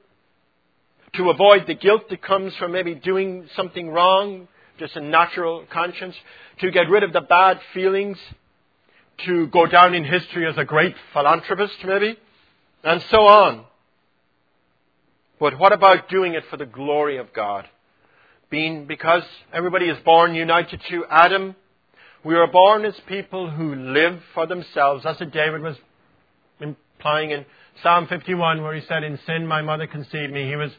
to 1.13 1.29
avoid 1.29 1.67
the 1.67 1.75
guilt 1.75 2.09
that 2.09 2.21
comes 2.21 2.55
from 2.55 2.71
maybe 2.71 2.95
doing 2.95 3.47
something 3.55 3.89
wrong, 3.89 4.47
just 4.77 4.95
a 4.95 5.01
natural 5.01 5.65
conscience, 5.71 6.15
to 6.59 6.71
get 6.71 6.89
rid 6.89 7.03
of 7.03 7.13
the 7.13 7.21
bad 7.21 7.59
feelings, 7.73 8.17
to 9.25 9.47
go 9.47 9.65
down 9.65 9.93
in 9.93 10.03
history 10.03 10.47
as 10.47 10.57
a 10.57 10.65
great 10.65 10.95
philanthropist, 11.13 11.73
maybe, 11.83 12.17
and 12.83 13.03
so 13.09 13.25
on. 13.27 13.65
But 15.39 15.57
what 15.59 15.73
about 15.73 16.09
doing 16.09 16.33
it 16.33 16.43
for 16.49 16.57
the 16.57 16.65
glory 16.65 17.17
of 17.17 17.33
God? 17.33 17.67
Being, 18.49 18.85
because 18.85 19.23
everybody 19.53 19.85
is 19.85 19.97
born 20.03 20.33
united 20.33 20.81
to 20.89 21.05
Adam, 21.09 21.55
we 22.23 22.35
are 22.35 22.47
born 22.47 22.85
as 22.85 22.95
people 23.07 23.49
who 23.49 23.75
live 23.75 24.19
for 24.33 24.47
themselves. 24.47 25.03
That's 25.03 25.19
what 25.19 25.31
David 25.31 25.61
was 25.61 25.75
implying 26.59 27.31
in 27.31 27.45
Psalm 27.83 28.07
51, 28.07 28.63
where 28.63 28.73
he 28.73 28.81
said, 28.87 29.03
In 29.03 29.19
sin 29.25 29.45
my 29.45 29.61
mother 29.61 29.85
conceived 29.85 30.33
me. 30.33 30.47
He 30.47 30.55
was 30.55 30.71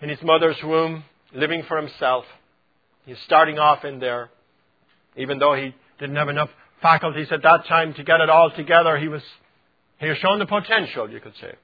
in 0.00 0.08
his 0.08 0.22
mother's 0.22 0.56
womb, 0.62 1.04
living 1.34 1.64
for 1.68 1.76
himself. 1.76 2.24
He's 3.06 3.18
starting 3.24 3.58
off 3.58 3.84
in 3.84 4.00
there, 4.00 4.30
even 5.16 5.38
though 5.38 5.54
he 5.54 5.74
didn't 5.98 6.16
have 6.16 6.28
enough 6.28 6.50
faculties 6.82 7.28
at 7.30 7.42
that 7.42 7.64
time 7.66 7.94
to 7.94 8.04
get 8.04 8.20
it 8.20 8.28
all 8.28 8.50
together. 8.50 8.98
He 8.98 9.08
was, 9.08 9.22
he 9.98 10.08
was 10.08 10.18
showing 10.18 10.40
the 10.40 10.46
potential, 10.46 11.08
you 11.10 11.20
could 11.20 11.36
say. 11.40 11.54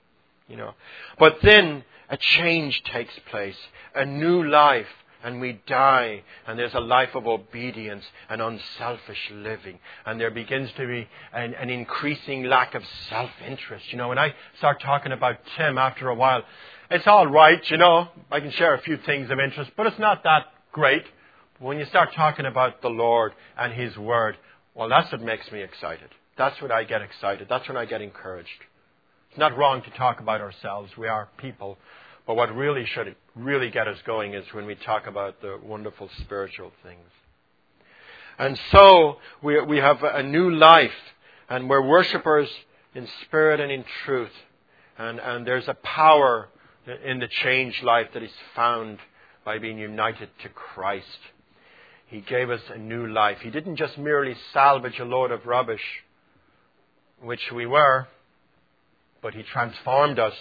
You 0.48 0.56
know. 0.56 0.74
But 1.18 1.38
then 1.42 1.84
a 2.08 2.16
change 2.16 2.82
takes 2.84 3.12
place, 3.30 3.56
a 3.94 4.04
new 4.04 4.44
life, 4.44 4.86
and 5.24 5.40
we 5.40 5.60
die, 5.66 6.22
and 6.46 6.58
there's 6.58 6.74
a 6.74 6.80
life 6.80 7.14
of 7.14 7.26
obedience 7.26 8.04
and 8.28 8.42
unselfish 8.42 9.30
living, 9.32 9.78
and 10.04 10.20
there 10.20 10.30
begins 10.30 10.70
to 10.76 10.86
be 10.86 11.08
an, 11.32 11.54
an 11.54 11.70
increasing 11.70 12.44
lack 12.44 12.74
of 12.74 12.82
self-interest. 13.08 13.92
You 13.92 13.98
know, 13.98 14.08
when 14.08 14.18
I 14.18 14.34
start 14.58 14.80
talking 14.80 15.12
about 15.12 15.36
Tim 15.56 15.78
after 15.78 16.08
a 16.08 16.14
while, 16.14 16.42
it's 16.90 17.06
all 17.06 17.26
right, 17.26 17.62
you 17.70 17.76
know, 17.76 18.08
I 18.30 18.40
can 18.40 18.50
share 18.50 18.74
a 18.74 18.82
few 18.82 18.96
things 18.98 19.30
of 19.30 19.38
interest, 19.38 19.70
but 19.76 19.86
it's 19.86 19.98
not 19.98 20.24
that 20.24 20.46
great. 20.72 21.04
When 21.62 21.78
you 21.78 21.84
start 21.84 22.12
talking 22.16 22.44
about 22.44 22.82
the 22.82 22.88
Lord 22.88 23.34
and 23.56 23.72
His 23.72 23.96
Word, 23.96 24.36
well, 24.74 24.88
that's 24.88 25.12
what 25.12 25.20
makes 25.20 25.52
me 25.52 25.62
excited. 25.62 26.08
That's 26.36 26.60
when 26.60 26.72
I 26.72 26.82
get 26.82 27.02
excited. 27.02 27.46
That's 27.48 27.68
when 27.68 27.76
I 27.76 27.84
get 27.84 28.02
encouraged. 28.02 28.48
It's 29.30 29.38
not 29.38 29.56
wrong 29.56 29.80
to 29.82 29.90
talk 29.90 30.18
about 30.18 30.40
ourselves. 30.40 30.90
We 30.98 31.06
are 31.06 31.28
people. 31.36 31.78
But 32.26 32.34
what 32.34 32.52
really 32.52 32.84
should 32.84 33.14
really 33.36 33.70
get 33.70 33.86
us 33.86 33.98
going 34.04 34.34
is 34.34 34.44
when 34.52 34.66
we 34.66 34.74
talk 34.74 35.06
about 35.06 35.40
the 35.40 35.56
wonderful 35.62 36.10
spiritual 36.22 36.72
things. 36.82 37.08
And 38.40 38.58
so 38.72 39.18
we, 39.40 39.60
we 39.62 39.76
have 39.76 40.02
a 40.02 40.24
new 40.24 40.50
life, 40.50 40.90
and 41.48 41.70
we're 41.70 41.86
worshippers 41.86 42.50
in 42.92 43.06
spirit 43.24 43.60
and 43.60 43.70
in 43.70 43.84
truth. 44.04 44.32
And, 44.98 45.20
and 45.20 45.46
there's 45.46 45.68
a 45.68 45.74
power 45.74 46.48
in 47.04 47.20
the 47.20 47.28
changed 47.28 47.84
life 47.84 48.08
that 48.14 48.24
is 48.24 48.32
found 48.56 48.98
by 49.44 49.60
being 49.60 49.78
united 49.78 50.28
to 50.42 50.48
Christ. 50.48 51.06
He 52.12 52.20
gave 52.20 52.50
us 52.50 52.60
a 52.68 52.76
new 52.76 53.06
life. 53.06 53.38
He 53.40 53.48
didn't 53.48 53.76
just 53.76 53.96
merely 53.96 54.36
salvage 54.52 54.98
a 54.98 55.04
load 55.04 55.30
of 55.30 55.46
rubbish, 55.46 55.80
which 57.22 57.40
we 57.50 57.64
were, 57.64 58.06
but 59.22 59.32
He 59.32 59.42
transformed 59.42 60.18
us 60.18 60.34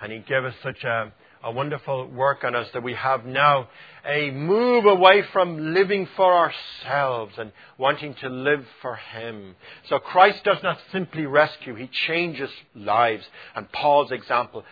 and 0.00 0.12
He 0.12 0.20
gave 0.20 0.44
us 0.44 0.54
such 0.62 0.84
a, 0.84 1.12
a 1.42 1.50
wonderful 1.50 2.06
work 2.06 2.44
on 2.44 2.54
us 2.54 2.68
that 2.72 2.84
we 2.84 2.94
have 2.94 3.26
now 3.26 3.68
a 4.06 4.30
move 4.30 4.84
away 4.84 5.24
from 5.32 5.74
living 5.74 6.08
for 6.14 6.32
ourselves 6.32 7.34
and 7.36 7.50
wanting 7.78 8.14
to 8.20 8.28
live 8.28 8.64
for 8.80 8.94
Him. 8.94 9.56
So 9.88 9.98
Christ 9.98 10.44
does 10.44 10.62
not 10.62 10.78
simply 10.92 11.26
rescue, 11.26 11.74
He 11.74 11.88
changes 12.06 12.50
lives. 12.76 13.24
And 13.56 13.72
Paul's 13.72 14.12
example 14.12 14.64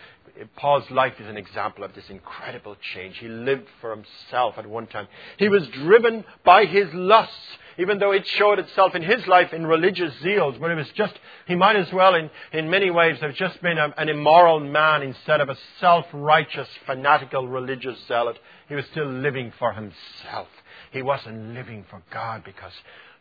Paul's 0.57 0.91
life 0.91 1.15
is 1.19 1.27
an 1.27 1.37
example 1.37 1.85
of 1.85 1.95
this 1.95 2.09
incredible 2.11 2.77
change. 2.95 3.17
He 3.19 3.29
lived 3.29 3.69
for 3.81 3.91
himself 3.91 4.57
at 4.59 4.67
one 4.67 4.87
time. 4.87 5.09
He 5.39 5.49
was 5.49 5.67
driven 5.69 6.25
by 6.45 6.67
his 6.67 6.93
lusts, 6.93 7.35
even 7.79 7.99
though 7.99 8.13
it 8.13 8.27
showed 8.27 8.59
itself 8.59 8.95
in 8.95 9.03
his 9.03 9.27
life 9.27 9.53
in 9.53 9.67
religious 9.67 10.13
zeals, 10.23 10.59
but 10.61 10.71
it 10.71 10.75
was 10.75 10.91
just, 10.95 11.15
he 11.47 11.55
might 11.55 11.77
as 11.77 11.93
well 11.93 12.15
in, 12.15 12.31
in 12.53 12.71
many 12.71 12.91
ways 12.91 13.19
have 13.21 13.35
just 13.35 13.61
been 13.63 13.79
a, 13.79 13.95
an 13.97 14.09
immoral 14.09 14.61
man 14.61 15.03
instead 15.03 15.41
of 15.41 15.49
a 15.49 15.57
self-righteous, 15.81 16.69
fanatical 16.87 17.49
religious 17.49 17.99
zealot. 18.07 18.39
He 18.69 18.75
was 18.75 18.85
still 18.87 19.11
living 19.11 19.53
for 19.59 19.73
himself. 19.73 20.49
He 20.93 21.03
wasn't 21.03 21.55
living 21.55 21.85
for 21.89 22.03
God 22.11 22.45
because 22.45 22.73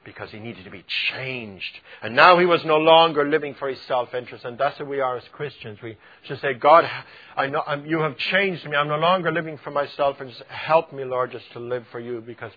because 0.05 0.31
he 0.31 0.39
needed 0.39 0.63
to 0.63 0.71
be 0.71 0.85
changed. 1.11 1.79
And 2.01 2.15
now 2.15 2.37
he 2.37 2.45
was 2.45 2.63
no 2.63 2.77
longer 2.77 3.27
living 3.27 3.55
for 3.55 3.67
his 3.67 3.81
self-interest. 3.87 4.45
And 4.45 4.57
that's 4.57 4.79
what 4.79 4.87
we 4.87 5.01
are 5.01 5.17
as 5.17 5.23
Christians. 5.31 5.79
We 5.81 5.97
should 6.23 6.39
say, 6.39 6.53
God, 6.53 6.89
I 7.35 7.47
know, 7.47 7.63
I'm, 7.65 7.85
you 7.85 7.99
have 7.99 8.15
changed 8.17 8.65
me. 8.65 8.77
I'm 8.77 8.87
no 8.87 8.97
longer 8.97 9.31
living 9.31 9.57
for 9.63 9.71
myself. 9.71 10.21
And 10.21 10.31
help 10.47 10.93
me, 10.93 11.03
Lord, 11.03 11.31
just 11.31 11.51
to 11.53 11.59
live 11.59 11.85
for 11.91 11.99
you. 11.99 12.21
Because 12.21 12.53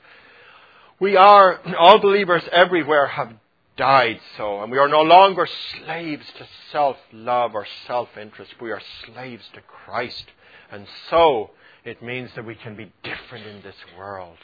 we 1.01 1.17
are, 1.17 1.61
all 1.79 1.99
believers 1.99 2.43
everywhere 2.53 3.07
have 3.07 3.33
died 3.77 4.21
so. 4.37 4.63
And 4.63 4.71
we 4.71 4.79
are 4.79 4.89
no 4.89 5.03
longer 5.03 5.49
slaves 5.77 6.27
to 6.39 6.47
self-love 6.71 7.55
or 7.55 7.67
self-interest. 7.87 8.61
We 8.61 8.71
are 8.71 8.83
slaves 9.07 9.45
to 9.55 9.61
Christ. 9.63 10.27
And 10.71 10.87
so, 11.09 11.51
it 11.85 12.03
means 12.03 12.31
that 12.35 12.45
we 12.45 12.55
can 12.55 12.77
be 12.77 12.93
different 13.03 13.47
in 13.47 13.63
this 13.63 13.77
world. 13.97 14.37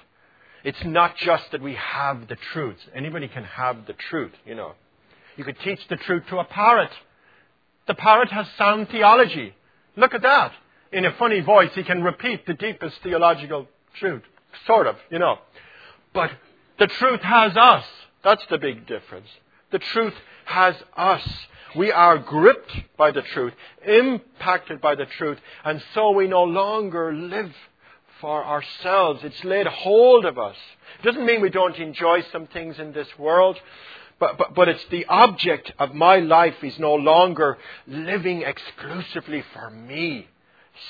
It's 0.65 0.83
not 0.85 1.17
just 1.19 1.53
that 1.53 1.61
we 1.61 1.75
have 1.75 2.27
the 2.27 2.37
truth. 2.37 2.79
Anybody 2.95 3.29
can 3.29 3.45
have 3.45 3.87
the 3.87 3.93
truth, 3.93 4.33
you 4.47 4.55
know. 4.55 4.73
You 5.37 5.45
could 5.45 5.61
teach 5.61 5.87
the 5.89 5.97
truth 5.97 6.25
to 6.31 6.39
a 6.39 6.45
parrot. 6.45 6.91
The 7.87 7.95
parrot 7.95 8.31
has 8.31 8.47
sound 8.57 8.89
theology. 8.89 9.55
Look 9.95 10.15
at 10.15 10.23
that. 10.23 10.53
In 10.91 11.05
a 11.05 11.13
funny 11.13 11.41
voice, 11.41 11.71
he 11.75 11.83
can 11.83 12.03
repeat 12.03 12.47
the 12.47 12.55
deepest 12.55 12.97
theological 13.03 13.69
truth. 13.99 14.23
Sort 14.67 14.87
of, 14.87 14.97
you 15.11 15.19
know. 15.19 15.39
But 16.15 16.31
the 16.79 16.87
truth 16.87 17.21
has 17.21 17.57
us. 17.57 17.85
That's 18.23 18.45
the 18.49 18.59
big 18.59 18.87
difference. 18.87 19.29
The 19.71 19.81
truth 19.81 20.15
has 20.47 20.77
us. 20.97 21.23
We 21.77 21.91
are 21.91 22.19
gripped 22.19 22.73
by 22.97 23.11
the 23.11 23.23
truth, 23.23 23.53
impacted 23.85 24.81
by 24.81 24.95
the 24.95 25.07
truth, 25.07 25.39
and 25.65 25.83
so 25.93 26.13
we 26.13 26.29
no 26.29 26.45
longer 26.45 27.13
live 27.13 27.53
for 28.25 28.43
ourselves. 28.43 29.21
It's 29.23 29.45
laid 29.45 29.67
hold 29.67 30.25
of 30.25 30.39
us. 30.39 30.57
It 30.99 31.05
doesn't 31.05 31.27
mean 31.27 31.43
we 31.43 31.51
don't 31.51 31.77
enjoy 31.77 32.23
some 32.33 32.47
things 32.47 32.79
in 32.79 32.91
this 32.95 33.19
world, 33.19 33.59
but, 34.19 34.39
but, 34.39 34.55
but 34.55 34.67
it's 34.67 34.87
the 34.87 35.05
object 35.11 35.71
of 35.79 35.93
my 35.93 36.21
life 36.21 36.55
is 36.63 36.79
no 36.79 36.95
longer 36.95 37.59
living 37.87 38.41
exclusively 38.41 39.45
for 39.53 39.69
me. 39.69 40.27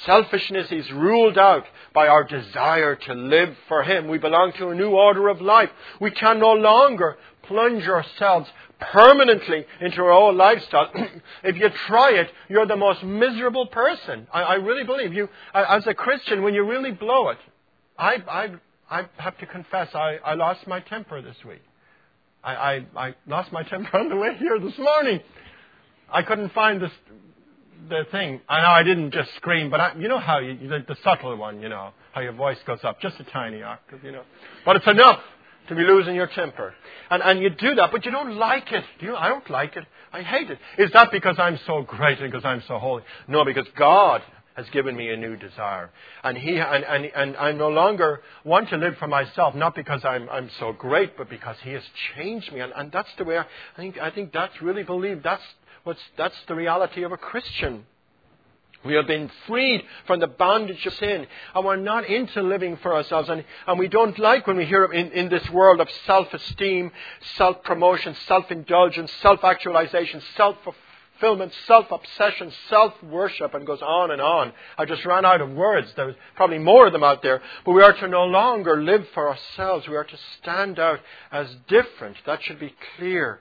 Selfishness 0.06 0.70
is 0.70 0.92
ruled 0.92 1.36
out 1.36 1.64
by 1.92 2.06
our 2.06 2.22
desire 2.22 2.94
to 2.94 3.14
live 3.14 3.56
for 3.66 3.82
Him. 3.82 4.06
We 4.06 4.18
belong 4.18 4.52
to 4.58 4.68
a 4.68 4.74
new 4.76 4.90
order 4.90 5.26
of 5.26 5.40
life. 5.40 5.70
We 6.00 6.12
can 6.12 6.38
no 6.38 6.52
longer 6.52 7.18
plunge 7.42 7.88
ourselves 7.88 8.48
permanently 8.92 9.64
into 9.80 10.02
our 10.02 10.10
old 10.10 10.36
lifestyle. 10.36 10.90
if 11.44 11.56
you 11.56 11.68
try 11.86 12.12
it, 12.12 12.28
you're 12.48 12.66
the 12.66 12.76
most 12.76 13.02
miserable 13.02 13.66
person. 13.66 14.26
I, 14.32 14.42
I 14.42 14.54
really 14.54 14.84
believe 14.84 15.12
you, 15.12 15.28
as 15.54 15.86
a 15.86 15.94
Christian, 15.94 16.42
when 16.42 16.54
you 16.54 16.64
really 16.68 16.92
blow 16.92 17.28
it, 17.30 17.38
I, 17.98 18.16
I, 18.28 18.50
I 18.90 19.06
have 19.16 19.38
to 19.38 19.46
confess, 19.46 19.94
I, 19.94 20.18
I 20.24 20.34
lost 20.34 20.66
my 20.66 20.80
temper 20.80 21.22
this 21.22 21.36
week. 21.46 21.62
I, 22.42 22.54
I, 22.54 22.86
I 22.96 23.14
lost 23.26 23.52
my 23.52 23.62
temper 23.68 23.98
on 23.98 24.08
the 24.08 24.16
way 24.16 24.34
here 24.38 24.58
this 24.58 24.78
morning. 24.78 25.20
I 26.10 26.22
couldn't 26.22 26.52
find 26.52 26.80
this, 26.80 26.92
the 27.88 28.06
thing. 28.10 28.40
I 28.48 28.60
know 28.60 28.68
I 28.68 28.82
didn't 28.82 29.12
just 29.12 29.34
scream, 29.36 29.70
but 29.70 29.80
I, 29.80 29.94
you 29.98 30.08
know 30.08 30.18
how 30.18 30.38
you, 30.38 30.68
the, 30.68 30.84
the 30.86 30.96
subtle 31.02 31.36
one, 31.36 31.60
you 31.60 31.68
know, 31.68 31.90
how 32.12 32.20
your 32.20 32.32
voice 32.32 32.58
goes 32.66 32.78
up, 32.84 33.00
just 33.00 33.18
a 33.20 33.24
tiny 33.24 33.62
octave, 33.62 34.04
you 34.04 34.12
know. 34.12 34.22
But 34.64 34.76
it's 34.76 34.86
enough 34.86 35.20
to 35.68 35.74
be 35.74 35.83
losing 35.83 36.14
your 36.14 36.27
temper. 36.29 36.74
And, 37.11 37.22
and 37.22 37.42
you 37.42 37.50
do 37.50 37.74
that, 37.77 37.92
but 37.92 38.05
you 38.05 38.11
don't 38.11 38.37
like 38.37 38.70
it. 38.72 38.85
Do 38.98 39.07
you? 39.07 39.16
I 39.16 39.29
don't 39.29 39.48
like 39.50 39.77
it. 39.77 39.85
I 40.12 40.22
hate 40.22 40.50
it. 40.50 40.59
Is 40.79 40.90
that 40.92 41.11
because 41.12 41.37
I'm 41.38 41.59
so 41.66 41.83
great 41.83 42.20
and 42.20 42.31
because 42.31 42.44
I'm 42.44 42.62
so 42.66 42.79
holy? 42.79 43.03
No, 43.29 43.44
because 43.44 43.66
God 43.77 44.22
has 44.55 44.68
given 44.70 44.96
me 44.96 45.11
a 45.11 45.16
new 45.16 45.37
desire. 45.37 45.90
And 46.22 46.38
he 46.38 46.57
and, 46.59 46.85
and, 46.85 47.05
and 47.07 47.37
I 47.37 47.53
no 47.53 47.68
longer 47.68 48.22
want 48.44 48.68
to 48.70 48.77
live 48.77 48.96
for 48.98 49.09
myself, 49.09 49.55
not 49.55 49.74
because 49.74 50.05
I'm 50.05 50.29
I'm 50.29 50.50
so 50.61 50.72
great, 50.72 51.16
but 51.16 51.29
because 51.29 51.57
he 51.62 51.70
has 51.70 51.83
changed 52.14 52.53
me. 52.53 52.61
And, 52.61 52.72
and 52.74 52.92
that's 52.92 53.09
the 53.18 53.24
way 53.24 53.38
I, 53.38 53.42
I 53.42 53.77
think 53.77 53.98
I 53.98 54.11
think 54.11 54.33
that's 54.33 54.61
really 54.62 54.85
believed. 54.85 55.24
That's 55.24 55.42
what's 55.83 56.00
that's 56.16 56.37
the 56.46 56.55
reality 56.55 57.03
of 57.03 57.12
a 57.12 57.16
Christian. 57.16 57.85
We 58.84 58.94
have 58.94 59.06
been 59.06 59.30
freed 59.46 59.82
from 60.06 60.20
the 60.20 60.26
bondage 60.26 60.84
of 60.84 60.92
sin, 60.94 61.26
and 61.54 61.64
we're 61.64 61.76
not 61.76 62.06
into 62.06 62.42
living 62.42 62.76
for 62.76 62.94
ourselves. 62.94 63.30
And, 63.30 63.44
and 63.66 63.78
we 63.78 63.88
don't 63.88 64.18
like 64.18 64.46
when 64.46 64.58
we 64.58 64.66
hear 64.66 64.84
in, 64.84 65.10
in 65.12 65.28
this 65.30 65.48
world 65.50 65.80
of 65.80 65.88
self 66.06 66.32
esteem, 66.34 66.92
self 67.36 67.62
promotion, 67.62 68.14
self 68.26 68.50
indulgence, 68.50 69.10
self 69.22 69.42
actualization, 69.42 70.20
self 70.36 70.58
fulfillment, 70.62 71.52
self 71.66 71.90
obsession, 71.90 72.52
self 72.68 72.92
worship, 73.02 73.54
and 73.54 73.66
goes 73.66 73.80
on 73.80 74.10
and 74.10 74.20
on. 74.20 74.52
I 74.76 74.84
just 74.84 75.06
ran 75.06 75.24
out 75.24 75.40
of 75.40 75.50
words. 75.52 75.90
There's 75.96 76.16
probably 76.36 76.58
more 76.58 76.86
of 76.86 76.92
them 76.92 77.04
out 77.04 77.22
there. 77.22 77.40
But 77.64 77.72
we 77.72 77.82
are 77.82 77.94
to 77.94 78.08
no 78.08 78.24
longer 78.24 78.82
live 78.82 79.06
for 79.14 79.30
ourselves. 79.30 79.88
We 79.88 79.96
are 79.96 80.04
to 80.04 80.18
stand 80.42 80.78
out 80.78 81.00
as 81.32 81.48
different. 81.68 82.18
That 82.26 82.42
should 82.42 82.60
be 82.60 82.74
clear. 82.98 83.40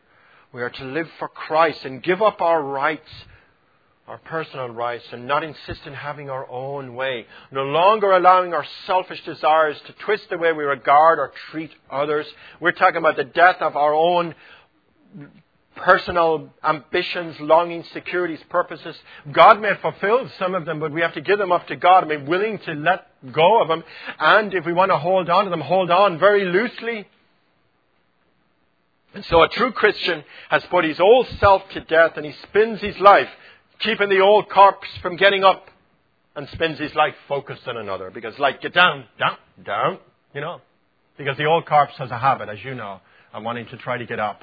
We 0.54 0.62
are 0.62 0.70
to 0.70 0.86
live 0.86 1.10
for 1.20 1.28
Christ 1.28 1.84
and 1.84 2.02
give 2.02 2.22
up 2.22 2.40
our 2.40 2.64
rights 2.64 3.10
our 4.08 4.18
personal 4.18 4.68
rights 4.70 5.06
and 5.12 5.28
not 5.28 5.44
insist 5.44 5.86
in 5.86 5.94
having 5.94 6.30
our 6.30 6.50
own 6.50 6.94
way. 6.96 7.26
No 7.52 7.64
longer 7.64 8.12
allowing 8.12 8.54
our 8.54 8.66
selfish 8.86 9.24
desires 9.24 9.78
to 9.88 9.94
twist 9.94 10.30
the 10.30 10.38
way 10.38 10.52
we 10.52 10.66
regard 10.66 11.20
or 11.20 11.32
treat 11.52 11.72
others. 11.90 12.26
We're 12.60 12.74
talking 12.74 12.98
about 12.98 13.16
the 13.16 13.24
death 13.24 13.58
of 13.62 13.78
our 13.78 13.94
own 13.94 14.36
personal 15.78 16.50
ambitions, 16.64 17.40
longings, 17.40 17.86
securities, 17.94 18.42
purposes. 18.50 18.96
God 19.32 19.62
may 19.62 19.74
fulfill 19.82 20.30
some 20.38 20.54
of 20.54 20.66
them, 20.66 20.82
but 20.82 20.92
we 20.92 21.02
have 21.02 21.14
to 21.14 21.22
give 21.22 21.40
them 21.40 21.54
up 21.54 21.68
to 21.68 21.78
God 21.78 22.04
and 22.04 22.10
be 22.10 22.30
willing 22.30 22.60
to 22.60 22.74
let 22.74 23.08
go 23.32 23.62
of 23.62 23.70
them. 23.70 23.84
And 24.20 24.54
if 24.54 24.66
we 24.66 24.74
want 24.74 24.92
to 24.92 24.98
hold 24.98 25.30
on 25.30 25.46
to 25.46 25.50
them, 25.50 25.62
hold 25.62 25.90
on 25.90 26.20
very 26.20 26.44
loosely. 26.44 27.08
And 29.14 29.24
so 29.26 29.44
a 29.44 29.50
true 29.50 29.72
Christian 29.72 30.24
has 30.50 30.64
put 30.66 30.84
his 30.84 31.00
old 31.00 31.28
self 31.40 31.62
to 31.70 31.82
death 31.82 32.14
and 32.18 32.26
he 32.26 32.34
spends 32.44 32.82
his 32.82 32.98
life 33.00 33.30
keeping 33.80 34.10
the 34.10 34.20
old 34.20 34.50
corpse 34.50 34.88
from 35.02 35.16
getting 35.16 35.44
up 35.44 35.68
and 36.36 36.48
spends 36.50 36.80
his 36.80 36.94
life 36.96 37.16
focused 37.28 37.68
on 37.68 37.78
another. 37.78 38.10
Because 38.10 38.38
like, 38.40 38.62
get 38.62 38.74
down, 38.74 39.06
down, 39.20 39.38
down, 39.64 40.00
you 40.34 40.42
know. 40.42 40.62
Because 41.18 41.38
the 41.38 41.46
old 41.46 41.66
corpse 41.66 41.94
has 41.98 42.10
a 42.10 42.18
habit, 42.18 42.50
as 42.50 42.64
you 42.64 42.74
know, 42.74 43.00
of 43.34 43.44
wanting 43.44 43.68
to 43.68 43.78
try 43.78 43.98
to 43.98 44.06
get 44.06 44.20
up 44.20 44.42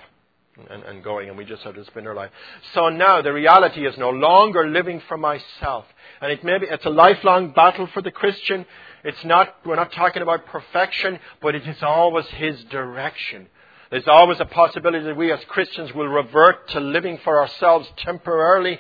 and, 0.69 0.83
and 0.85 1.03
going, 1.03 1.29
and 1.29 1.39
we 1.39 1.45
just 1.45 1.63
have 1.63 1.75
to 1.75 1.85
spend 1.87 2.07
our 2.07 2.15
life. 2.15 2.31
So 2.75 2.89
now 2.89 3.23
the 3.23 3.33
reality 3.33 3.87
is 3.87 3.97
no 3.99 4.11
longer 4.11 4.69
living 4.69 5.03
for 5.09 5.17
myself. 5.17 5.85
And 6.21 6.31
it 6.31 6.45
may 6.45 6.59
be, 6.59 6.67
it's 6.67 6.85
a 6.85 6.91
lifelong 6.91 7.53
battle 7.53 7.89
for 7.89 8.03
the 8.03 8.11
Christian. 8.11 8.67
It's 9.03 9.25
not, 9.25 9.57
we're 9.65 9.77
not 9.77 9.93
talking 9.93 10.23
about 10.23 10.47
perfection, 10.47 11.19
but 11.41 11.55
it 11.55 11.67
is 11.67 11.83
always 11.83 12.27
his 12.27 12.63
direction. 12.65 13.49
There's 13.91 14.07
always 14.07 14.39
a 14.39 14.45
possibility 14.45 15.05
that 15.05 15.17
we 15.17 15.33
as 15.33 15.41
Christians 15.49 15.93
will 15.93 16.07
revert 16.07 16.69
to 16.71 16.81
living 16.81 17.19
for 17.25 17.41
ourselves 17.41 17.89
temporarily 17.97 18.79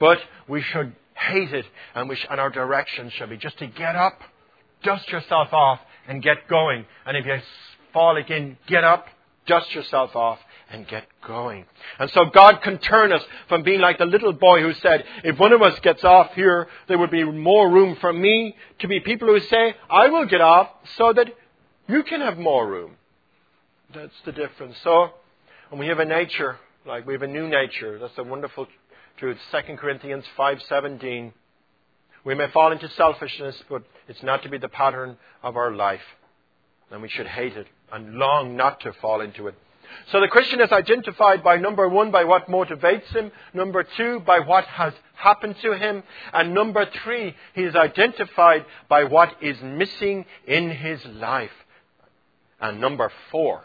but 0.00 0.18
we 0.48 0.62
should 0.62 0.96
hate 1.14 1.52
it, 1.52 1.66
and, 1.94 2.08
we 2.08 2.16
sh- 2.16 2.26
and 2.28 2.40
our 2.40 2.50
direction 2.50 3.10
should 3.10 3.30
be 3.30 3.36
just 3.36 3.58
to 3.58 3.66
get 3.66 3.94
up, 3.94 4.20
dust 4.82 5.08
yourself 5.10 5.52
off, 5.52 5.78
and 6.08 6.22
get 6.22 6.48
going. 6.48 6.86
And 7.06 7.16
if 7.16 7.26
you 7.26 7.36
fall 7.92 8.16
again, 8.16 8.56
get 8.66 8.82
up, 8.82 9.06
dust 9.46 9.72
yourself 9.74 10.16
off, 10.16 10.38
and 10.70 10.86
get 10.88 11.04
going. 11.26 11.66
And 11.98 12.10
so 12.10 12.26
God 12.26 12.62
can 12.62 12.78
turn 12.78 13.12
us 13.12 13.22
from 13.48 13.62
being 13.62 13.80
like 13.80 13.98
the 13.98 14.06
little 14.06 14.32
boy 14.32 14.62
who 14.62 14.72
said, 14.74 15.04
if 15.24 15.38
one 15.38 15.52
of 15.52 15.60
us 15.62 15.78
gets 15.80 16.02
off 16.04 16.32
here, 16.34 16.68
there 16.88 16.96
would 16.96 17.10
be 17.10 17.24
more 17.24 17.70
room 17.70 17.96
for 18.00 18.12
me, 18.12 18.56
to 18.78 18.88
be 18.88 19.00
people 19.00 19.28
who 19.28 19.40
say, 19.40 19.74
I 19.90 20.08
will 20.08 20.26
get 20.26 20.40
off 20.40 20.68
so 20.96 21.12
that 21.12 21.26
you 21.88 22.02
can 22.04 22.20
have 22.20 22.38
more 22.38 22.66
room. 22.66 22.92
That's 23.92 24.14
the 24.24 24.32
difference. 24.32 24.76
So, 24.84 25.10
when 25.70 25.80
we 25.80 25.88
have 25.88 25.98
a 25.98 26.04
nature, 26.04 26.58
like 26.86 27.06
we 27.06 27.12
have 27.12 27.22
a 27.22 27.26
new 27.28 27.48
nature, 27.48 27.98
that's 27.98 28.16
a 28.16 28.22
wonderful 28.22 28.66
through 29.20 29.36
2 29.52 29.76
Corinthians 29.76 30.24
5:17. 30.36 31.32
We 32.24 32.34
may 32.34 32.48
fall 32.48 32.72
into 32.72 32.88
selfishness, 32.88 33.62
but 33.68 33.82
it's 34.08 34.22
not 34.22 34.42
to 34.42 34.48
be 34.48 34.58
the 34.58 34.68
pattern 34.68 35.18
of 35.42 35.56
our 35.56 35.70
life. 35.70 36.02
And 36.90 37.02
we 37.02 37.08
should 37.08 37.26
hate 37.26 37.56
it 37.56 37.68
and 37.92 38.16
long 38.16 38.56
not 38.56 38.80
to 38.80 38.92
fall 38.94 39.20
into 39.20 39.46
it. 39.46 39.54
So 40.10 40.20
the 40.20 40.28
Christian 40.28 40.60
is 40.60 40.72
identified 40.72 41.42
by 41.42 41.56
number 41.56 41.88
one, 41.88 42.10
by 42.10 42.24
what 42.24 42.48
motivates 42.48 43.06
him. 43.08 43.30
Number 43.52 43.82
two, 43.82 44.20
by 44.20 44.40
what 44.40 44.64
has 44.64 44.94
happened 45.14 45.56
to 45.62 45.72
him. 45.76 46.02
And 46.32 46.54
number 46.54 46.86
three, 46.86 47.36
he 47.54 47.64
is 47.64 47.74
identified 47.74 48.64
by 48.88 49.04
what 49.04 49.34
is 49.42 49.60
missing 49.60 50.26
in 50.46 50.70
his 50.70 51.04
life. 51.06 51.52
And 52.60 52.80
number 52.80 53.10
four, 53.30 53.64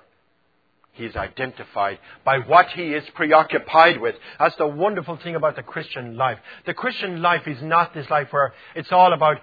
he 0.95 1.05
is 1.05 1.15
identified 1.15 1.99
by 2.23 2.39
what 2.39 2.67
he 2.69 2.93
is 2.93 3.03
preoccupied 3.13 3.99
with. 3.99 4.15
That's 4.39 4.55
the 4.55 4.67
wonderful 4.67 5.17
thing 5.17 5.35
about 5.35 5.55
the 5.55 5.63
Christian 5.63 6.17
life. 6.17 6.39
The 6.65 6.73
Christian 6.73 7.21
life 7.21 7.47
is 7.47 7.61
not 7.61 7.93
this 7.93 8.09
life 8.09 8.27
where 8.31 8.53
it's 8.75 8.91
all 8.91 9.13
about 9.13 9.37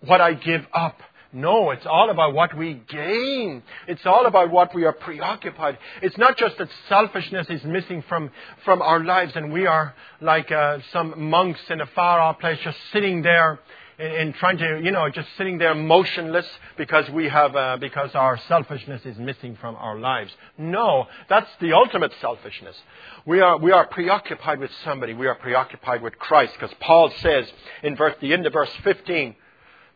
what 0.00 0.20
I 0.20 0.34
give 0.34 0.64
up. 0.72 0.98
No, 1.32 1.70
it's 1.70 1.84
all 1.84 2.08
about 2.10 2.34
what 2.34 2.56
we 2.56 2.80
gain. 2.88 3.62
It's 3.88 4.06
all 4.06 4.26
about 4.26 4.50
what 4.50 4.74
we 4.74 4.84
are 4.84 4.92
preoccupied. 4.92 5.76
It's 6.00 6.16
not 6.16 6.38
just 6.38 6.56
that 6.58 6.68
selfishness 6.88 7.48
is 7.50 7.62
missing 7.64 8.02
from, 8.08 8.30
from 8.64 8.80
our 8.80 9.04
lives 9.04 9.32
and 9.34 9.52
we 9.52 9.66
are 9.66 9.94
like 10.20 10.50
uh, 10.52 10.78
some 10.92 11.28
monks 11.28 11.60
in 11.68 11.80
a 11.80 11.86
far 11.86 12.20
off 12.20 12.38
place 12.38 12.58
just 12.62 12.78
sitting 12.92 13.22
there 13.22 13.58
in, 13.98 14.06
in, 14.06 14.32
trying 14.34 14.58
to, 14.58 14.80
you 14.82 14.90
know, 14.90 15.08
just 15.08 15.28
sitting 15.36 15.58
there 15.58 15.74
motionless 15.74 16.46
because 16.76 17.08
we 17.10 17.28
have, 17.28 17.56
uh, 17.56 17.76
because 17.80 18.14
our 18.14 18.38
selfishness 18.48 19.02
is 19.04 19.16
missing 19.18 19.56
from 19.60 19.76
our 19.76 19.98
lives. 19.98 20.32
No, 20.58 21.06
that's 21.28 21.50
the 21.60 21.72
ultimate 21.72 22.12
selfishness. 22.20 22.76
We 23.24 23.40
are, 23.40 23.58
we 23.58 23.72
are 23.72 23.86
preoccupied 23.86 24.60
with 24.60 24.70
somebody. 24.84 25.14
We 25.14 25.26
are 25.26 25.34
preoccupied 25.34 26.02
with 26.02 26.18
Christ 26.18 26.54
because 26.58 26.74
Paul 26.80 27.10
says 27.20 27.46
in 27.82 27.96
verse, 27.96 28.14
the 28.20 28.32
end 28.32 28.46
of 28.46 28.52
verse 28.52 28.70
15 28.84 29.34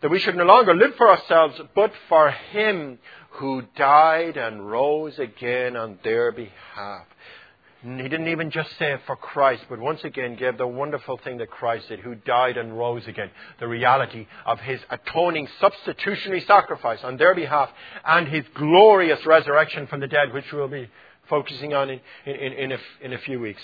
that 0.01 0.11
we 0.11 0.19
should 0.19 0.37
no 0.37 0.45
longer 0.45 0.75
live 0.75 0.95
for 0.97 1.11
ourselves, 1.11 1.61
but 1.75 1.93
for 2.09 2.31
Him 2.31 2.99
who 3.33 3.63
died 3.77 4.37
and 4.37 4.69
rose 4.69 5.19
again 5.19 5.77
on 5.77 5.99
their 6.03 6.33
behalf. 6.33 7.07
He 7.83 8.09
didn't 8.09 8.29
even 8.29 8.51
just 8.51 8.77
say 8.79 8.93
it 8.93 9.01
for 9.07 9.16
Christ, 9.16 9.64
but 9.71 9.79
once 9.79 10.05
again 10.05 10.37
gave 10.37 10.59
the 10.59 10.66
wonderful 10.66 11.16
thing 11.16 11.38
that 11.38 11.51
Christ 11.51 11.88
did, 11.88 12.01
who 12.01 12.14
died 12.14 12.59
and 12.59 12.77
rose 12.77 13.07
again. 13.07 13.31
The 13.59 13.69
reality 13.69 14.27
of 14.45 14.61
his 14.61 14.81
atoning 14.90 15.49
substitutionary 15.61 16.43
sacrifice 16.43 17.03
on 17.03 17.16
their 17.16 17.35
behalf 17.35 17.71
and 18.05 18.29
his 18.29 18.45
glorious 18.55 19.25
resurrection 19.25 19.87
from 19.87 20.01
the 20.01 20.09
dead, 20.09 20.35
which 20.35 20.53
we'll 20.53 20.69
be 20.69 20.90
focusing 21.31 21.73
on 21.73 21.88
in, 21.88 22.01
in, 22.27 22.53
in, 22.53 22.73
a, 22.73 22.79
in 23.01 23.12
a 23.14 23.19
few 23.19 23.40
weeks. 23.40 23.62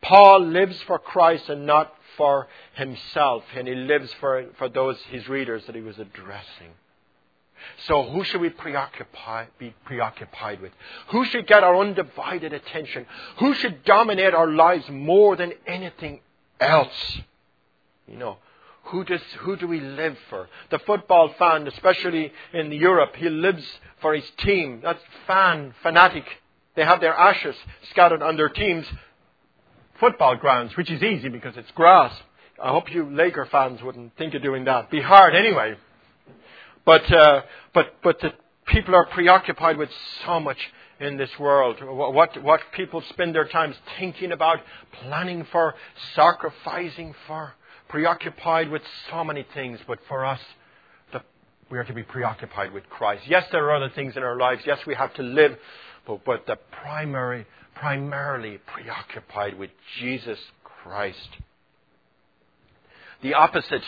Paul 0.00 0.44
lives 0.46 0.80
for 0.88 0.98
Christ 0.98 1.48
and 1.48 1.64
not 1.64 1.94
for 2.16 2.48
himself, 2.74 3.44
and 3.54 3.68
he 3.68 3.76
lives 3.76 4.12
for, 4.14 4.44
for 4.58 4.68
those, 4.68 4.98
his 5.10 5.28
readers 5.28 5.64
that 5.66 5.76
he 5.76 5.82
was 5.82 5.98
addressing. 6.00 6.72
So 7.86 8.04
who 8.04 8.24
should 8.24 8.40
we 8.40 8.50
preoccupy, 8.50 9.46
be 9.58 9.74
preoccupied 9.84 10.60
with? 10.60 10.72
Who 11.08 11.24
should 11.24 11.46
get 11.46 11.64
our 11.64 11.76
undivided 11.78 12.52
attention? 12.52 13.06
Who 13.38 13.54
should 13.54 13.84
dominate 13.84 14.34
our 14.34 14.48
lives 14.48 14.88
more 14.88 15.36
than 15.36 15.52
anything 15.66 16.20
else? 16.60 17.18
You 18.06 18.16
know, 18.16 18.38
who 18.84 19.04
does, 19.04 19.22
who 19.40 19.56
do 19.56 19.66
we 19.66 19.80
live 19.80 20.16
for? 20.28 20.48
The 20.70 20.78
football 20.80 21.32
fan, 21.38 21.66
especially 21.66 22.32
in 22.52 22.72
Europe, 22.72 23.14
he 23.16 23.28
lives 23.28 23.64
for 24.00 24.14
his 24.14 24.28
team. 24.38 24.80
That's 24.82 25.02
fan, 25.26 25.74
fanatic. 25.82 26.24
They 26.74 26.84
have 26.84 27.00
their 27.00 27.14
ashes 27.14 27.56
scattered 27.90 28.22
on 28.22 28.36
their 28.36 28.48
team's 28.48 28.86
football 30.00 30.36
grounds, 30.36 30.76
which 30.76 30.90
is 30.90 31.02
easy 31.02 31.28
because 31.28 31.56
it's 31.56 31.70
grass. 31.72 32.12
I 32.62 32.70
hope 32.70 32.92
you 32.92 33.08
Laker 33.10 33.46
fans 33.46 33.82
wouldn't 33.82 34.16
think 34.16 34.34
of 34.34 34.42
doing 34.42 34.64
that. 34.64 34.90
Be 34.90 35.00
hard 35.00 35.34
anyway. 35.34 35.76
But, 36.84 37.12
uh, 37.12 37.42
but, 37.74 37.96
but 38.02 38.20
the 38.20 38.32
people 38.66 38.94
are 38.94 39.06
preoccupied 39.06 39.76
with 39.76 39.90
so 40.24 40.40
much 40.40 40.58
in 41.00 41.16
this 41.16 41.30
world. 41.38 41.76
What, 41.80 42.42
what 42.42 42.60
people 42.74 43.02
spend 43.10 43.34
their 43.34 43.46
times 43.48 43.76
thinking 43.98 44.32
about, 44.32 44.60
planning 45.02 45.46
for, 45.50 45.74
sacrificing 46.14 47.14
for, 47.26 47.54
preoccupied 47.88 48.70
with 48.70 48.82
so 49.10 49.24
many 49.24 49.46
things. 49.54 49.78
But 49.86 49.98
for 50.08 50.24
us, 50.24 50.40
the, 51.12 51.22
we 51.70 51.78
are 51.78 51.84
to 51.84 51.92
be 51.92 52.02
preoccupied 52.02 52.72
with 52.72 52.88
Christ. 52.88 53.24
Yes, 53.26 53.44
there 53.52 53.64
are 53.66 53.76
other 53.76 53.90
things 53.94 54.16
in 54.16 54.22
our 54.22 54.36
lives. 54.36 54.62
Yes, 54.66 54.78
we 54.86 54.94
have 54.94 55.12
to 55.14 55.22
live. 55.22 55.56
But, 56.06 56.24
but 56.24 56.46
the 56.46 56.56
primary, 56.82 57.46
primarily 57.74 58.58
preoccupied 58.66 59.58
with 59.58 59.70
Jesus 59.98 60.38
Christ. 60.64 61.28
The 63.22 63.34
opposite 63.34 63.82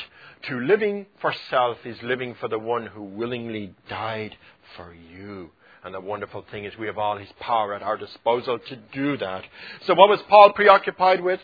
to 0.49 0.61
living 0.61 1.07
for 1.21 1.35
self 1.51 1.79
is 1.85 1.97
living 2.03 2.35
for 2.41 2.49
the 2.49 2.59
one 2.59 2.87
who 2.87 3.03
willingly 3.03 3.75
died 3.89 4.37
for 4.77 4.95
you. 4.95 5.51
And 5.83 5.95
the 5.95 6.01
wonderful 6.01 6.45
thing 6.51 6.65
is 6.65 6.79
we 6.79 6.87
have 6.87 6.99
all 6.99 7.19
his 7.19 7.33
power 7.41 7.75
at 7.75 7.83
our 7.83 7.97
disposal 7.97 8.59
to 8.59 8.77
do 8.93 9.17
that. 9.19 9.45
So 9.83 9.95
what 9.95 10.09
was 10.09 10.23
Paul 10.29 10.53
preoccupied 10.53 11.21
with? 11.21 11.41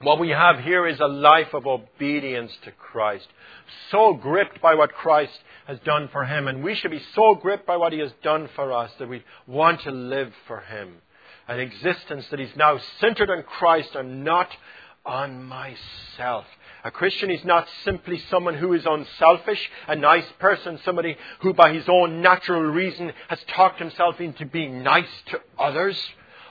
What 0.00 0.18
we 0.18 0.30
have 0.30 0.58
here 0.58 0.86
is 0.86 0.98
a 1.00 1.06
life 1.06 1.54
of 1.54 1.66
obedience 1.66 2.52
to 2.64 2.72
Christ. 2.72 3.26
So 3.90 4.14
gripped 4.14 4.60
by 4.60 4.74
what 4.74 4.92
Christ 4.92 5.38
has 5.66 5.78
done 5.80 6.08
for 6.10 6.24
him. 6.24 6.48
And 6.48 6.64
we 6.64 6.74
should 6.74 6.90
be 6.90 7.02
so 7.14 7.34
gripped 7.34 7.66
by 7.66 7.76
what 7.76 7.92
he 7.92 8.00
has 8.00 8.12
done 8.22 8.48
for 8.56 8.72
us 8.72 8.90
that 8.98 9.08
we 9.08 9.22
want 9.46 9.82
to 9.82 9.90
live 9.90 10.32
for 10.46 10.60
him. 10.60 10.94
An 11.46 11.60
existence 11.60 12.26
that 12.30 12.40
is 12.40 12.56
now 12.56 12.80
centered 13.00 13.30
on 13.30 13.42
Christ 13.42 13.94
and 13.94 14.24
not 14.24 14.48
on 15.04 15.44
myself. 15.44 16.44
A 16.84 16.90
Christian 16.90 17.30
is 17.30 17.44
not 17.44 17.68
simply 17.84 18.18
someone 18.30 18.54
who 18.54 18.72
is 18.72 18.84
unselfish, 18.86 19.70
a 19.88 19.96
nice 19.96 20.26
person, 20.38 20.80
somebody 20.84 21.16
who 21.40 21.52
by 21.52 21.72
his 21.72 21.88
own 21.88 22.22
natural 22.22 22.62
reason 22.62 23.12
has 23.28 23.38
talked 23.48 23.78
himself 23.78 24.20
into 24.20 24.46
being 24.46 24.82
nice 24.82 25.08
to 25.26 25.40
others. 25.58 26.00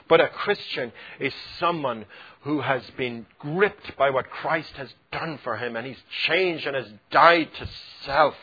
But 0.08 0.20
a 0.20 0.28
Christian 0.28 0.92
is 1.20 1.32
someone 1.58 2.06
who 2.42 2.60
has 2.60 2.82
been 2.96 3.26
gripped 3.38 3.96
by 3.96 4.10
what 4.10 4.30
Christ 4.30 4.72
has 4.76 4.92
done 5.12 5.38
for 5.44 5.56
him 5.56 5.76
and 5.76 5.86
he's 5.86 6.02
changed 6.26 6.66
and 6.66 6.76
has 6.76 6.90
died 7.10 7.48
to 7.58 7.68
self. 8.04 8.34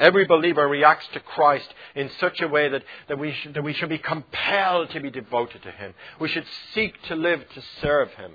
Every 0.00 0.24
believer 0.24 0.66
reacts 0.66 1.06
to 1.12 1.20
Christ 1.20 1.68
in 1.94 2.10
such 2.18 2.40
a 2.40 2.48
way 2.48 2.70
that, 2.70 2.82
that, 3.08 3.18
we 3.18 3.32
should, 3.32 3.52
that 3.52 3.62
we 3.62 3.74
should 3.74 3.90
be 3.90 3.98
compelled 3.98 4.90
to 4.90 5.00
be 5.00 5.10
devoted 5.10 5.62
to 5.62 5.70
Him. 5.70 5.92
We 6.18 6.28
should 6.28 6.46
seek 6.72 7.00
to 7.02 7.14
live 7.14 7.44
to 7.54 7.62
serve 7.82 8.08
Him. 8.14 8.32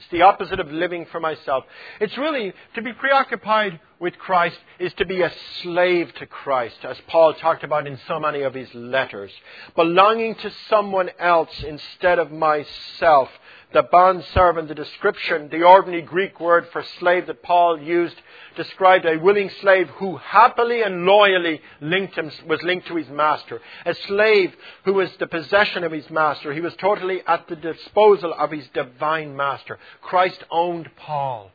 It's 0.00 0.10
the 0.10 0.22
opposite 0.22 0.60
of 0.60 0.68
living 0.68 1.04
for 1.12 1.20
myself. 1.20 1.64
It's 2.00 2.16
really 2.16 2.54
to 2.74 2.80
be 2.80 2.94
preoccupied 2.94 3.78
with 4.00 4.18
Christ 4.18 4.58
is 4.78 4.92
to 4.94 5.04
be 5.04 5.20
a 5.20 5.32
slave 5.62 6.12
to 6.14 6.26
Christ, 6.26 6.78
as 6.84 6.96
Paul 7.06 7.34
talked 7.34 7.62
about 7.62 7.86
in 7.86 7.98
so 8.08 8.18
many 8.18 8.40
of 8.40 8.54
his 8.54 8.74
letters. 8.74 9.30
Belonging 9.76 10.34
to 10.36 10.50
someone 10.68 11.10
else 11.18 11.62
instead 11.62 12.18
of 12.18 12.32
myself 12.32 13.28
the 13.72 13.82
bond 13.82 14.24
servant, 14.34 14.66
the 14.66 14.74
description, 14.74 15.48
the 15.48 15.62
ordinary 15.62 16.02
Greek 16.02 16.40
word 16.40 16.66
for 16.72 16.82
slave 16.98 17.26
that 17.28 17.42
Paul 17.42 17.80
used 17.80 18.16
described 18.56 19.06
a 19.06 19.16
willing 19.16 19.48
slave 19.60 19.88
who 19.90 20.16
happily 20.16 20.82
and 20.82 21.04
loyally 21.04 21.60
linked 21.80 22.16
him, 22.16 22.32
was 22.48 22.60
linked 22.62 22.88
to 22.88 22.96
his 22.96 23.08
master. 23.08 23.60
A 23.86 23.94
slave 23.94 24.54
who 24.84 24.94
was 24.94 25.10
the 25.18 25.28
possession 25.28 25.84
of 25.84 25.92
his 25.92 26.10
master. 26.10 26.52
He 26.52 26.60
was 26.60 26.74
totally 26.76 27.20
at 27.26 27.46
the 27.46 27.54
disposal 27.54 28.34
of 28.36 28.50
his 28.50 28.66
divine 28.74 29.36
master. 29.36 29.78
Christ 30.02 30.42
owned 30.50 30.90
Paul. 30.96 31.52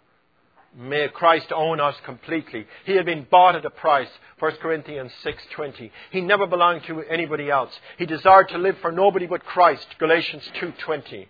May 0.77 1.07
Christ 1.07 1.53
own 1.53 1.79
us 1.79 1.95
completely. 2.03 2.67
He 2.85 2.97
had 2.97 3.05
been 3.05 3.25
bought 3.31 3.55
at 3.55 3.65
a 3.65 3.69
price. 3.69 4.09
1 4.39 4.57
Corinthians 4.57 5.13
6:20. 5.23 5.89
He 6.11 6.19
never 6.19 6.45
belonged 6.45 6.83
to 6.83 7.01
anybody 7.03 7.49
else. 7.49 7.79
He 7.97 8.05
desired 8.05 8.49
to 8.49 8.57
live 8.57 8.77
for 8.79 8.91
nobody 8.91 9.25
but 9.25 9.45
Christ. 9.45 9.87
Galatians 9.99 10.49
2:20. 10.55 11.29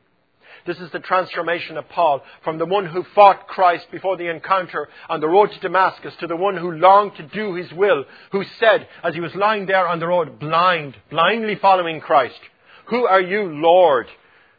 This 0.66 0.80
is 0.80 0.89
the 0.89 1.00
transformation 1.00 1.78
of 1.78 1.88
Paul 1.89 2.24
from 2.43 2.58
the 2.58 2.66
one 2.66 2.88
who 2.88 3.04
fought 3.04 3.48
Christ 3.48 3.91
before 3.91 4.18
the 4.18 4.30
encounter 4.30 4.89
on 5.10 5.20
the 5.20 5.30
road 5.30 5.52
to 5.52 5.60
Damascus 5.60 6.16
to 6.16 6.28
the 6.28 6.36
one 6.36 6.58
who 6.58 6.72
longed 6.72 7.16
to 7.18 7.24
do 7.24 7.54
his 7.54 7.72
will, 7.72 8.04
who 8.32 8.43
said, 8.60 8.88
as 9.04 9.14
he 9.14 9.20
was 9.20 9.36
lying 9.36 9.68
there 9.68 9.88
on 9.88 10.00
the 10.00 10.08
road, 10.08 10.39
blind, 10.39 10.96
blindly 11.12 11.54
following 11.56 12.02
Christ, 12.02 12.39
Who 12.86 13.06
are 13.06 13.22
you, 13.22 13.43
Lord? 13.43 14.08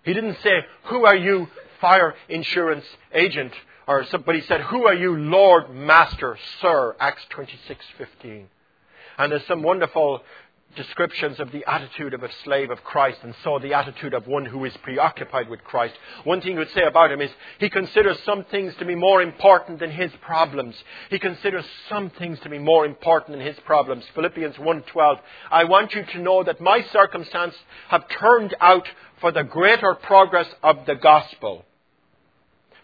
He 0.05 0.15
didn't 0.15 0.39
say, 0.45 0.65
Who 0.85 1.05
are 1.07 1.17
you, 1.17 1.49
fire 1.81 2.15
insurance 2.29 2.87
agent? 3.13 3.53
Or, 3.87 4.03
he 4.03 4.41
said, 4.43 4.63
Who 4.63 4.87
are 4.87 4.95
you, 4.95 5.17
Lord, 5.17 5.71
Master, 5.71 6.37
Sir? 6.61 6.97
Acts 6.99 7.25
26:15. 7.31 8.47
And 9.19 9.33
there's 9.33 9.47
some 9.47 9.63
wonderful 9.63 10.23
descriptions 10.75 11.41
of 11.41 11.51
the 11.53 11.65
attitude 11.67 12.13
of 12.13 12.23
a 12.23 12.31
slave 12.45 12.71
of 12.71 12.85
Christ 12.85 13.19
and 13.23 13.35
so 13.43 13.59
the 13.59 13.73
attitude 13.73 14.13
of 14.13 14.27
one 14.27 14.45
who 14.45 14.65
is 14.65 14.77
preoccupied 14.79 15.49
with 15.49 15.65
Christ. 15.65 15.95
One 16.25 16.41
thing 16.41 16.53
you 16.53 16.59
would 16.59 16.71
say 16.73 16.83
about 16.83 17.11
him 17.11 17.21
is 17.21 17.31
he 17.59 17.71
considers 17.71 18.19
some 18.25 18.45
things 18.45 18.75
to 18.77 18.85
be 18.85 18.95
more 18.95 19.23
important 19.23 19.79
than 19.79 19.91
his 19.91 20.13
problems. 20.21 20.75
He 21.09 21.19
considers 21.19 21.65
some 21.89 22.11
things 22.11 22.39
to 22.41 22.49
be 22.49 22.59
more 22.59 22.85
important 22.85 23.39
than 23.39 23.47
his 23.47 23.59
problems. 23.61 24.05
Philippians 24.15 24.57
1:12 24.57 25.19
I 25.51 25.65
want 25.65 25.95
you 25.95 26.05
to 26.05 26.19
know 26.19 26.43
that 26.43 26.61
my 26.61 26.83
circumstances 26.93 27.59
have 27.89 28.09
turned 28.09 28.55
out 28.61 28.87
for 29.21 29.33
the 29.33 29.45
greater 29.45 29.95
progress 29.95 30.49
of 30.63 30.85
the 30.87 30.97
gospel. 30.97 31.65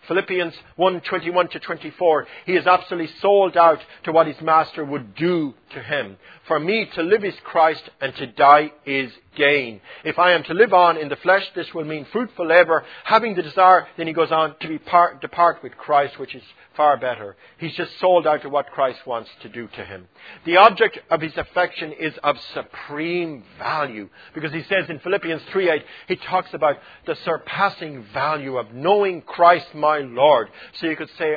Philippians 0.08 0.54
1 0.76 1.00
21 1.00 1.48
to 1.50 1.60
24. 1.60 2.26
He 2.46 2.52
is 2.54 2.66
absolutely 2.66 3.12
sold 3.20 3.56
out 3.56 3.78
to 4.04 4.12
what 4.12 4.26
his 4.26 4.40
master 4.40 4.84
would 4.84 5.14
do 5.14 5.54
to 5.72 5.82
him. 5.82 6.16
For 6.48 6.58
me, 6.58 6.88
to 6.94 7.02
live 7.02 7.24
is 7.24 7.34
Christ 7.44 7.88
and 8.00 8.14
to 8.16 8.26
die 8.26 8.72
is 8.84 9.12
gain. 9.36 9.80
If 10.04 10.18
I 10.18 10.32
am 10.32 10.42
to 10.44 10.54
live 10.54 10.72
on 10.72 10.96
in 10.96 11.08
the 11.08 11.16
flesh, 11.16 11.48
this 11.54 11.72
will 11.74 11.84
mean 11.84 12.06
fruitful 12.12 12.46
labor, 12.46 12.84
having 13.04 13.34
the 13.34 13.42
desire, 13.42 13.86
then 13.96 14.06
he 14.06 14.12
goes 14.12 14.32
on 14.32 14.56
to 14.60 14.68
be 14.68 14.78
part, 14.78 15.20
depart 15.20 15.62
with 15.62 15.76
Christ, 15.76 16.18
which 16.18 16.34
is 16.34 16.42
far 16.76 16.96
better. 16.96 17.36
He's 17.58 17.74
just 17.74 17.98
sold 18.00 18.26
out 18.26 18.42
to 18.42 18.48
what 18.48 18.70
Christ 18.70 19.06
wants 19.06 19.28
to 19.42 19.48
do 19.48 19.68
to 19.68 19.84
him. 19.84 20.08
The 20.46 20.56
object 20.56 20.98
of 21.10 21.20
his 21.20 21.36
affection 21.36 21.92
is 21.92 22.14
of 22.24 22.38
supreme 22.54 23.44
value, 23.58 24.08
because 24.34 24.52
he 24.52 24.62
says 24.62 24.88
in 24.88 24.98
Philippians 25.00 25.42
3.8, 25.52 25.82
he 26.08 26.16
talks 26.16 26.54
about 26.54 26.76
the 27.06 27.16
surpassing 27.24 28.04
value 28.14 28.56
of 28.56 28.72
knowing 28.72 29.20
Christ 29.20 29.74
my 29.74 29.98
Lord. 29.98 30.48
So 30.80 30.86
you 30.86 30.96
could 30.96 31.10
say, 31.18 31.36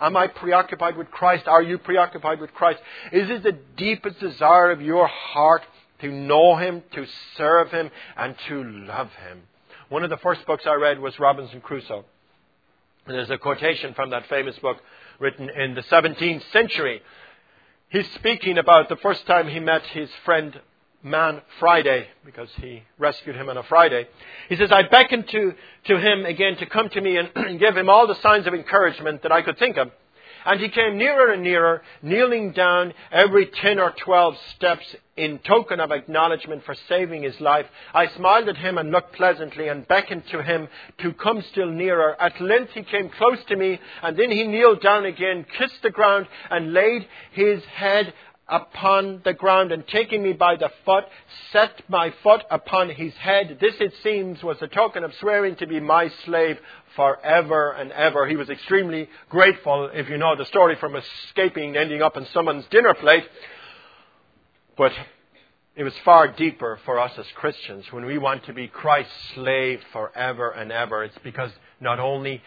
am 0.00 0.16
I 0.16 0.28
preoccupied 0.28 0.96
with 0.96 1.10
Christ? 1.10 1.46
Are 1.46 1.62
you 1.62 1.76
preoccupied 1.76 2.40
with 2.40 2.54
Christ? 2.54 2.80
Is 3.12 3.28
it 3.28 3.42
the 3.42 3.58
deepest 3.76 4.18
desire 4.18 4.70
of 4.70 4.80
your 4.80 5.06
heart 5.06 5.62
to 6.00 6.10
know 6.10 6.56
Him, 6.56 6.82
to 6.92 7.06
serve 7.36 7.70
Him, 7.70 7.90
and 8.16 8.36
to 8.48 8.64
love 8.64 9.10
Him. 9.26 9.42
One 9.88 10.04
of 10.04 10.10
the 10.10 10.16
first 10.18 10.46
books 10.46 10.66
I 10.66 10.74
read 10.74 10.98
was 10.98 11.18
Robinson 11.18 11.60
Crusoe. 11.60 12.04
And 13.06 13.14
there's 13.14 13.30
a 13.30 13.38
quotation 13.38 13.94
from 13.94 14.10
that 14.10 14.26
famous 14.28 14.58
book 14.58 14.78
written 15.18 15.50
in 15.50 15.74
the 15.74 15.82
17th 15.82 16.50
century. 16.52 17.02
He's 17.90 18.10
speaking 18.12 18.58
about 18.58 18.88
the 18.88 18.96
first 18.96 19.26
time 19.26 19.48
he 19.48 19.60
met 19.60 19.82
his 19.86 20.10
friend 20.24 20.58
Man 21.02 21.42
Friday, 21.60 22.08
because 22.24 22.48
he 22.62 22.82
rescued 22.98 23.36
him 23.36 23.50
on 23.50 23.58
a 23.58 23.62
Friday. 23.64 24.08
He 24.48 24.56
says, 24.56 24.72
I 24.72 24.84
beckoned 24.88 25.28
to, 25.28 25.54
to 25.84 25.98
him 25.98 26.24
again 26.24 26.56
to 26.56 26.66
come 26.66 26.88
to 26.88 27.00
me 27.00 27.18
and 27.18 27.60
give 27.60 27.76
him 27.76 27.90
all 27.90 28.06
the 28.06 28.14
signs 28.22 28.46
of 28.46 28.54
encouragement 28.54 29.22
that 29.22 29.30
I 29.30 29.42
could 29.42 29.58
think 29.58 29.76
of. 29.76 29.90
And 30.44 30.60
he 30.60 30.68
came 30.68 30.98
nearer 30.98 31.32
and 31.32 31.42
nearer, 31.42 31.82
kneeling 32.02 32.52
down 32.52 32.92
every 33.10 33.46
10 33.46 33.78
or 33.78 33.94
12 34.04 34.34
steps 34.56 34.84
in 35.16 35.38
token 35.38 35.80
of 35.80 35.90
acknowledgement 35.90 36.64
for 36.64 36.74
saving 36.88 37.22
his 37.22 37.38
life. 37.40 37.66
I 37.94 38.08
smiled 38.16 38.48
at 38.48 38.56
him 38.56 38.78
and 38.78 38.90
looked 38.90 39.14
pleasantly 39.14 39.68
and 39.68 39.86
beckoned 39.86 40.24
to 40.32 40.42
him 40.42 40.68
to 40.98 41.12
come 41.12 41.42
still 41.50 41.70
nearer. 41.70 42.20
At 42.20 42.40
length 42.40 42.72
he 42.72 42.82
came 42.82 43.10
close 43.10 43.38
to 43.48 43.56
me 43.56 43.78
and 44.02 44.16
then 44.16 44.30
he 44.30 44.46
kneeled 44.46 44.82
down 44.82 45.06
again, 45.06 45.46
kissed 45.56 45.82
the 45.82 45.90
ground 45.90 46.26
and 46.50 46.72
laid 46.72 47.06
his 47.32 47.62
head 47.64 48.12
upon 48.48 49.22
the 49.24 49.32
ground 49.32 49.72
and 49.72 49.86
taking 49.88 50.22
me 50.22 50.32
by 50.32 50.56
the 50.56 50.70
foot, 50.84 51.04
set 51.52 51.82
my 51.88 52.12
foot 52.22 52.42
upon 52.50 52.90
his 52.90 53.14
head. 53.14 53.58
This, 53.60 53.74
it 53.80 53.94
seems, 54.02 54.42
was 54.42 54.60
a 54.60 54.68
token 54.68 55.04
of 55.04 55.14
swearing 55.14 55.56
to 55.56 55.66
be 55.66 55.80
my 55.80 56.08
slave 56.24 56.58
forever 56.94 57.72
and 57.72 57.90
ever. 57.92 58.26
He 58.26 58.36
was 58.36 58.50
extremely 58.50 59.08
grateful, 59.30 59.90
if 59.92 60.08
you 60.08 60.18
know 60.18 60.36
the 60.36 60.44
story 60.46 60.76
from 60.76 60.96
escaping, 60.96 61.76
ending 61.76 62.02
up 62.02 62.16
on 62.16 62.26
someone's 62.32 62.66
dinner 62.66 62.94
plate. 62.94 63.24
But 64.76 64.92
it 65.76 65.84
was 65.84 65.94
far 66.04 66.28
deeper 66.28 66.78
for 66.84 67.00
us 67.00 67.12
as 67.18 67.26
Christians 67.34 67.86
when 67.90 68.04
we 68.04 68.18
want 68.18 68.44
to 68.44 68.52
be 68.52 68.68
Christ's 68.68 69.12
slave 69.34 69.80
forever 69.92 70.50
and 70.50 70.70
ever. 70.70 71.02
It's 71.02 71.18
because 71.24 71.50
not 71.80 71.98
only 71.98 72.42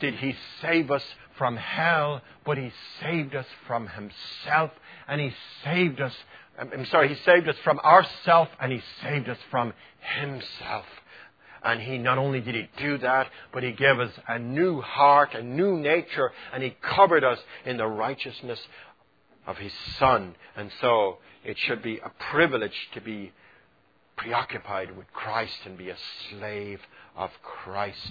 did 0.00 0.14
he 0.14 0.34
save 0.60 0.90
us 0.90 1.04
from 1.38 1.56
hell, 1.56 2.22
but 2.44 2.58
he 2.58 2.72
saved 3.00 3.36
us 3.36 3.46
from 3.66 3.86
himself, 3.86 4.72
and 5.08 5.20
he 5.20 5.32
saved 5.64 6.00
us, 6.00 6.14
I'm 6.58 6.86
sorry, 6.86 7.08
he 7.08 7.14
saved 7.24 7.48
us 7.48 7.56
from 7.64 7.78
ourself, 7.80 8.48
and 8.60 8.72
he 8.72 8.82
saved 9.02 9.28
us 9.28 9.38
from 9.50 9.72
himself. 10.20 10.86
And 11.64 11.80
he 11.80 11.98
not 11.98 12.18
only 12.18 12.40
did 12.40 12.54
he 12.54 12.68
do 12.78 12.98
that, 12.98 13.28
but 13.52 13.62
he 13.62 13.72
gave 13.72 14.00
us 14.00 14.12
a 14.28 14.38
new 14.38 14.80
heart, 14.80 15.34
a 15.34 15.42
new 15.42 15.76
nature, 15.78 16.32
and 16.52 16.62
he 16.62 16.76
covered 16.82 17.24
us 17.24 17.38
in 17.64 17.76
the 17.76 17.86
righteousness 17.86 18.60
of 19.46 19.58
his 19.58 19.72
Son. 19.98 20.34
And 20.56 20.70
so 20.80 21.18
it 21.44 21.56
should 21.58 21.82
be 21.82 21.98
a 21.98 22.10
privilege 22.30 22.76
to 22.94 23.00
be 23.00 23.32
preoccupied 24.16 24.96
with 24.96 25.12
Christ 25.12 25.56
and 25.64 25.78
be 25.78 25.90
a 25.90 25.96
slave 26.30 26.80
of 27.16 27.30
Christ. 27.42 28.10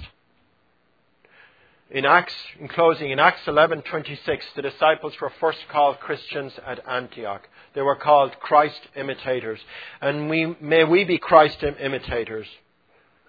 In 1.92 2.06
Acts, 2.06 2.34
in 2.58 2.70
closing, 2.70 3.12
in 3.12 3.20
Acts 3.20 3.46
11:26, 3.46 4.54
the 4.56 4.62
disciples 4.62 5.20
were 5.20 5.30
first 5.42 5.60
called 5.68 6.00
Christians 6.00 6.58
at 6.66 6.80
Antioch. 6.88 7.50
They 7.74 7.82
were 7.82 7.98
called 7.98 8.40
Christ 8.40 8.80
imitators, 8.96 9.60
and 10.00 10.30
we, 10.30 10.56
may 10.62 10.86
we 10.86 11.04
be 11.04 11.18
Christ 11.18 11.62
imitators, 11.62 12.48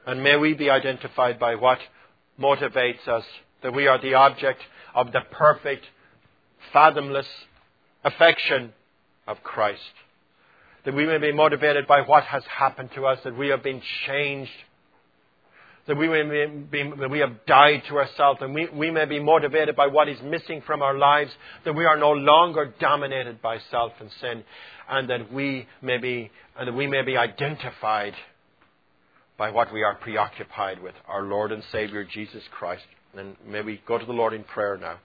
and 0.07 0.23
may 0.23 0.37
we 0.37 0.55
be 0.55 0.71
identified 0.71 1.41
by 1.41 1.57
what 1.57 1.81
motivates 2.39 3.09
us 3.09 3.25
that 3.63 3.75
we 3.75 3.89
are 3.89 3.99
the 3.99 4.15
object 4.15 4.63
of 4.95 5.11
the 5.11 5.23
perfect, 5.33 5.85
fathomless 6.73 7.29
affection 8.05 8.73
of 9.27 9.43
Christ. 9.43 9.93
That 10.85 10.95
we 10.95 11.07
may 11.07 11.19
be 11.19 11.33
motivated 11.33 11.89
by 11.89 12.03
what 12.03 12.23
has 12.25 12.45
happened 12.45 12.93
to 12.95 13.07
us, 13.07 13.19
that 13.25 13.37
we 13.37 13.49
have 13.49 13.65
been 13.65 13.83
changed, 14.07 14.53
that 15.87 15.97
we 15.97 16.09
may 16.09 16.47
be, 16.47 16.91
that 16.99 17.11
we 17.11 17.19
have 17.19 17.45
died 17.47 17.83
to 17.89 17.99
ourselves, 17.99 18.39
and 18.41 18.55
we, 18.55 18.69
we 18.69 18.91
may 18.91 19.05
be 19.05 19.19
motivated 19.19 19.75
by 19.75 19.89
what 19.89 20.09
is 20.09 20.21
missing 20.23 20.63
from 20.67 20.83
our 20.83 20.97
lives, 20.97 21.33
that 21.65 21.75
we 21.75 21.85
are 21.85 21.97
no 21.97 22.13
longer 22.13 22.73
dominated 22.79 23.43
by 23.43 23.59
self 23.71 23.93
and 24.01 24.11
sin, 24.21 24.45
and 24.89 25.11
that 25.11 25.33
we 25.33 25.67
may 25.81 25.99
be, 25.99 26.31
and 26.57 26.69
that 26.69 26.75
we 26.75 26.87
may 26.87 27.03
be 27.03 27.17
identified 27.17 28.15
by 29.37 29.51
what 29.51 29.73
we 29.73 29.83
are 29.83 29.97
preoccupied 29.97 30.81
with, 30.81 30.95
our 31.09 31.23
Lord 31.23 31.51
and 31.51 31.65
Savior 31.73 32.05
Jesus 32.05 32.43
Christ. 32.53 32.85
And 33.17 33.37
may 33.47 33.61
we 33.61 33.83
go 33.87 33.99
to 33.99 34.05
the 34.05 34.13
Lord 34.13 34.33
in 34.35 34.45
prayer 34.45 34.77
now. 34.77 34.99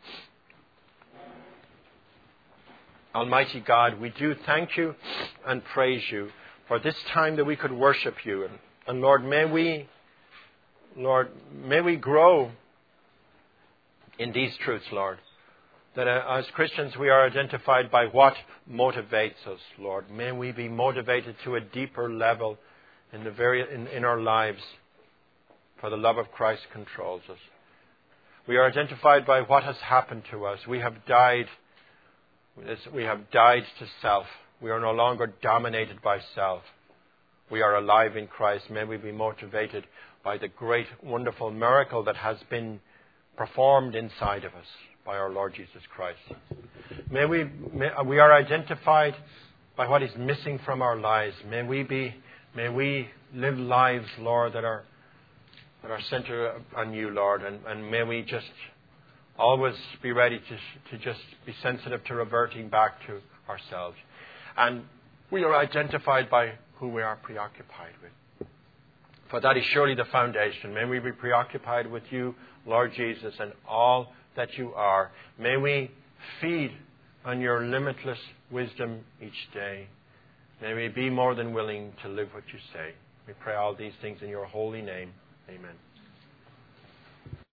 Almighty 3.15 3.61
God, 3.61 3.99
we 3.99 4.09
do 4.11 4.35
thank 4.45 4.77
you 4.77 4.93
and 5.47 5.63
praise 5.73 6.03
you 6.11 6.29
for 6.67 6.77
this 6.77 6.95
time 7.13 7.35
that 7.37 7.45
we 7.45 7.55
could 7.55 7.71
worship 7.71 8.13
you. 8.23 8.43
And, 8.43 8.59
and 8.85 9.01
Lord, 9.01 9.25
may 9.25 9.45
we, 9.45 9.87
Lord, 10.97 11.29
may 11.53 11.79
we 11.81 11.95
grow 11.95 12.49
in 14.17 14.33
these 14.33 14.51
truths, 14.65 14.85
Lord. 14.91 15.19
That 15.95 16.07
uh, 16.07 16.23
as 16.27 16.45
Christians 16.55 16.97
we 16.99 17.09
are 17.09 17.23
identified 17.25 17.91
by 17.91 18.05
what 18.07 18.33
motivates 18.69 19.45
us, 19.47 19.59
Lord. 19.77 20.09
May 20.09 20.31
we 20.31 20.51
be 20.51 20.67
motivated 20.67 21.35
to 21.43 21.55
a 21.55 21.61
deeper 21.61 22.11
level 22.11 22.57
in, 23.13 23.23
the 23.23 23.29
very, 23.29 23.61
in, 23.73 23.85
in 23.87 24.05
our 24.05 24.19
lives, 24.19 24.61
for 25.79 25.91
the 25.91 25.97
love 25.97 26.17
of 26.17 26.31
Christ 26.31 26.63
controls 26.73 27.21
us. 27.29 27.37
We 28.47 28.57
are 28.57 28.65
identified 28.65 29.25
by 29.25 29.41
what 29.41 29.63
has 29.63 29.77
happened 29.77 30.23
to 30.31 30.45
us. 30.45 30.59
We 30.67 30.79
have 30.79 31.05
died. 31.05 31.45
We 32.91 33.03
have 33.03 33.29
died 33.29 33.63
to 33.79 33.85
self. 34.01 34.25
We 34.61 34.71
are 34.71 34.79
no 34.79 34.93
longer 34.93 35.31
dominated 35.43 36.01
by 36.01 36.21
self. 36.33 36.63
We 37.51 37.61
are 37.61 37.75
alive 37.75 38.17
in 38.17 38.25
Christ. 38.25 38.71
May 38.71 38.83
we 38.83 38.97
be 38.97 39.11
motivated 39.11 39.85
by 40.27 40.37
the 40.37 40.49
great, 40.49 40.87
wonderful 41.01 41.49
miracle 41.51 42.03
that 42.03 42.17
has 42.17 42.35
been 42.49 42.81
performed 43.37 43.95
inside 43.95 44.43
of 44.43 44.53
us 44.55 44.65
by 45.05 45.15
our 45.15 45.29
Lord 45.29 45.53
Jesus 45.55 45.81
Christ. 45.95 46.19
May 47.09 47.23
we, 47.23 47.45
may, 47.73 47.87
we 48.05 48.19
are 48.19 48.33
identified 48.33 49.15
by 49.77 49.87
what 49.87 50.03
is 50.03 50.11
missing 50.17 50.59
from 50.65 50.81
our 50.81 50.97
lives. 50.97 51.33
May 51.49 51.63
we 51.63 51.83
be, 51.83 52.13
may 52.53 52.67
we 52.67 53.07
live 53.33 53.57
lives, 53.57 54.07
Lord, 54.19 54.51
that 54.51 54.65
are 54.65 54.83
that 55.81 55.91
are 55.91 56.01
centered 56.09 56.61
on 56.75 56.93
you, 56.93 57.09
Lord, 57.09 57.43
and, 57.43 57.61
and 57.65 57.89
may 57.89 58.03
we 58.03 58.21
just 58.21 58.51
always 59.39 59.75
be 60.03 60.11
ready 60.11 60.39
to, 60.39 60.97
to 60.97 61.05
just 61.05 61.21
be 61.45 61.55
sensitive 61.63 62.03
to 62.03 62.15
reverting 62.15 62.67
back 62.67 62.95
to 63.07 63.21
ourselves. 63.47 63.95
And 64.57 64.83
we 65.31 65.45
are 65.45 65.55
identified 65.55 66.29
by 66.29 66.55
who 66.79 66.89
we 66.89 67.01
are 67.01 67.15
preoccupied 67.15 67.93
with. 68.01 68.11
For 69.29 69.41
that 69.41 69.57
is 69.57 69.65
surely 69.65 69.95
the 69.95 70.05
foundation. 70.05 70.73
May 70.73 70.85
we 70.85 70.99
be 70.99 71.11
preoccupied 71.11 71.89
with 71.91 72.03
you, 72.11 72.35
Lord 72.65 72.93
Jesus, 72.93 73.33
and 73.39 73.51
all 73.67 74.13
that 74.35 74.57
you 74.57 74.73
are. 74.73 75.11
May 75.37 75.57
we 75.57 75.91
feed 76.39 76.71
on 77.25 77.41
your 77.41 77.65
limitless 77.65 78.19
wisdom 78.51 79.01
each 79.21 79.51
day. 79.53 79.87
May 80.61 80.73
we 80.73 80.87
be 80.87 81.09
more 81.09 81.35
than 81.35 81.53
willing 81.53 81.91
to 82.03 82.07
live 82.09 82.29
what 82.33 82.43
you 82.53 82.59
say. 82.73 82.93
We 83.27 83.33
pray 83.33 83.55
all 83.55 83.75
these 83.75 83.93
things 84.01 84.19
in 84.21 84.29
your 84.29 84.45
holy 84.45 84.81
name. 84.81 85.11
Amen. 85.49 85.86